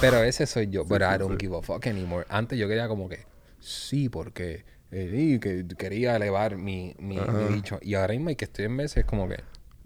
[0.00, 0.84] Pero ese soy yo.
[0.88, 2.26] But sí, I don't give a fuck anymore.
[2.28, 3.24] Antes yo quería como que...
[3.60, 4.64] Sí, porque...
[4.90, 7.78] eh, que quería elevar mi, mi, mi dicho.
[7.82, 9.36] Y ahora mismo que estoy en meses es como que...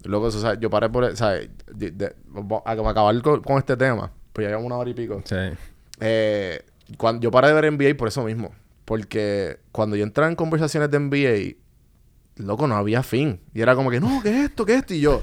[0.04, 1.16] Luego, eso, o sea, yo paré por...
[1.16, 1.48] ¿sabes?
[1.74, 2.14] De, de-
[2.64, 5.22] a acabar con, con este tema, pues ya llevamos una hora y pico.
[5.24, 5.36] Sí.
[6.00, 6.62] Eh,
[6.98, 8.52] cuando, yo paré de ver NBA por eso mismo.
[8.84, 11.56] Porque cuando yo entraba en conversaciones de NBA,
[12.36, 13.40] loco, no había fin.
[13.54, 14.64] Y era como que, no, ¿qué es esto?
[14.66, 14.94] ¿Qué es esto?
[14.94, 15.22] Y yo,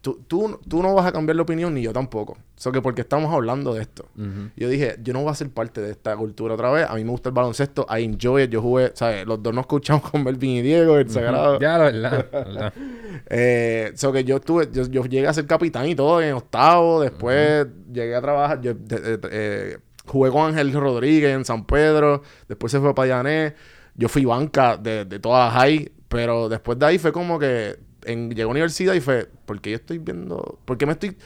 [0.00, 2.36] tú, tú, tú no vas a cambiar la opinión ni yo tampoco.
[2.56, 4.06] Eso que porque estamos hablando de esto.
[4.16, 4.50] Ujú.
[4.56, 6.86] Yo dije, yo no voy a ser parte de esta cultura otra vez.
[6.88, 7.86] A mí me gusta el baloncesto.
[7.90, 8.50] I enjoy it.
[8.50, 9.26] Yo jugué, ¿sabes?
[9.26, 11.58] Los dos nos escuchamos con Melvin y Diego, el sagrado.
[11.58, 12.26] Ya, la verdad.
[12.32, 12.72] la verdad.
[13.30, 17.00] Eh, so que yo estuve, yo, yo llegué a ser capitán y todo en octavo.
[17.00, 18.60] Después llegué a trabajar.
[18.60, 22.22] Yo, de- de- eh, jugué con Ángel Rodríguez en San Pedro.
[22.48, 23.54] Después se fue para Llané.
[23.96, 25.90] Yo fui banca de, de toda la high.
[26.08, 29.70] Pero después de ahí fue como que en, llegó a universidad y fue, ¿por qué
[29.70, 30.58] yo estoy viendo?
[30.64, 31.16] ¿Por qué me estoy.?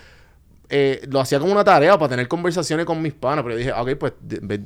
[0.70, 3.72] eh, lo hacía como una tarea para tener conversaciones con mis panas, pero yo dije,
[3.72, 4.12] ok, pues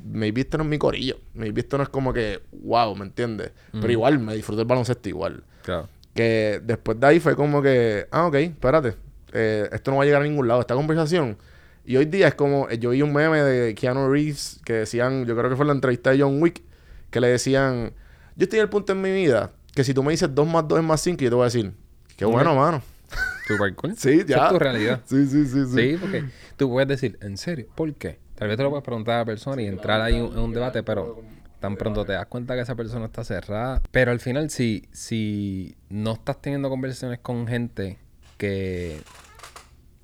[0.04, 1.18] maybe esto no es mi corillo.
[1.34, 3.52] Maybe esto no es como que, wow, ¿me entiendes?
[3.72, 5.44] Pero igual, me disfruto el baloncesto igual.
[5.62, 5.88] Claro.
[6.14, 8.94] Que después de ahí fue como que, ah, ok, espérate,
[9.32, 11.36] eh, esto no va a llegar a ningún lado, esta conversación.
[11.84, 15.24] Y hoy día es como, eh, yo vi un meme de Keanu Reeves que decían,
[15.24, 16.62] yo creo que fue la entrevista de John Wick,
[17.12, 17.92] que le decían,
[18.34, 20.66] yo estoy en el punto en mi vida que si tú me dices 2 más
[20.66, 21.72] 2 es más 5, yo te voy a decir,
[22.16, 22.82] qué bueno, mano.
[23.46, 23.94] Super cool.
[23.96, 24.44] Sí, Esa ya.
[24.46, 25.00] es tu realidad.
[25.04, 25.74] Sí, sí, sí, sí.
[25.92, 26.24] Sí, porque
[26.56, 27.66] tú puedes decir, ¿en serio?
[27.74, 28.18] ¿Por qué?
[28.34, 30.38] Tal vez te lo puedes preguntar a la persona y entrar ahí en un, en
[30.40, 31.22] un debate, pero
[31.60, 33.80] tan pronto te das cuenta que esa persona está cerrada.
[33.92, 37.98] Pero al final, si, si no estás teniendo conversaciones con gente
[38.36, 39.00] que,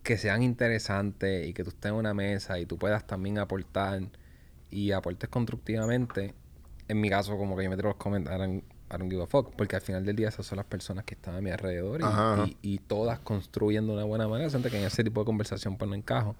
[0.02, 4.00] que sean interesantes y que tú estés en una mesa y tú puedas también aportar
[4.70, 6.34] y aportes constructivamente,
[6.88, 8.48] en mi caso, como que yo me los comentarios.
[8.90, 11.14] I don't give a fuck, porque al final del día esas son las personas que
[11.14, 12.04] están a mi alrededor y,
[12.46, 14.48] y- y todas construyen de una buena manera.
[14.48, 16.34] Siento que en ese tipo de conversación pues no encajo.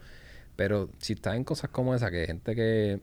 [0.57, 3.01] Pero si estás en cosas como esa, que hay gente que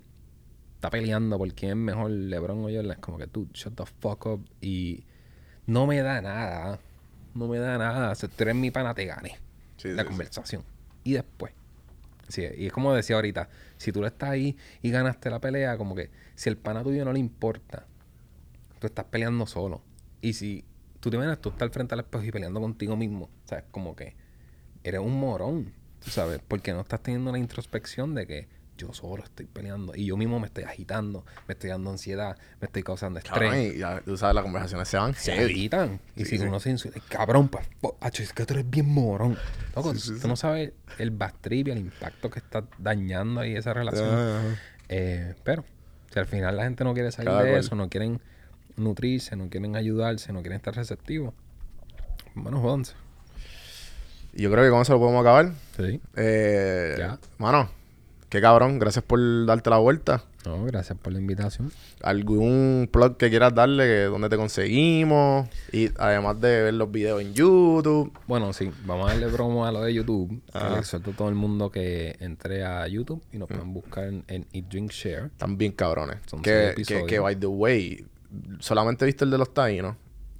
[0.75, 3.85] está peleando por quién es mejor, LeBron o Jordan, es como que tú, shut the
[3.85, 4.45] fuck up.
[4.61, 5.03] Y
[5.67, 6.79] no me da nada.
[7.35, 8.15] No me da nada.
[8.15, 9.37] Si tú eres mi pana, te gané
[9.77, 10.07] Sí, la sí, sí.
[10.07, 10.63] conversación.
[11.03, 11.53] Y después.
[12.27, 13.47] Sí, y es como decía ahorita,
[13.85, 17.05] si tú le estás ahí y ganaste la pelea, como que si el pana tuyo
[17.05, 17.85] no le importa,
[18.79, 19.83] tú estás peleando solo.
[20.21, 20.65] Y si
[20.99, 23.65] tú te imaginas, tú estás al frente al espejo y peleando contigo mismo, ¿sabes?
[23.69, 24.15] Como que
[24.83, 25.71] eres un morón,
[26.03, 30.05] tú sabes, porque no estás teniendo una introspección de que yo solo estoy peleando y
[30.05, 33.33] yo mismo me estoy agitando, me estoy dando ansiedad, me estoy causando estrés.
[33.49, 35.51] Cabrón, y ya, tú sabes, las conversaciones se van Se heavy.
[35.53, 35.99] agitan.
[36.15, 36.43] Y si sí.
[36.43, 37.65] uno se insulta, cabrón, pues,
[38.19, 39.37] es que tú eres bien morón.
[39.75, 43.73] Loco, Sí, tú no sabes el bastrip y el impacto que está dañando ahí esa
[43.73, 44.57] relación.
[44.89, 45.63] Eh, pero,
[46.13, 47.59] si al final la gente no quiere salir Cada de cual.
[47.61, 48.19] eso, no quieren
[48.77, 51.33] nutrirse, no quieren ayudarse, no quieren estar receptivos,
[52.33, 52.93] bueno, jódanse.
[54.33, 55.53] Y yo creo que con eso lo podemos acabar.
[55.77, 56.01] Sí.
[56.17, 57.17] Eh, Ya.
[57.37, 57.69] Mano,
[58.35, 58.79] qué cabrón.
[58.79, 60.23] Gracias por darte la vuelta.
[60.45, 61.71] No, gracias por la invitación.
[62.03, 64.03] ¿Algún plug que quieras darle?
[64.05, 65.49] ¿Dónde te conseguimos?
[65.71, 68.11] Y además de ver los videos en YouTube.
[68.27, 70.41] Bueno, sí, vamos a darle promo a lo de YouTube.
[70.53, 74.23] Le exhorto a todo el mundo que entre a YouTube y nos pueden buscar en,
[74.27, 75.31] en Eat Drink Share.
[75.49, 76.17] Bien cabrones.
[76.27, 76.75] Son que,
[77.07, 78.05] que, by the way,
[78.59, 79.95] solamente viste el de los taínos.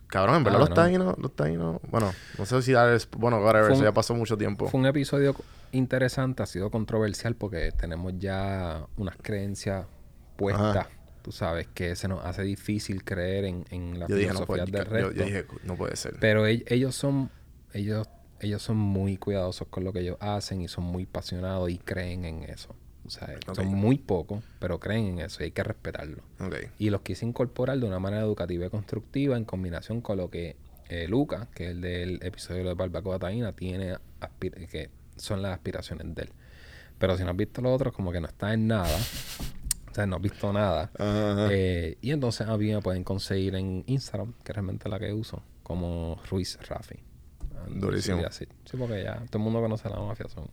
[0.07, 0.75] Cabrón, en verdad Ah, los no.
[0.75, 1.81] taínos, los taínos...
[1.89, 2.95] Bueno, no sé si dar...
[3.17, 4.67] Bueno, whatever, eso ya pasó mucho tiempo.
[4.69, 5.35] Fue un episodio
[5.75, 9.85] interesante, ha sido controversial porque tenemos ya unas creencias
[10.35, 10.77] puestas.
[10.77, 10.89] Ajá.
[11.21, 14.65] Tú sabes que se nos hace difícil creer en, en las Yo dije, no puede,
[14.65, 15.11] filosofías del resto.
[15.19, 16.15] yo dije, no puede ser.
[16.19, 17.31] Pero ell- ellos son,
[17.73, 18.07] ellos,
[18.39, 22.25] ellos son muy cuidadosos con lo que ellos hacen y son muy apasionados y creen
[22.25, 22.75] en eso.
[23.05, 26.23] O sea, son muy pocos, pero creen en eso y hay que respetarlo.
[26.79, 30.55] Y los quise incorporar de una manera educativa y constructiva en combinación con lo que
[30.89, 33.97] eh, Luca, que es el del episodio de Barbacoa Taína, tiene
[34.71, 36.29] que son las aspiraciones de él.
[36.97, 38.97] Pero si no has visto los otros, como que no está en nada.
[39.91, 40.91] O sea, no has visto nada.
[40.97, 41.47] Ajá.
[41.51, 45.13] Eh, y entonces a mí me pueden conseguir en Instagram, que es realmente la que
[45.13, 46.99] uso, como Ruiz Rafi.
[47.69, 48.21] Durísimo.
[48.31, 50.27] Sí, sí, porque ya todo el mundo conoce la mafia.
[50.29, 50.49] Son.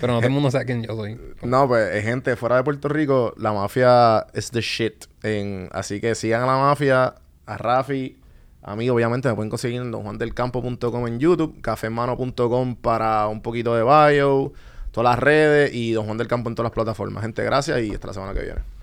[0.00, 1.18] Pero no todo el mundo sabe quién yo soy.
[1.42, 5.06] No, pues, eh, gente, fuera de Puerto Rico, la mafia es the shit.
[5.22, 7.14] En, así que sigan a la mafia,
[7.46, 8.16] a Rafi.
[8.66, 14.52] A obviamente, me pueden conseguir en donjuandelcampo.com en YouTube, cafemano.com para un poquito de bio,
[14.90, 17.22] todas las redes y Don Juan del Campo en todas las plataformas.
[17.22, 18.75] Gente, gracias y hasta la semana que viene.